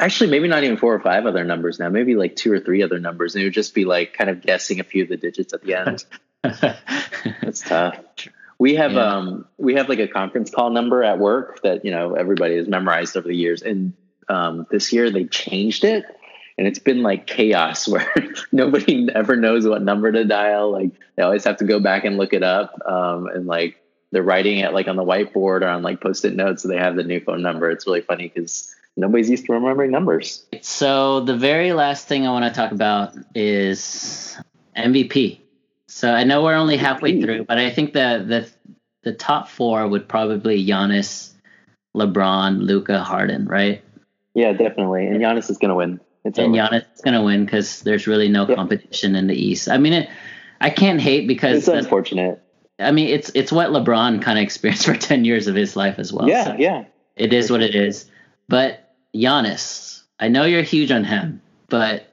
Actually, 0.00 0.30
maybe 0.30 0.46
not 0.46 0.62
even 0.62 0.76
four 0.76 0.94
or 0.94 1.00
five 1.00 1.26
other 1.26 1.44
numbers 1.44 1.80
now. 1.80 1.88
Maybe 1.88 2.14
like 2.14 2.36
two 2.36 2.52
or 2.52 2.60
three 2.60 2.84
other 2.84 3.00
numbers, 3.00 3.34
and 3.34 3.42
it 3.42 3.46
would 3.46 3.54
just 3.54 3.74
be 3.74 3.84
like 3.84 4.14
kind 4.14 4.30
of 4.30 4.40
guessing 4.40 4.78
a 4.78 4.84
few 4.84 5.02
of 5.02 5.08
the 5.08 5.16
digits 5.16 5.52
at 5.52 5.62
the 5.62 5.74
end. 5.74 6.04
That's 7.42 7.60
tough. 7.60 7.98
We 8.58 8.74
have 8.74 8.92
yeah. 8.92 9.16
um 9.16 9.46
we 9.56 9.74
have 9.74 9.88
like 9.88 10.00
a 10.00 10.08
conference 10.08 10.50
call 10.50 10.70
number 10.70 11.02
at 11.04 11.18
work 11.18 11.62
that 11.62 11.84
you 11.84 11.90
know 11.90 12.14
everybody 12.14 12.56
has 12.56 12.68
memorized 12.68 13.16
over 13.16 13.28
the 13.28 13.36
years, 13.36 13.62
and 13.62 13.92
um, 14.28 14.66
this 14.70 14.92
year 14.92 15.10
they 15.10 15.24
changed 15.24 15.84
it, 15.84 16.04
and 16.56 16.66
it's 16.66 16.78
been 16.78 17.02
like 17.02 17.26
chaos 17.26 17.86
where 17.88 18.12
nobody 18.52 19.08
ever 19.14 19.36
knows 19.36 19.66
what 19.66 19.82
number 19.82 20.10
to 20.10 20.24
dial. 20.24 20.72
Like 20.72 20.90
they 21.16 21.22
always 21.22 21.44
have 21.44 21.58
to 21.58 21.64
go 21.64 21.80
back 21.80 22.04
and 22.04 22.16
look 22.16 22.32
it 22.32 22.42
up, 22.42 22.74
um, 22.84 23.28
and 23.28 23.46
like 23.46 23.80
they're 24.10 24.22
writing 24.22 24.58
it 24.58 24.72
like 24.72 24.88
on 24.88 24.96
the 24.96 25.04
whiteboard 25.04 25.62
or 25.62 25.68
on 25.68 25.82
like 25.82 26.00
post-it 26.00 26.34
notes, 26.34 26.62
so 26.62 26.68
they 26.68 26.78
have 26.78 26.96
the 26.96 27.04
new 27.04 27.20
phone 27.20 27.42
number. 27.42 27.70
It's 27.70 27.86
really 27.86 28.00
funny 28.00 28.28
because 28.28 28.74
nobody's 28.96 29.30
used 29.30 29.46
to 29.46 29.52
remembering 29.52 29.90
numbers. 29.90 30.44
So 30.62 31.20
the 31.20 31.36
very 31.36 31.72
last 31.72 32.08
thing 32.08 32.26
I 32.26 32.30
want 32.30 32.52
to 32.52 32.60
talk 32.60 32.72
about 32.72 33.14
is 33.34 34.36
MVP. 34.76 35.40
So 35.88 36.12
I 36.12 36.24
know 36.24 36.44
we're 36.44 36.54
only 36.54 36.76
halfway 36.76 37.20
through, 37.20 37.44
but 37.44 37.58
I 37.58 37.70
think 37.70 37.94
the 37.94 38.24
the 38.26 38.48
the 39.02 39.14
top 39.14 39.48
four 39.48 39.88
would 39.88 40.06
probably 40.06 40.64
Giannis, 40.64 41.32
LeBron, 41.96 42.60
Luka, 42.60 43.02
Harden, 43.02 43.46
right? 43.46 43.82
Yeah, 44.34 44.52
definitely. 44.52 45.06
And 45.06 45.16
Giannis 45.16 45.50
is 45.50 45.56
going 45.56 45.70
to 45.70 45.74
win. 45.74 46.00
It's 46.24 46.38
and 46.38 46.48
over. 46.48 46.56
Giannis 46.56 46.84
is 46.94 47.00
going 47.00 47.14
to 47.14 47.22
win 47.22 47.44
because 47.44 47.80
there's 47.80 48.06
really 48.06 48.28
no 48.28 48.46
yep. 48.46 48.56
competition 48.56 49.16
in 49.16 49.28
the 49.28 49.34
East. 49.34 49.68
I 49.68 49.78
mean, 49.78 49.94
it, 49.94 50.10
I 50.60 50.70
can't 50.70 51.00
hate 51.00 51.26
because 51.26 51.66
it's 51.66 51.68
unfortunate. 51.68 52.42
I 52.78 52.92
mean, 52.92 53.08
it's 53.08 53.30
it's 53.34 53.50
what 53.50 53.70
LeBron 53.70 54.20
kind 54.20 54.38
of 54.38 54.42
experienced 54.44 54.84
for 54.84 54.94
ten 54.94 55.24
years 55.24 55.46
of 55.46 55.54
his 55.54 55.74
life 55.74 55.98
as 55.98 56.12
well. 56.12 56.28
Yeah, 56.28 56.44
so 56.44 56.56
yeah. 56.58 56.84
It 57.16 57.32
is 57.32 57.50
what 57.50 57.62
it 57.62 57.74
is. 57.74 58.10
But 58.46 58.94
Giannis, 59.14 60.02
I 60.20 60.28
know 60.28 60.44
you're 60.44 60.62
huge 60.62 60.92
on 60.92 61.04
him, 61.04 61.40
but 61.68 62.12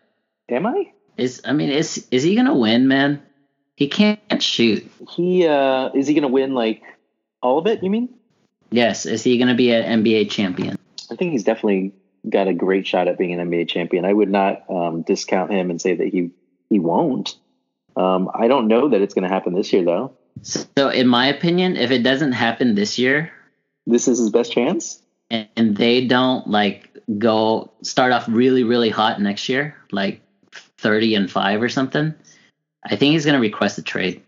am 0.50 0.66
I? 0.66 0.92
Is 1.18 1.42
I 1.46 1.52
mean, 1.52 1.70
is 1.70 2.08
is 2.10 2.24
he 2.24 2.36
gonna 2.36 2.56
win, 2.56 2.88
man? 2.88 3.22
He 3.76 3.88
can't 3.88 4.42
shoot. 4.42 4.90
He 5.10 5.46
uh, 5.46 5.90
is 5.94 6.08
he 6.08 6.14
going 6.14 6.24
to 6.24 6.30
win 6.30 6.54
like 6.54 6.82
all 7.42 7.58
of 7.58 7.68
it? 7.68 7.84
You 7.84 7.90
mean? 7.90 8.10
Yes. 8.72 9.06
Is 9.06 9.24
he 9.24 9.38
going 9.38 9.50
to 9.50 9.56
be 9.56 9.72
an 9.72 10.04
NBA 10.04 10.30
champion? 10.30 10.78
I 11.12 11.16
think 11.16 11.32
he's 11.32 11.44
definitely 11.44 11.94
got 12.30 12.48
a 12.48 12.54
great 12.54 12.88
shot 12.88 13.08
at 13.08 13.18
being 13.18 13.38
an 13.38 13.50
NBA 13.50 13.70
champion. 13.70 14.06
I 14.06 14.14
would 14.14 14.32
not 14.32 14.64
um, 14.70 15.02
discount 15.02 15.52
him 15.52 15.70
and 15.70 15.80
say 15.80 15.96
that 15.96 16.08
he 16.08 16.32
he 16.70 16.80
won't. 16.80 17.36
Um, 17.96 18.30
I 18.34 18.48
don't 18.48 18.68
know 18.68 18.90
that 18.90 19.02
it's 19.02 19.14
going 19.14 19.28
to 19.28 19.34
happen 19.34 19.54
this 19.54 19.72
year 19.72 19.84
though. 19.84 20.14
So, 20.42 20.90
in 20.90 21.08
my 21.08 21.28
opinion, 21.28 21.78
if 21.78 21.92
it 21.92 22.04
doesn't 22.04 22.34
happen 22.34 22.76
this 22.76 22.98
year, 22.98 23.32
this 23.86 24.08
is 24.08 24.20
his 24.20 24.30
best 24.30 24.52
chance. 24.52 25.02
And, 25.30 25.48
and 25.56 25.78
they 25.78 26.06
don't 26.06 26.48
like 26.48 26.90
go 27.18 27.72
start 27.82 28.12
off 28.12 28.26
really 28.28 28.64
really 28.64 28.90
hot 28.90 29.22
next 29.22 29.48
year, 29.50 29.76
like 29.92 30.22
thirty 30.78 31.16
and 31.16 31.30
five 31.30 31.62
or 31.62 31.70
something. 31.70 32.14
I 32.86 32.96
think 32.96 33.14
he's 33.14 33.26
going 33.26 33.36
to 33.36 33.42
request 33.42 33.78
a 33.78 33.82
trade. 33.82 34.22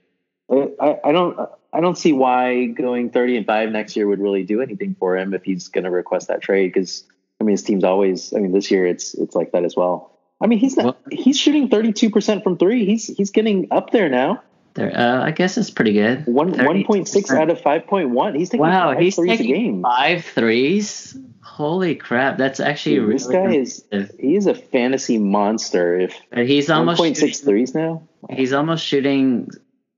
I, 0.50 1.00
I 1.04 1.12
don't 1.12 1.38
I 1.74 1.82
don't 1.82 1.98
see 1.98 2.14
why 2.14 2.66
going 2.66 3.10
30 3.10 3.38
and 3.38 3.46
5 3.46 3.72
next 3.72 3.96
year 3.96 4.08
would 4.08 4.20
really 4.20 4.44
do 4.44 4.62
anything 4.62 4.96
for 4.98 5.18
him 5.18 5.34
if 5.34 5.44
he's 5.44 5.68
going 5.68 5.84
to 5.84 5.92
request 5.92 6.30
that 6.30 6.42
trade 6.42 6.68
because 6.74 7.04
I 7.40 7.44
mean 7.44 7.54
his 7.54 7.64
team's 7.64 7.84
always 7.84 8.34
I 8.34 8.40
mean 8.40 8.52
this 8.52 8.72
year 8.72 8.88
it's 8.88 9.14
it's 9.14 9.36
like 9.36 9.52
that 9.52 9.64
as 9.66 9.76
well. 9.76 10.18
I 10.42 10.48
mean 10.48 10.60
he's 10.60 10.78
not 10.78 10.86
well, 10.86 10.98
he's 11.12 11.38
shooting 11.38 11.70
32% 11.70 12.44
from 12.44 12.58
3. 12.58 12.86
He's 12.86 13.08
he's 13.08 13.32
getting 13.32 13.68
up 13.72 13.92
there 13.92 14.10
now. 14.10 14.42
There 14.76 14.96
uh, 14.96 15.24
I 15.24 15.32
guess 15.32 15.58
it's 15.58 15.70
pretty 15.70 15.94
good. 15.94 16.26
1 16.28 16.54
1.6 16.54 17.30
out 17.36 17.50
of 17.50 17.60
5.1. 17.60 18.38
He's 18.38 18.50
taking 18.50 18.62
wow, 18.62 18.94
five 18.94 19.00
he's 19.00 19.16
threes 19.16 19.38
taking 19.38 19.56
a 19.56 19.60
game. 19.60 19.82
5 19.84 20.26
threes. 20.26 21.18
Holy 21.42 21.96
crap, 21.96 22.38
that's 22.38 22.60
actually 22.60 22.96
Dude, 22.96 23.08
really 23.08 23.18
This 23.18 23.28
guy 23.28 23.54
is 23.54 24.14
he 24.20 24.36
is 24.36 24.46
a 24.46 24.54
fantasy 24.54 25.18
monster 25.18 26.00
if 26.00 26.22
he's 26.32 26.70
almost 26.70 27.02
1.6 27.02 27.44
threes 27.44 27.74
now. 27.74 28.04
He's 28.30 28.54
almost 28.54 28.86
shooting 28.86 29.50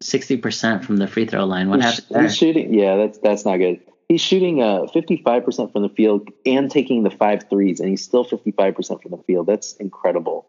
sixty 0.01 0.37
percent 0.37 0.85
from 0.85 0.97
the 0.97 1.07
free 1.07 1.25
throw 1.25 1.45
line. 1.45 1.69
What 1.69 1.81
he's, 1.81 1.89
happened 1.89 2.07
there? 2.09 2.23
He's 2.23 2.37
shooting. 2.37 2.73
Yeah, 2.73 2.95
that's 2.97 3.17
that's 3.19 3.45
not 3.45 3.57
good. 3.57 3.81
He's 4.07 4.21
shooting 4.21 4.61
uh 4.61 4.87
fifty 4.87 5.21
five 5.23 5.45
percent 5.45 5.71
from 5.71 5.83
the 5.83 5.89
field 5.89 6.29
and 6.45 6.71
taking 6.71 7.03
the 7.03 7.11
five 7.11 7.49
threes, 7.49 7.79
and 7.79 7.89
he's 7.89 8.03
still 8.03 8.23
fifty 8.23 8.51
five 8.51 8.75
percent 8.75 9.01
from 9.01 9.11
the 9.11 9.23
field. 9.23 9.47
That's 9.47 9.73
incredible. 9.75 10.47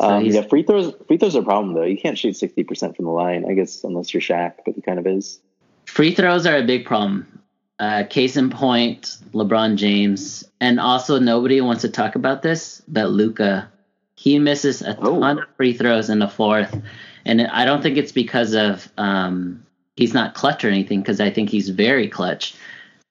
So 0.00 0.06
um, 0.06 0.24
yeah, 0.24 0.42
free 0.42 0.62
throws. 0.62 0.94
Free 1.06 1.18
throws 1.18 1.36
are 1.36 1.40
a 1.40 1.44
problem 1.44 1.74
though. 1.74 1.84
You 1.84 1.98
can't 1.98 2.16
shoot 2.16 2.36
sixty 2.36 2.64
percent 2.64 2.96
from 2.96 3.04
the 3.04 3.10
line, 3.10 3.44
I 3.48 3.54
guess, 3.54 3.84
unless 3.84 4.14
you're 4.14 4.20
Shaq, 4.20 4.54
but 4.64 4.74
he 4.74 4.80
kind 4.80 4.98
of 4.98 5.06
is. 5.06 5.40
Free 5.86 6.14
throws 6.14 6.46
are 6.46 6.56
a 6.56 6.64
big 6.64 6.86
problem. 6.86 7.40
Uh, 7.78 8.04
case 8.08 8.36
in 8.36 8.48
point, 8.48 9.18
LeBron 9.32 9.76
James, 9.76 10.44
and 10.60 10.78
also 10.78 11.18
nobody 11.18 11.60
wants 11.60 11.82
to 11.82 11.88
talk 11.88 12.14
about 12.14 12.40
this, 12.40 12.80
but 12.86 13.10
Luka, 13.10 13.72
He 14.14 14.38
misses 14.38 14.82
a 14.82 14.96
oh. 15.00 15.18
ton 15.18 15.40
of 15.40 15.48
free 15.56 15.72
throws 15.72 16.08
in 16.08 16.20
the 16.20 16.28
fourth 16.28 16.80
and 17.24 17.42
I 17.42 17.64
don't 17.64 17.82
think 17.82 17.96
it's 17.96 18.12
because 18.12 18.54
of 18.54 18.90
um, 18.98 19.64
he's 19.96 20.14
not 20.14 20.34
clutch 20.34 20.64
or 20.64 20.68
anything 20.68 21.00
because 21.00 21.20
I 21.20 21.30
think 21.30 21.50
he's 21.50 21.68
very 21.68 22.08
clutch. 22.08 22.54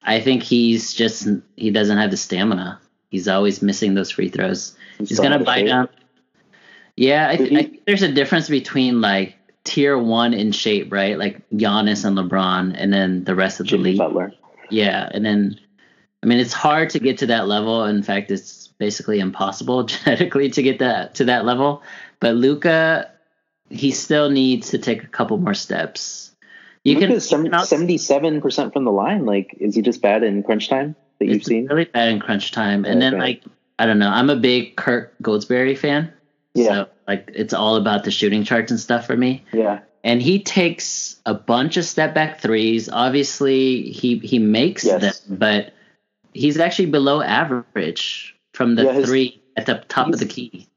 I 0.03 0.19
think 0.19 0.43
he's 0.43 0.93
just 0.93 1.27
he 1.55 1.71
doesn't 1.71 1.97
have 1.97 2.11
the 2.11 2.17
stamina. 2.17 2.79
He's 3.09 3.27
always 3.27 3.61
missing 3.61 3.93
those 3.93 4.09
free 4.09 4.29
throws. 4.29 4.75
He's, 4.97 5.09
he's 5.09 5.19
gonna 5.19 5.43
bite 5.43 5.67
down. 5.67 5.89
Yeah, 6.95 7.29
I, 7.29 7.37
th- 7.37 7.51
I, 7.51 7.55
think 7.55 7.85
there's 7.85 8.01
a 8.01 8.11
difference 8.11 8.49
between 8.49 9.01
like 9.01 9.35
tier 9.63 9.97
one 9.97 10.33
in 10.33 10.51
shape, 10.51 10.91
right? 10.91 11.17
Like 11.17 11.47
Giannis 11.51 12.05
and 12.05 12.17
LeBron, 12.17 12.75
and 12.75 12.91
then 12.91 13.23
the 13.23 13.35
rest 13.35 13.59
of 13.59 13.65
the 13.65 13.71
Jimmy 13.71 13.83
league. 13.83 13.97
Butler. 13.97 14.33
Yeah, 14.69 15.09
and 15.11 15.25
then 15.25 15.59
I 16.23 16.25
mean 16.25 16.39
it's 16.39 16.53
hard 16.53 16.89
to 16.91 16.99
get 16.99 17.19
to 17.19 17.27
that 17.27 17.47
level. 17.47 17.85
In 17.85 18.01
fact, 18.03 18.31
it's 18.31 18.67
basically 18.67 19.19
impossible 19.19 19.83
genetically 19.85 20.49
to 20.49 20.63
get 20.63 20.79
that 20.79 21.15
to 21.15 21.25
that 21.25 21.45
level. 21.45 21.83
But 22.19 22.35
Luka 22.35 23.11
he 23.71 23.91
still 23.91 24.29
needs 24.29 24.71
to 24.71 24.77
take 24.77 25.03
a 25.03 25.07
couple 25.07 25.37
more 25.37 25.53
steps. 25.53 26.31
You 26.83 26.97
can 26.97 27.19
seventy-seven 27.19 28.41
percent 28.41 28.73
from 28.73 28.85
the 28.85 28.91
line. 28.91 29.25
Like, 29.25 29.55
is 29.59 29.75
he 29.75 29.81
just 29.81 30.01
bad 30.01 30.23
in 30.23 30.43
crunch 30.43 30.69
time 30.69 30.95
that 31.19 31.25
you've 31.25 31.43
seen? 31.43 31.67
Really 31.67 31.85
bad 31.85 32.09
in 32.09 32.19
crunch 32.19 32.51
time, 32.51 32.85
and 32.85 32.95
okay. 32.95 32.99
then 32.99 33.19
like 33.19 33.43
I 33.77 33.85
don't 33.85 33.99
know. 33.99 34.09
I'm 34.09 34.29
a 34.29 34.35
big 34.35 34.75
Kirk 34.75 35.13
Goldsberry 35.21 35.77
fan. 35.77 36.11
Yeah. 36.53 36.65
So 36.65 36.89
like 37.07 37.31
it's 37.33 37.53
all 37.53 37.75
about 37.75 38.03
the 38.03 38.11
shooting 38.11 38.43
charts 38.43 38.71
and 38.71 38.79
stuff 38.79 39.07
for 39.07 39.15
me. 39.15 39.43
Yeah. 39.53 39.81
And 40.03 40.19
he 40.19 40.41
takes 40.41 41.21
a 41.27 41.35
bunch 41.35 41.77
of 41.77 41.85
step 41.85 42.15
back 42.15 42.39
threes. 42.39 42.89
Obviously, 42.89 43.91
he 43.91 44.17
he 44.17 44.39
makes 44.39 44.83
yes. 44.83 45.19
them, 45.19 45.37
but 45.37 45.73
he's 46.33 46.59
actually 46.59 46.87
below 46.87 47.21
average 47.21 48.35
from 48.53 48.73
the 48.73 48.85
yeah, 48.85 48.93
his, 48.93 49.05
three 49.05 49.41
at 49.55 49.67
the 49.67 49.83
top 49.87 50.07
of 50.07 50.17
the 50.17 50.25
key. 50.25 50.67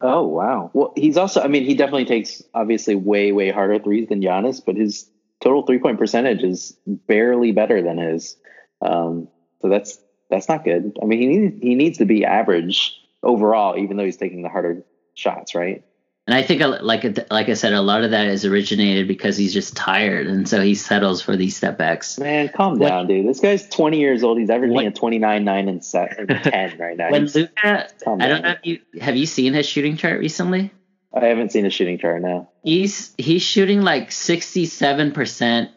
Oh 0.00 0.26
wow. 0.26 0.70
Well, 0.74 0.92
he's 0.96 1.16
also. 1.16 1.40
I 1.40 1.48
mean, 1.48 1.64
he 1.64 1.74
definitely 1.74 2.04
takes 2.04 2.42
obviously 2.54 2.94
way 2.94 3.32
way 3.32 3.50
harder 3.50 3.78
threes 3.78 4.08
than 4.08 4.20
Giannis, 4.20 4.62
but 4.64 4.76
his 4.76 5.08
total 5.40 5.62
three 5.62 5.78
point 5.78 5.98
percentage 5.98 6.42
is 6.42 6.76
barely 6.86 7.52
better 7.52 7.82
than 7.82 7.98
his. 7.98 8.36
Um, 8.82 9.28
so 9.62 9.68
that's 9.68 9.98
that's 10.28 10.48
not 10.48 10.64
good. 10.64 10.96
I 11.02 11.06
mean, 11.06 11.20
he 11.20 11.26
needs 11.26 11.62
he 11.62 11.74
needs 11.74 11.98
to 11.98 12.04
be 12.04 12.24
average 12.24 12.94
overall, 13.22 13.78
even 13.78 13.96
though 13.96 14.04
he's 14.04 14.18
taking 14.18 14.42
the 14.42 14.48
harder 14.48 14.84
shots, 15.14 15.54
right? 15.54 15.82
And 16.26 16.34
I 16.34 16.42
think, 16.42 16.60
like 16.60 17.30
like 17.30 17.48
I 17.48 17.54
said, 17.54 17.72
a 17.72 17.80
lot 17.80 18.02
of 18.02 18.10
that 18.10 18.26
is 18.26 18.44
originated 18.44 19.06
because 19.06 19.36
he's 19.36 19.52
just 19.52 19.76
tired, 19.76 20.26
and 20.26 20.48
so 20.48 20.60
he 20.60 20.74
settles 20.74 21.22
for 21.22 21.36
these 21.36 21.56
step 21.56 21.78
backs. 21.78 22.18
Man, 22.18 22.48
calm 22.48 22.80
down, 22.80 23.06
dude. 23.06 23.28
This 23.28 23.38
guy's 23.38 23.68
20 23.68 24.00
years 24.00 24.24
old. 24.24 24.36
He's 24.36 24.50
averaging 24.50 24.74
when, 24.74 24.86
a 24.86 24.90
29, 24.90 25.44
9, 25.44 25.68
and 25.68 25.84
7, 25.84 26.26
10 26.42 26.78
right 26.78 26.96
now. 26.96 27.12
When 27.12 27.26
Luka, 27.26 27.52
I 27.64 27.86
don't 28.04 28.18
down. 28.18 28.42
know 28.42 28.50
if 28.50 28.58
you 28.64 28.80
have 29.00 29.14
you 29.14 29.24
seen 29.24 29.54
his 29.54 29.66
shooting 29.66 29.96
chart 29.96 30.18
recently. 30.18 30.72
I 31.14 31.26
haven't 31.26 31.52
seen 31.52 31.62
his 31.62 31.72
shooting 31.72 31.98
chart 31.98 32.20
now. 32.22 32.48
He's 32.64 33.14
he's 33.16 33.42
shooting 33.42 33.82
like 33.82 34.10
67 34.10 35.12
percent, 35.12 35.70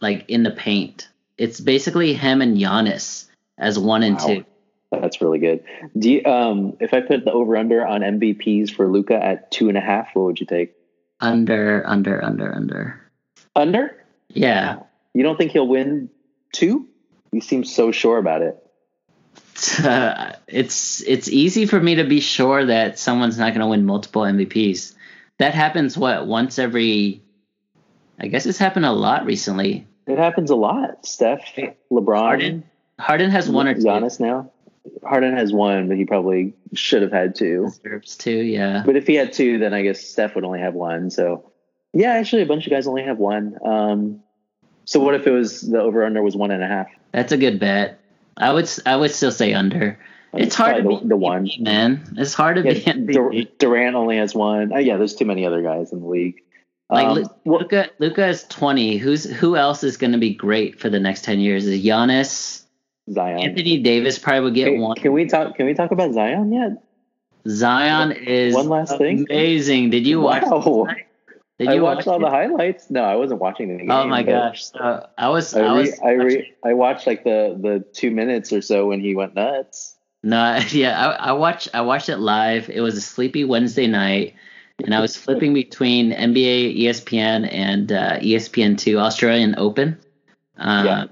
like 0.00 0.26
in 0.28 0.44
the 0.44 0.52
paint. 0.52 1.08
It's 1.36 1.58
basically 1.58 2.14
him 2.14 2.40
and 2.40 2.56
Giannis 2.56 3.26
as 3.58 3.76
one 3.76 4.04
and 4.04 4.16
wow. 4.16 4.26
two. 4.26 4.44
That's 4.90 5.20
really 5.20 5.38
good. 5.38 5.64
Do 5.98 6.10
you, 6.10 6.24
um, 6.24 6.76
if 6.80 6.94
I 6.94 7.00
put 7.00 7.24
the 7.24 7.32
over 7.32 7.56
under 7.56 7.86
on 7.86 8.00
MVPs 8.00 8.70
for 8.70 8.88
Luka 8.88 9.22
at 9.22 9.50
two 9.50 9.68
and 9.68 9.76
a 9.76 9.80
half, 9.80 10.14
what 10.14 10.24
would 10.24 10.40
you 10.40 10.46
take? 10.46 10.74
Under, 11.20 11.86
under, 11.86 12.24
under, 12.24 12.54
under. 12.54 13.00
Under? 13.54 14.04
Yeah. 14.28 14.80
You 15.14 15.22
don't 15.22 15.36
think 15.36 15.52
he'll 15.52 15.68
win 15.68 16.08
two? 16.52 16.86
You 17.32 17.40
seem 17.40 17.64
so 17.64 17.92
sure 17.92 18.18
about 18.18 18.42
it. 18.42 18.56
Uh, 19.84 20.32
it's 20.46 21.02
it's 21.02 21.28
easy 21.28 21.66
for 21.66 21.80
me 21.80 21.96
to 21.96 22.04
be 22.04 22.20
sure 22.20 22.64
that 22.64 22.98
someone's 22.98 23.38
not 23.38 23.50
going 23.50 23.60
to 23.60 23.66
win 23.66 23.84
multiple 23.84 24.22
MVPs. 24.22 24.94
That 25.38 25.54
happens 25.54 25.98
what 25.98 26.26
once 26.26 26.58
every. 26.58 27.22
I 28.18 28.28
guess 28.28 28.46
it's 28.46 28.58
happened 28.58 28.86
a 28.86 28.92
lot 28.92 29.26
recently. 29.26 29.86
It 30.06 30.18
happens 30.18 30.50
a 30.50 30.56
lot. 30.56 31.04
Steph, 31.06 31.54
LeBron, 31.92 32.16
Harden, 32.16 32.64
Harden 32.98 33.30
has 33.30 33.48
one 33.48 33.68
or 33.68 33.74
two. 33.74 33.82
Giannis 33.82 34.18
now. 34.18 34.50
Harden 35.02 35.36
has 35.36 35.52
one, 35.52 35.88
but 35.88 35.96
he 35.96 36.04
probably 36.04 36.54
should 36.74 37.02
have 37.02 37.12
had 37.12 37.34
two. 37.34 37.66
Deserves 37.82 38.16
two, 38.16 38.30
yeah. 38.30 38.82
But 38.84 38.96
if 38.96 39.06
he 39.06 39.14
had 39.14 39.32
two, 39.32 39.58
then 39.58 39.74
I 39.74 39.82
guess 39.82 40.00
Steph 40.00 40.34
would 40.34 40.44
only 40.44 40.60
have 40.60 40.74
one. 40.74 41.10
So, 41.10 41.50
yeah, 41.92 42.12
actually, 42.12 42.42
a 42.42 42.46
bunch 42.46 42.66
of 42.66 42.70
guys 42.70 42.86
only 42.86 43.02
have 43.02 43.18
one. 43.18 43.58
Um, 43.64 44.22
so 44.84 45.00
what 45.00 45.14
if 45.14 45.26
it 45.26 45.30
was 45.30 45.62
the 45.62 45.80
over 45.80 46.04
under 46.04 46.22
was 46.22 46.36
one 46.36 46.50
and 46.50 46.62
a 46.62 46.66
half? 46.66 46.88
That's 47.12 47.32
a 47.32 47.36
good 47.36 47.60
bet. 47.60 48.00
I 48.36 48.52
would 48.52 48.70
I 48.86 48.96
would 48.96 49.10
still 49.10 49.32
say 49.32 49.52
under. 49.52 49.98
It's, 50.34 50.54
hard 50.54 50.76
to 50.76 50.82
the, 50.82 51.08
the 51.08 51.16
one 51.16 51.48
man. 51.58 52.14
It's 52.16 52.34
hard 52.34 52.56
to 52.56 52.62
yeah, 52.62 52.92
be. 52.92 53.12
Dur- 53.12 53.32
Durant 53.58 53.96
only 53.96 54.18
has 54.18 54.34
one. 54.34 54.72
Oh, 54.72 54.78
yeah, 54.78 54.96
there's 54.96 55.14
too 55.14 55.24
many 55.24 55.46
other 55.46 55.62
guys 55.62 55.92
in 55.92 56.00
the 56.00 56.06
league. 56.06 56.42
Like 56.90 57.06
um, 57.06 57.26
Luka, 57.44 57.90
Luka 57.98 58.28
is 58.28 58.44
20. 58.44 58.96
Who's 58.96 59.24
who 59.24 59.56
else 59.56 59.84
is 59.84 59.96
going 59.96 60.12
to 60.12 60.18
be 60.18 60.34
great 60.34 60.80
for 60.80 60.88
the 60.88 61.00
next 61.00 61.24
10 61.24 61.40
years? 61.40 61.66
Is 61.66 61.82
Giannis? 61.82 62.62
Zion. 63.12 63.38
Anthony 63.38 63.78
Davis 63.78 64.18
probably 64.18 64.40
would 64.40 64.54
get 64.54 64.66
can, 64.66 64.80
one. 64.80 64.96
Can 64.96 65.12
we 65.12 65.26
talk? 65.26 65.56
Can 65.56 65.66
we 65.66 65.74
talk 65.74 65.90
about 65.90 66.12
Zion 66.12 66.52
yet? 66.52 66.82
Zion 67.48 68.12
is 68.12 68.54
one 68.54 68.68
last 68.68 68.98
thing. 68.98 69.26
Amazing. 69.30 69.90
Did 69.90 70.06
you 70.06 70.20
watch? 70.20 70.42
Wow. 70.46 70.86
Did 71.58 71.70
you 71.70 71.78
I 71.78 71.80
watched 71.80 72.06
watch 72.06 72.06
all 72.06 72.16
it? 72.16 72.20
the 72.20 72.30
highlights. 72.30 72.90
No, 72.90 73.02
I 73.02 73.16
wasn't 73.16 73.40
watching 73.40 73.68
the 73.68 73.78
game. 73.78 73.90
Oh 73.90 74.06
my 74.06 74.22
gosh! 74.22 74.66
So 74.66 75.06
I 75.16 75.28
was. 75.28 75.54
I, 75.54 75.62
I 75.62 75.72
was. 75.72 76.00
I, 76.00 76.10
re, 76.12 76.54
I 76.64 76.74
watched 76.74 77.06
like 77.06 77.24
the 77.24 77.58
the 77.60 77.84
two 77.92 78.10
minutes 78.10 78.52
or 78.52 78.60
so 78.60 78.86
when 78.86 79.00
he 79.00 79.14
went 79.16 79.34
nuts. 79.34 79.96
No, 80.22 80.60
yeah, 80.70 81.08
I, 81.08 81.30
I 81.30 81.32
watched. 81.32 81.68
I 81.74 81.80
watched 81.80 82.08
it 82.08 82.18
live. 82.18 82.70
It 82.70 82.80
was 82.80 82.96
a 82.96 83.00
sleepy 83.00 83.44
Wednesday 83.44 83.86
night, 83.88 84.34
and 84.84 84.94
I 84.94 85.00
was 85.00 85.16
flipping 85.16 85.52
between 85.52 86.12
NBA, 86.12 86.80
ESPN, 86.80 87.52
and 87.52 87.90
uh, 87.90 88.18
ESPN 88.18 88.78
two 88.78 88.98
Australian 88.98 89.56
Open. 89.58 89.98
Uh, 90.58 90.82
yeah 90.84 91.04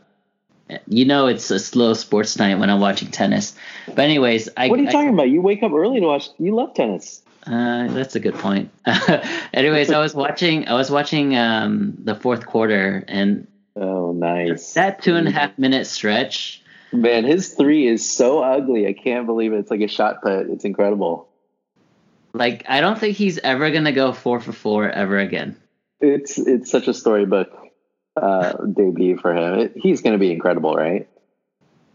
you 0.87 1.05
know 1.05 1.27
it's 1.29 1.51
a 1.51 1.59
slow 1.59 1.95
sports 1.95 2.39
night 2.39 2.59
when 2.59 2.71
I'm 2.71 2.81
watching 2.81 3.11
tennis. 3.11 3.55
But 3.87 4.01
anyways, 4.01 4.49
I 4.57 4.69
What 4.69 4.79
are 4.79 4.83
you 4.83 4.89
I, 4.89 4.93
talking 4.93 5.15
about? 5.15 5.29
You 5.29 5.41
wake 5.41 5.63
up 5.63 5.73
early 5.73 6.01
to 6.01 6.07
watch 6.07 6.29
you 6.39 6.55
love 6.55 6.75
tennis. 6.75 7.23
Uh, 7.47 7.87
that's 7.89 8.17
a 8.17 8.21
good 8.21 8.35
point. 8.35 8.71
anyways, 9.55 9.91
I 9.93 10.01
was 10.01 10.15
watching 10.15 10.67
I 10.69 10.75
was 10.75 10.91
watching 10.91 11.37
um, 11.37 11.95
the 12.03 12.15
fourth 12.15 12.47
quarter 12.47 13.05
and 13.07 13.47
Oh 13.77 14.13
nice. 14.13 14.73
That 14.75 15.03
two 15.03 15.17
and 15.17 15.29
a 15.29 15.31
half 15.31 15.57
minute 15.59 15.87
stretch. 15.87 16.63
Man, 16.93 17.25
his 17.25 17.55
three 17.55 17.87
is 17.87 18.09
so 18.11 18.43
ugly. 18.43 18.87
I 18.87 18.93
can't 18.95 19.27
believe 19.27 19.53
it. 19.53 19.59
It's 19.59 19.71
like 19.71 19.81
a 19.81 19.89
shot 19.89 20.23
put. 20.23 20.49
It's 20.49 20.65
incredible. 20.65 21.29
Like 22.33 22.65
I 22.69 22.81
don't 22.81 22.99
think 22.99 23.17
he's 23.17 23.39
ever 23.39 23.71
gonna 23.71 23.93
go 23.93 24.13
four 24.13 24.41
for 24.41 24.53
four 24.53 24.89
ever 24.89 25.19
again. 25.19 25.57
it's 26.01 26.39
it's 26.39 26.71
such 26.71 26.89
a 26.89 26.95
storybook 26.95 27.51
uh, 28.17 28.53
debut 28.65 29.19
for 29.19 29.35
him. 29.35 29.59
It, 29.61 29.73
he's 29.77 30.01
going 30.01 30.13
to 30.13 30.19
be 30.19 30.33
incredible, 30.33 30.75
right? 30.75 31.09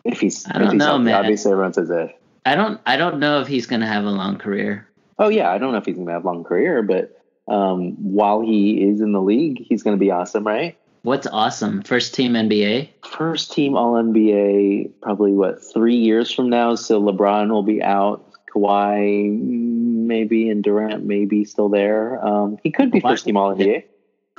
If 0.04 0.20
he's, 0.20 0.48
I 0.48 0.54
don't 0.54 0.64
if 0.64 0.72
he's 0.74 0.80
know, 0.80 0.86
healthy. 0.86 1.04
man. 1.04 1.16
Obviously, 1.16 1.52
everyone 1.52 1.74
says 1.74 1.90
if. 1.90 2.12
I 2.44 2.56
don't 2.56 2.82
I 2.88 2.98
don't 2.98 3.20
know 3.20 3.42
if 3.42 3.48
he's 3.48 3.68
gonna 3.68 3.86
have 3.86 4.04
a 4.04 4.10
long 4.10 4.40
career. 4.40 4.88
Oh 5.22 5.30
yeah, 5.30 5.52
I 5.52 5.60
don't 5.60 5.72
know 5.72 5.78
if 5.78 5.86
he's 5.86 5.94
going 5.94 6.08
to 6.08 6.14
have 6.14 6.24
a 6.24 6.28
long 6.28 6.44
career, 6.44 6.82
but 6.82 7.22
um, 7.48 7.92
while 8.12 8.42
he 8.42 8.82
is 8.82 9.02
in 9.02 9.12
the 9.12 9.22
league, 9.22 9.64
he's 9.70 9.84
going 9.84 9.96
to 9.96 10.00
be 10.00 10.10
awesome, 10.10 10.48
right? 10.48 10.76
What's 11.04 11.28
awesome? 11.28 11.84
First 11.84 12.16
team 12.16 12.34
NBA. 12.34 12.90
First 13.06 13.52
team 13.52 13.76
All 13.78 13.94
NBA, 13.94 14.94
probably 15.04 15.34
what 15.34 15.64
three 15.64 15.96
years 15.96 16.34
from 16.34 16.50
now. 16.50 16.74
So 16.74 17.00
LeBron 17.00 17.52
will 17.52 17.62
be 17.62 17.84
out. 17.84 18.28
Kawhi 18.52 19.40
maybe 19.40 20.50
and 20.50 20.64
Durant 20.64 21.06
maybe 21.06 21.46
still 21.46 21.70
there. 21.70 22.26
Um, 22.26 22.58
he 22.64 22.72
could 22.72 22.90
be 22.90 23.00
first 23.00 23.26
team 23.26 23.38
All 23.38 23.56
NBA. 23.56 23.84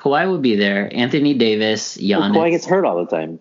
Kawhi 0.02 0.30
would 0.30 0.42
be 0.42 0.56
there. 0.56 0.90
Anthony 0.92 1.34
Davis, 1.34 1.96
Well, 2.00 2.22
Kawhi 2.30 2.50
gets 2.50 2.66
hurt 2.66 2.84
all 2.84 3.04
the 3.04 3.06
time. 3.06 3.38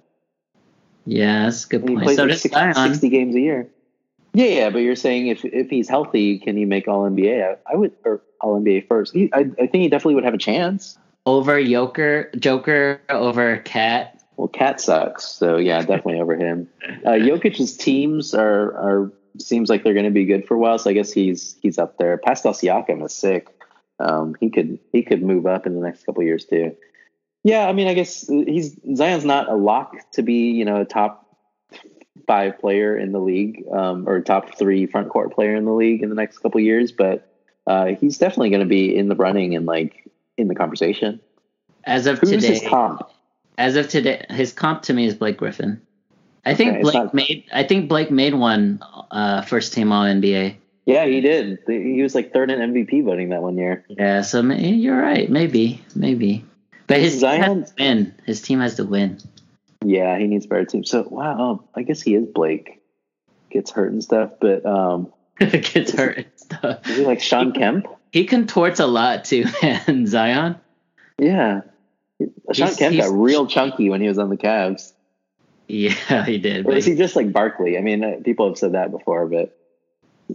yeah, 1.05 1.45
that's 1.45 1.65
a 1.65 1.69
good 1.69 1.81
And 1.81 1.89
he 1.89 1.95
plays 1.97 2.17
So 2.17 2.25
like 2.25 2.37
60, 2.37 2.73
60 2.73 3.09
games 3.09 3.35
a 3.35 3.39
year. 3.39 3.67
Yeah, 4.33 4.45
yeah, 4.45 4.69
but 4.69 4.79
you're 4.79 4.95
saying 4.95 5.27
if 5.27 5.43
if 5.43 5.69
he's 5.69 5.89
healthy, 5.89 6.37
can 6.39 6.55
he 6.55 6.65
make 6.65 6.87
All 6.87 7.09
NBA? 7.09 7.57
I, 7.67 7.73
I 7.73 7.75
would 7.75 7.91
or 8.05 8.21
All 8.39 8.59
NBA 8.61 8.87
first. 8.87 9.13
He, 9.13 9.29
I, 9.33 9.39
I 9.39 9.67
think 9.67 9.73
he 9.73 9.89
definitely 9.89 10.15
would 10.15 10.23
have 10.23 10.33
a 10.35 10.37
chance. 10.37 10.97
over 11.25 11.61
Joker, 11.63 12.29
Joker 12.37 13.01
over 13.09 13.57
Cat. 13.57 14.21
Well, 14.37 14.47
Cat 14.47 14.79
sucks, 14.79 15.25
so 15.25 15.57
yeah, 15.57 15.79
definitely 15.79 16.21
over 16.21 16.35
him. 16.35 16.69
Uh, 17.05 17.13
Jokic's 17.13 17.75
teams 17.75 18.33
are 18.35 18.73
are 18.77 19.11
seems 19.39 19.69
like 19.69 19.83
they're 19.83 19.93
going 19.93 20.05
to 20.05 20.11
be 20.11 20.25
good 20.25 20.47
for 20.47 20.53
a 20.53 20.57
while, 20.59 20.77
so 20.77 20.89
I 20.89 20.93
guess 20.93 21.11
he's 21.11 21.57
he's 21.61 21.77
up 21.79 21.97
there. 21.97 22.17
Pascal 22.17 22.53
Siakam 22.53 23.03
is 23.03 23.13
sick. 23.13 23.47
Um, 24.01 24.35
he 24.39 24.49
could 24.49 24.79
he 24.91 25.03
could 25.03 25.21
move 25.21 25.45
up 25.45 25.65
in 25.65 25.75
the 25.75 25.81
next 25.81 26.05
couple 26.05 26.21
of 26.21 26.27
years 26.27 26.45
too. 26.45 26.75
Yeah, 27.43 27.67
I 27.67 27.73
mean, 27.73 27.87
I 27.87 27.93
guess 27.93 28.27
he's 28.27 28.77
Zion's 28.95 29.25
not 29.25 29.49
a 29.49 29.55
lock 29.55 29.95
to 30.11 30.21
be 30.21 30.51
you 30.51 30.65
know 30.65 30.81
a 30.81 30.85
top 30.85 31.21
five 32.27 32.59
player 32.59 32.97
in 32.97 33.11
the 33.11 33.19
league 33.19 33.63
um, 33.71 34.07
or 34.07 34.21
top 34.21 34.57
three 34.57 34.85
front 34.85 35.09
court 35.09 35.33
player 35.33 35.55
in 35.55 35.65
the 35.65 35.71
league 35.71 36.03
in 36.03 36.09
the 36.09 36.15
next 36.15 36.39
couple 36.39 36.59
of 36.59 36.65
years, 36.65 36.91
but 36.91 37.33
uh, 37.67 37.87
he's 37.99 38.17
definitely 38.17 38.49
going 38.49 38.61
to 38.61 38.67
be 38.67 38.95
in 38.95 39.07
the 39.07 39.15
running 39.15 39.55
and 39.55 39.65
like 39.65 40.07
in 40.37 40.47
the 40.47 40.55
conversation. 40.55 41.19
As 41.83 42.05
of 42.05 42.19
Who's 42.19 42.29
today, 42.29 42.59
his 42.59 42.69
comp? 42.69 43.09
as 43.57 43.75
of 43.75 43.89
today, 43.89 44.25
his 44.29 44.53
comp 44.53 44.83
to 44.83 44.93
me 44.93 45.05
is 45.05 45.15
Blake 45.15 45.37
Griffin. 45.37 45.81
I 46.45 46.55
think 46.55 46.81
Blake 46.81 46.93
not- 46.93 47.13
made. 47.13 47.45
I 47.53 47.63
think 47.63 47.87
Blake 47.87 48.11
made 48.11 48.33
one 48.33 48.81
uh, 49.11 49.43
first 49.43 49.73
team 49.73 49.91
All 49.91 50.05
NBA. 50.05 50.55
Yeah, 50.85 51.05
he 51.05 51.21
did. 51.21 51.59
He 51.67 52.01
was 52.01 52.15
like 52.15 52.33
third 52.33 52.49
in 52.49 52.59
MVP 52.73 53.03
voting 53.05 53.29
that 53.29 53.41
one 53.41 53.57
year. 53.57 53.85
Yeah, 53.87 54.21
so 54.21 54.41
you're 54.41 54.99
right. 54.99 55.29
Maybe, 55.29 55.83
maybe. 55.95 56.43
But 56.87 56.99
his 56.99 57.13
team 57.13 57.19
Zion- 57.21 57.59
has 57.61 57.71
to 57.71 57.83
win. 57.83 58.13
His 58.25 58.41
team 58.41 58.59
has 58.59 58.75
to 58.75 58.83
win. 58.85 59.19
Yeah, 59.85 60.17
he 60.17 60.27
needs 60.27 60.47
better 60.47 60.65
team. 60.65 60.83
So 60.83 61.07
wow, 61.09 61.51
um, 61.51 61.63
I 61.75 61.83
guess 61.83 62.01
he 62.01 62.15
is 62.15 62.25
Blake. 62.27 62.81
Gets 63.49 63.71
hurt 63.71 63.91
and 63.91 64.03
stuff, 64.03 64.31
but 64.41 64.65
um, 64.65 65.11
Gets 65.39 65.91
hurt 65.93 66.17
and 66.17 66.25
stuff. 66.35 66.87
is 66.89 66.97
he 66.97 67.05
like 67.05 67.21
Shawn 67.21 67.51
Kemp? 67.51 67.87
He 68.11 68.25
contorts 68.25 68.79
a 68.79 68.87
lot 68.87 69.25
too, 69.25 69.45
man. 69.61 70.05
Zion. 70.07 70.55
Yeah, 71.19 71.61
Shawn 72.19 72.67
He's- 72.67 72.75
Kemp 72.77 72.93
he's- 72.93 73.07
got 73.07 73.15
real 73.15 73.45
chunky 73.47 73.89
when 73.89 74.01
he 74.01 74.07
was 74.07 74.17
on 74.17 74.29
the 74.29 74.37
Cavs. 74.37 74.93
Yeah, 75.67 76.25
he 76.25 76.37
did. 76.39 76.61
Or 76.65 76.69
but 76.69 76.77
is 76.77 76.85
he 76.85 76.95
just 76.95 77.15
like 77.15 77.31
Barkley? 77.31 77.77
I 77.77 77.81
mean, 77.81 78.03
uh, 78.03 78.15
people 78.23 78.47
have 78.49 78.57
said 78.57 78.73
that 78.73 78.91
before, 78.91 79.27
but 79.27 79.57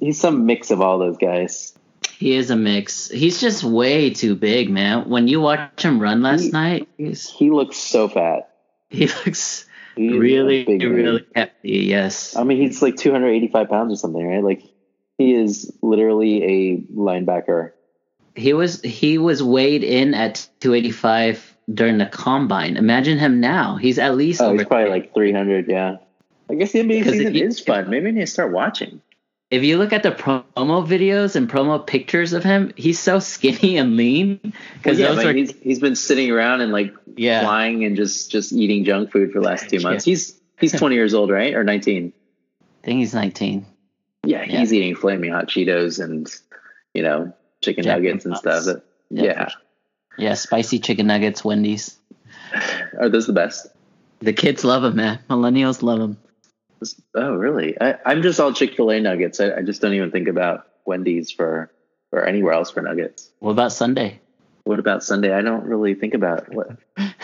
he's 0.01 0.21
some 0.21 0.47
mix 0.47 0.71
of 0.71 0.81
all 0.81 0.99
those 0.99 1.17
guys. 1.17 1.73
He 2.13 2.35
is 2.35 2.51
a 2.51 2.57
mix. 2.57 3.11
He's 3.11 3.41
just 3.41 3.63
way 3.63 4.11
too 4.11 4.35
big, 4.35 4.71
man. 4.71 5.09
When 5.09 5.29
you 5.29 5.41
watch 5.41 5.83
him 5.85 6.01
run 6.01 6.23
last 6.23 6.45
He- 6.45 6.51
night, 6.51 6.89
he's, 6.97 7.29
He 7.31 7.51
looks 7.51 7.77
so 7.77 8.09
fat. 8.09 8.51
he 8.91 9.07
looks 9.27 9.67
He's 9.97 10.13
really, 10.13 10.65
big 10.65 10.81
dude. 10.81 10.93
really 10.93 11.27
hefty. 11.35 11.71
Yes. 11.71 12.37
I 12.37 12.45
mean, 12.45 12.59
he's 12.61 12.83
like 12.83 12.97
285 12.97 13.69
pounds 13.69 13.93
or 13.93 13.97
something, 13.97 14.27
right? 14.27 14.43
Like 14.45 14.63
he 15.19 15.35
is 15.35 15.73
literally 15.83 16.43
a 16.45 16.77
linebacker. 16.95 17.73
He 18.35 18.53
was 18.53 18.83
he 18.83 19.17
was 19.17 19.43
weighed 19.43 19.83
in 19.83 20.13
at 20.13 20.47
285 20.61 21.57
during 21.73 21.97
the 21.99 22.05
combine. 22.07 22.77
Imagine 22.77 23.19
him 23.19 23.41
now. 23.41 23.77
He's 23.77 23.99
at 23.99 24.17
least 24.17 24.41
Oh, 24.43 24.53
he's 24.53 24.65
probably 24.67 24.91
like 24.91 25.15
300. 25.15 25.69
Yeah. 25.69 25.97
I 26.51 26.55
guess 26.55 26.73
the 26.73 26.81
NBA 26.81 27.05
season 27.05 27.35
you- 27.35 27.47
is 27.47 27.61
fun. 27.61 27.89
Maybe 27.91 28.09
I 28.09 28.11
need 28.13 28.21
to 28.21 28.27
start 28.27 28.53
watching. 28.53 29.01
If 29.51 29.63
you 29.63 29.79
look 29.79 29.93
at 29.93 30.03
the 30.03 30.11
promo 30.11 30.45
videos 30.87 31.37
and 31.37 31.49
promo 31.49 31.85
pictures 31.87 32.33
of 32.33 32.43
him, 32.43 32.73
he's 32.77 32.99
so 32.99 33.19
skinny 33.21 33.77
and 33.79 33.97
lean. 33.97 34.41
Well, 34.43 34.53
Because 34.75 34.99
yeah, 34.99 35.13
those 35.13 35.25
are 35.25 35.33
he's 35.33 35.55
he's 35.61 35.79
been 35.79 35.97
sitting 35.97 36.31
around 36.31 36.63
and 36.63 36.73
like 36.73 36.93
yeah. 37.17 37.43
flying 37.43 37.85
and 37.85 37.97
just 37.97 38.31
just 38.31 38.53
eating 38.53 38.85
junk 38.85 39.13
food 39.13 39.33
for 39.33 39.41
the 39.41 39.47
last 39.47 39.71
two 39.71 39.81
months. 39.81 40.05
He's 40.05 40.39
he's 40.59 40.73
20 40.79 40.95
years 40.95 41.15
old, 41.15 41.31
right? 41.31 41.55
Or 41.55 41.63
19. 41.65 42.13
I 42.83 42.87
think 42.87 42.99
he's 42.99 43.15
19. 43.15 43.67
Yeah, 44.25 44.43
Yeah. 44.45 44.59
he's 44.61 44.73
eating 44.73 44.97
flaming 44.97 45.31
hot 45.33 45.47
Cheetos 45.49 46.03
and 46.03 46.29
you 46.95 47.03
know 47.03 47.33
chicken 47.63 47.85
Jack 47.85 48.03
nuggets 48.03 48.25
and 48.25 48.37
stuff. 48.37 48.65
Yeah. 49.11 49.23
Yeah. 49.25 49.49
Yeah, 50.19 50.35
spicy 50.35 50.79
chicken 50.79 51.07
nuggets, 51.07 51.45
Wendy's. 51.45 51.97
Are 52.99 53.09
those 53.09 53.27
the 53.27 53.33
best? 53.35 53.67
The 54.21 54.33
kids 54.33 54.65
love 54.65 54.83
him, 54.83 54.97
man. 54.97 55.19
Millennials 55.29 55.83
love 55.83 56.01
him. 56.01 56.17
Oh, 57.15 57.35
really? 57.35 57.81
I, 57.81 57.97
I'm 58.05 58.23
just 58.23 58.39
all 58.39 58.53
Chick 58.53 58.77
Fil 58.77 58.91
A 58.91 59.01
nuggets. 59.01 59.41
I, 59.41 59.57
I 59.57 59.63
just 59.63 59.81
don't 59.81 59.95
even 59.95 60.11
think 60.11 60.29
about 60.29 60.67
Wendy's 60.85 61.31
for 61.31 61.71
or 62.13 62.25
anywhere 62.25 62.53
else 62.53 62.71
for 62.71 62.83
nuggets. 62.83 63.31
What 63.41 63.53
about 63.53 63.73
Sunday? 63.73 64.21
What 64.65 64.79
about 64.79 65.05
Sunday? 65.05 65.33
I 65.33 65.43
don't 65.43 65.65
really 65.65 65.95
think 65.95 66.15
about 66.15 66.53
what 66.53 66.77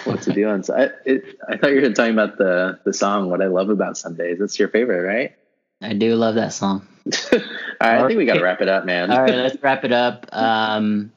what 0.04 0.22
to 0.22 0.32
do 0.32 0.48
on. 0.48 0.62
Su- 0.62 0.74
I 0.74 0.90
it, 1.04 1.38
I 1.48 1.56
thought 1.56 1.70
you 1.70 1.80
were 1.80 1.90
talking 1.90 2.12
about 2.12 2.38
the 2.38 2.78
the 2.84 2.92
song. 2.92 3.30
What 3.30 3.42
I 3.42 3.46
love 3.46 3.68
about 3.68 3.98
Sundays. 3.98 4.38
That's 4.38 4.58
your 4.58 4.68
favorite, 4.68 5.02
right? 5.02 5.34
I 5.80 5.94
do 5.94 6.14
love 6.14 6.36
that 6.36 6.52
song. 6.52 6.86
All 7.32 7.40
right, 7.80 8.00
I 8.00 8.06
think 8.06 8.18
we 8.18 8.26
got 8.26 8.34
to 8.34 8.44
wrap 8.44 8.60
it 8.60 8.68
up, 8.68 8.84
man. 8.84 9.10
All 9.10 9.20
right, 9.20 9.34
let's 9.34 9.56
wrap 9.62 9.84
it 9.84 9.90
up. 9.90 10.28
Um, 10.32 11.12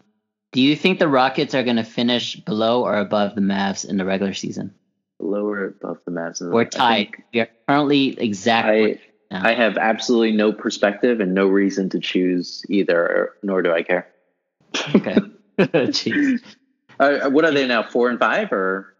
do 0.52 0.62
you 0.62 0.76
think 0.76 0.98
the 0.98 1.08
Rockets 1.08 1.54
are 1.54 1.64
going 1.64 1.76
to 1.76 1.84
finish 1.84 2.36
below 2.38 2.84
or 2.84 2.98
above 2.98 3.36
the 3.36 3.42
Mavs 3.42 3.88
in 3.88 3.98
the 3.98 4.06
regular 4.06 4.34
season? 4.34 4.74
Lower 5.26 5.68
above 5.68 6.00
the 6.06 6.34
and- 6.40 6.52
We're 6.52 6.66
tied. 6.66 7.12
think 7.12 7.24
We 7.34 7.40
are 7.42 7.50
currently 7.68 8.20
exactly. 8.20 8.96
I 8.96 9.00
I 9.32 9.54
have 9.54 9.78
absolutely 9.78 10.32
no 10.32 10.54
perspective 10.54 11.20
and 11.20 11.34
no 11.34 11.48
reason 11.48 11.90
to 11.90 12.00
choose 12.00 12.64
either, 12.70 13.34
nor 13.44 13.62
do 13.62 13.72
I 13.72 13.82
care. 13.82 14.08
okay. 14.96 15.16
Jeez. 15.60 16.42
Uh, 17.00 17.30
what 17.30 17.44
are 17.46 17.52
they 17.52 17.68
now? 17.68 17.84
Four 17.84 18.10
and 18.10 18.20
five, 18.20 18.52
or 18.52 18.94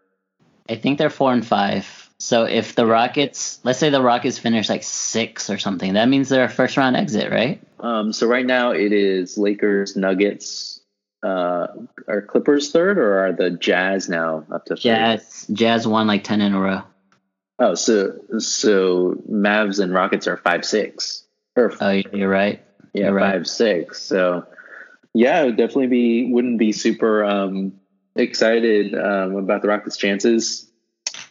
I 0.68 0.74
think 0.76 0.98
they're 0.98 1.10
four 1.10 1.32
and 1.32 1.46
five. 1.46 2.10
So 2.18 2.44
if 2.44 2.74
the 2.74 2.86
Rockets, 2.86 3.60
let's 3.62 3.78
say 3.78 3.90
the 3.90 4.00
Rockets 4.02 4.38
finish 4.38 4.68
like 4.70 4.82
six 4.82 5.50
or 5.50 5.58
something, 5.58 5.94
that 5.94 6.08
means 6.08 6.28
they're 6.30 6.44
a 6.44 6.48
first 6.48 6.76
round 6.76 6.96
exit, 6.96 7.30
right? 7.30 7.62
um, 7.80 8.12
so 8.12 8.26
right 8.26 8.46
now 8.46 8.70
it 8.72 8.92
is 8.92 9.36
Lakers, 9.36 9.96
Nuggets, 9.96 10.75
uh, 11.22 11.66
are 12.08 12.22
Clippers 12.22 12.70
third, 12.70 12.98
or 12.98 13.26
are 13.26 13.32
the 13.32 13.50
Jazz 13.50 14.08
now 14.08 14.44
up 14.52 14.64
to 14.66 14.74
third? 14.76 14.80
Jazz, 14.82 15.46
Jazz 15.52 15.86
won 15.86 16.06
like 16.06 16.24
ten 16.24 16.40
in 16.40 16.54
a 16.54 16.60
row. 16.60 16.82
Oh, 17.58 17.74
so 17.74 18.18
so 18.38 19.14
Mavs 19.30 19.80
and 19.82 19.92
Rockets 19.94 20.26
are 20.26 20.36
five 20.36 20.64
six, 20.64 21.24
or 21.56 21.72
Oh, 21.80 21.90
you're 22.12 22.28
right. 22.28 22.62
yeah, 22.92 23.06
you're 23.06 23.14
right. 23.14 23.32
five 23.32 23.46
six. 23.46 24.02
So 24.02 24.44
yeah, 25.14 25.42
it 25.42 25.46
would 25.46 25.56
definitely 25.56 25.86
be 25.86 26.32
wouldn't 26.32 26.58
be 26.58 26.72
super 26.72 27.24
um, 27.24 27.72
excited 28.14 28.94
um, 28.94 29.36
about 29.36 29.62
the 29.62 29.68
Rockets' 29.68 29.96
chances. 29.96 30.70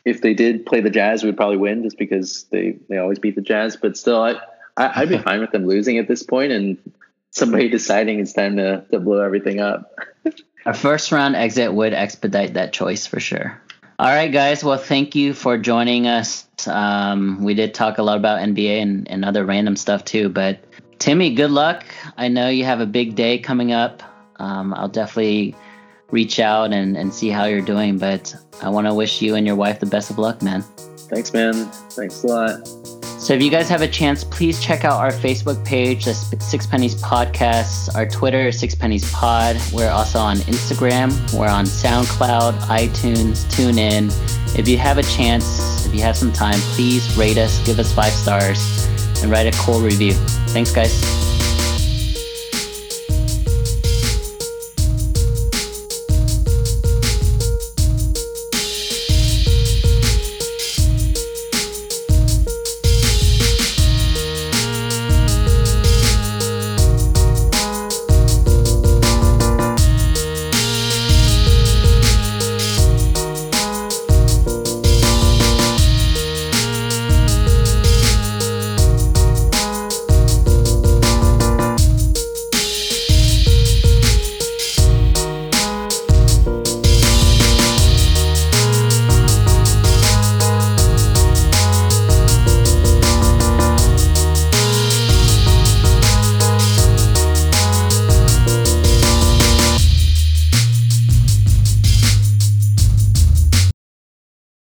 If 0.03 0.21
they 0.21 0.33
did 0.33 0.65
play 0.65 0.81
the 0.81 0.89
Jazz, 0.89 1.23
we'd 1.23 1.37
probably 1.37 1.57
win 1.57 1.83
just 1.83 1.97
because 1.97 2.45
they 2.51 2.77
they 2.89 2.97
always 2.97 3.19
beat 3.19 3.35
the 3.35 3.41
Jazz. 3.41 3.75
But 3.77 3.95
still, 3.95 4.21
I, 4.21 4.33
I 4.77 5.01
I'd 5.01 5.09
be 5.09 5.17
fine 5.19 5.41
with 5.41 5.51
them 5.51 5.67
losing 5.67 5.99
at 5.99 6.07
this 6.07 6.23
point 6.23 6.51
and 6.51 6.77
somebody 7.35 7.69
deciding 7.69 8.19
it's 8.19 8.33
time 8.33 8.57
to 8.57 8.83
to 8.91 8.99
blow 8.99 9.21
everything 9.21 9.59
up. 9.59 9.93
A 10.65 10.73
first 10.73 11.11
round 11.11 11.35
exit 11.35 11.73
would 11.73 11.93
expedite 11.93 12.55
that 12.55 12.73
choice 12.73 13.05
for 13.05 13.19
sure. 13.19 13.61
All 13.99 14.07
right, 14.07 14.31
guys. 14.31 14.63
Well, 14.63 14.77
thank 14.77 15.15
you 15.15 15.33
for 15.33 15.57
joining 15.57 16.07
us. 16.07 16.47
Um, 16.67 17.43
we 17.43 17.53
did 17.53 17.73
talk 17.73 17.97
a 17.97 18.03
lot 18.03 18.17
about 18.17 18.39
NBA 18.39 18.81
and, 18.81 19.09
and 19.09 19.23
other 19.23 19.45
random 19.45 19.75
stuff 19.75 20.03
too. 20.03 20.27
But 20.27 20.65
Timmy, 20.99 21.33
good 21.33 21.51
luck. 21.51 21.85
I 22.17 22.27
know 22.27 22.49
you 22.49 22.65
have 22.65 22.81
a 22.81 22.85
big 22.85 23.15
day 23.15 23.37
coming 23.37 23.71
up. 23.71 24.03
Um, 24.37 24.73
I'll 24.73 24.89
definitely 24.89 25.55
reach 26.11 26.39
out 26.39 26.73
and, 26.73 26.97
and 26.97 27.13
see 27.13 27.29
how 27.29 27.45
you're 27.45 27.61
doing. 27.61 27.97
But 27.97 28.35
I 28.61 28.69
want 28.69 28.87
to 28.87 28.93
wish 28.93 29.21
you 29.21 29.35
and 29.35 29.47
your 29.47 29.55
wife 29.55 29.79
the 29.79 29.85
best 29.85 30.09
of 30.09 30.17
luck, 30.17 30.41
man. 30.41 30.63
Thanks, 31.09 31.31
man. 31.31 31.53
Thanks 31.91 32.23
a 32.23 32.27
lot. 32.27 33.04
So 33.25 33.33
if 33.33 33.41
you 33.41 33.49
guys 33.49 33.67
have 33.69 33.81
a 33.81 33.87
chance, 33.87 34.23
please 34.23 34.61
check 34.61 34.85
out 34.85 34.99
our 34.99 35.09
Facebook 35.09 35.65
page, 35.65 36.05
the 36.05 36.13
Six 36.13 36.67
Pennies 36.67 36.93
Podcast, 37.01 37.95
our 37.95 38.05
Twitter, 38.05 38.51
Six 38.51 38.75
Pennies 38.75 39.11
Pod. 39.11 39.57
We're 39.73 39.89
also 39.89 40.19
on 40.19 40.37
Instagram. 40.41 41.09
We're 41.33 41.49
on 41.49 41.65
SoundCloud, 41.65 42.53
iTunes, 42.67 43.45
TuneIn. 43.45 44.13
If 44.59 44.67
you 44.67 44.77
have 44.77 44.99
a 44.99 45.03
chance, 45.03 45.87
if 45.87 45.95
you 45.95 46.01
have 46.01 46.15
some 46.15 46.31
time, 46.33 46.59
please 46.75 47.17
rate 47.17 47.39
us, 47.39 47.65
give 47.65 47.79
us 47.79 47.91
five 47.91 48.13
stars, 48.13 48.85
and 49.23 49.31
write 49.31 49.47
a 49.47 49.57
cool 49.57 49.79
review. 49.79 50.13
Thanks, 50.53 50.71
guys. 50.71 51.24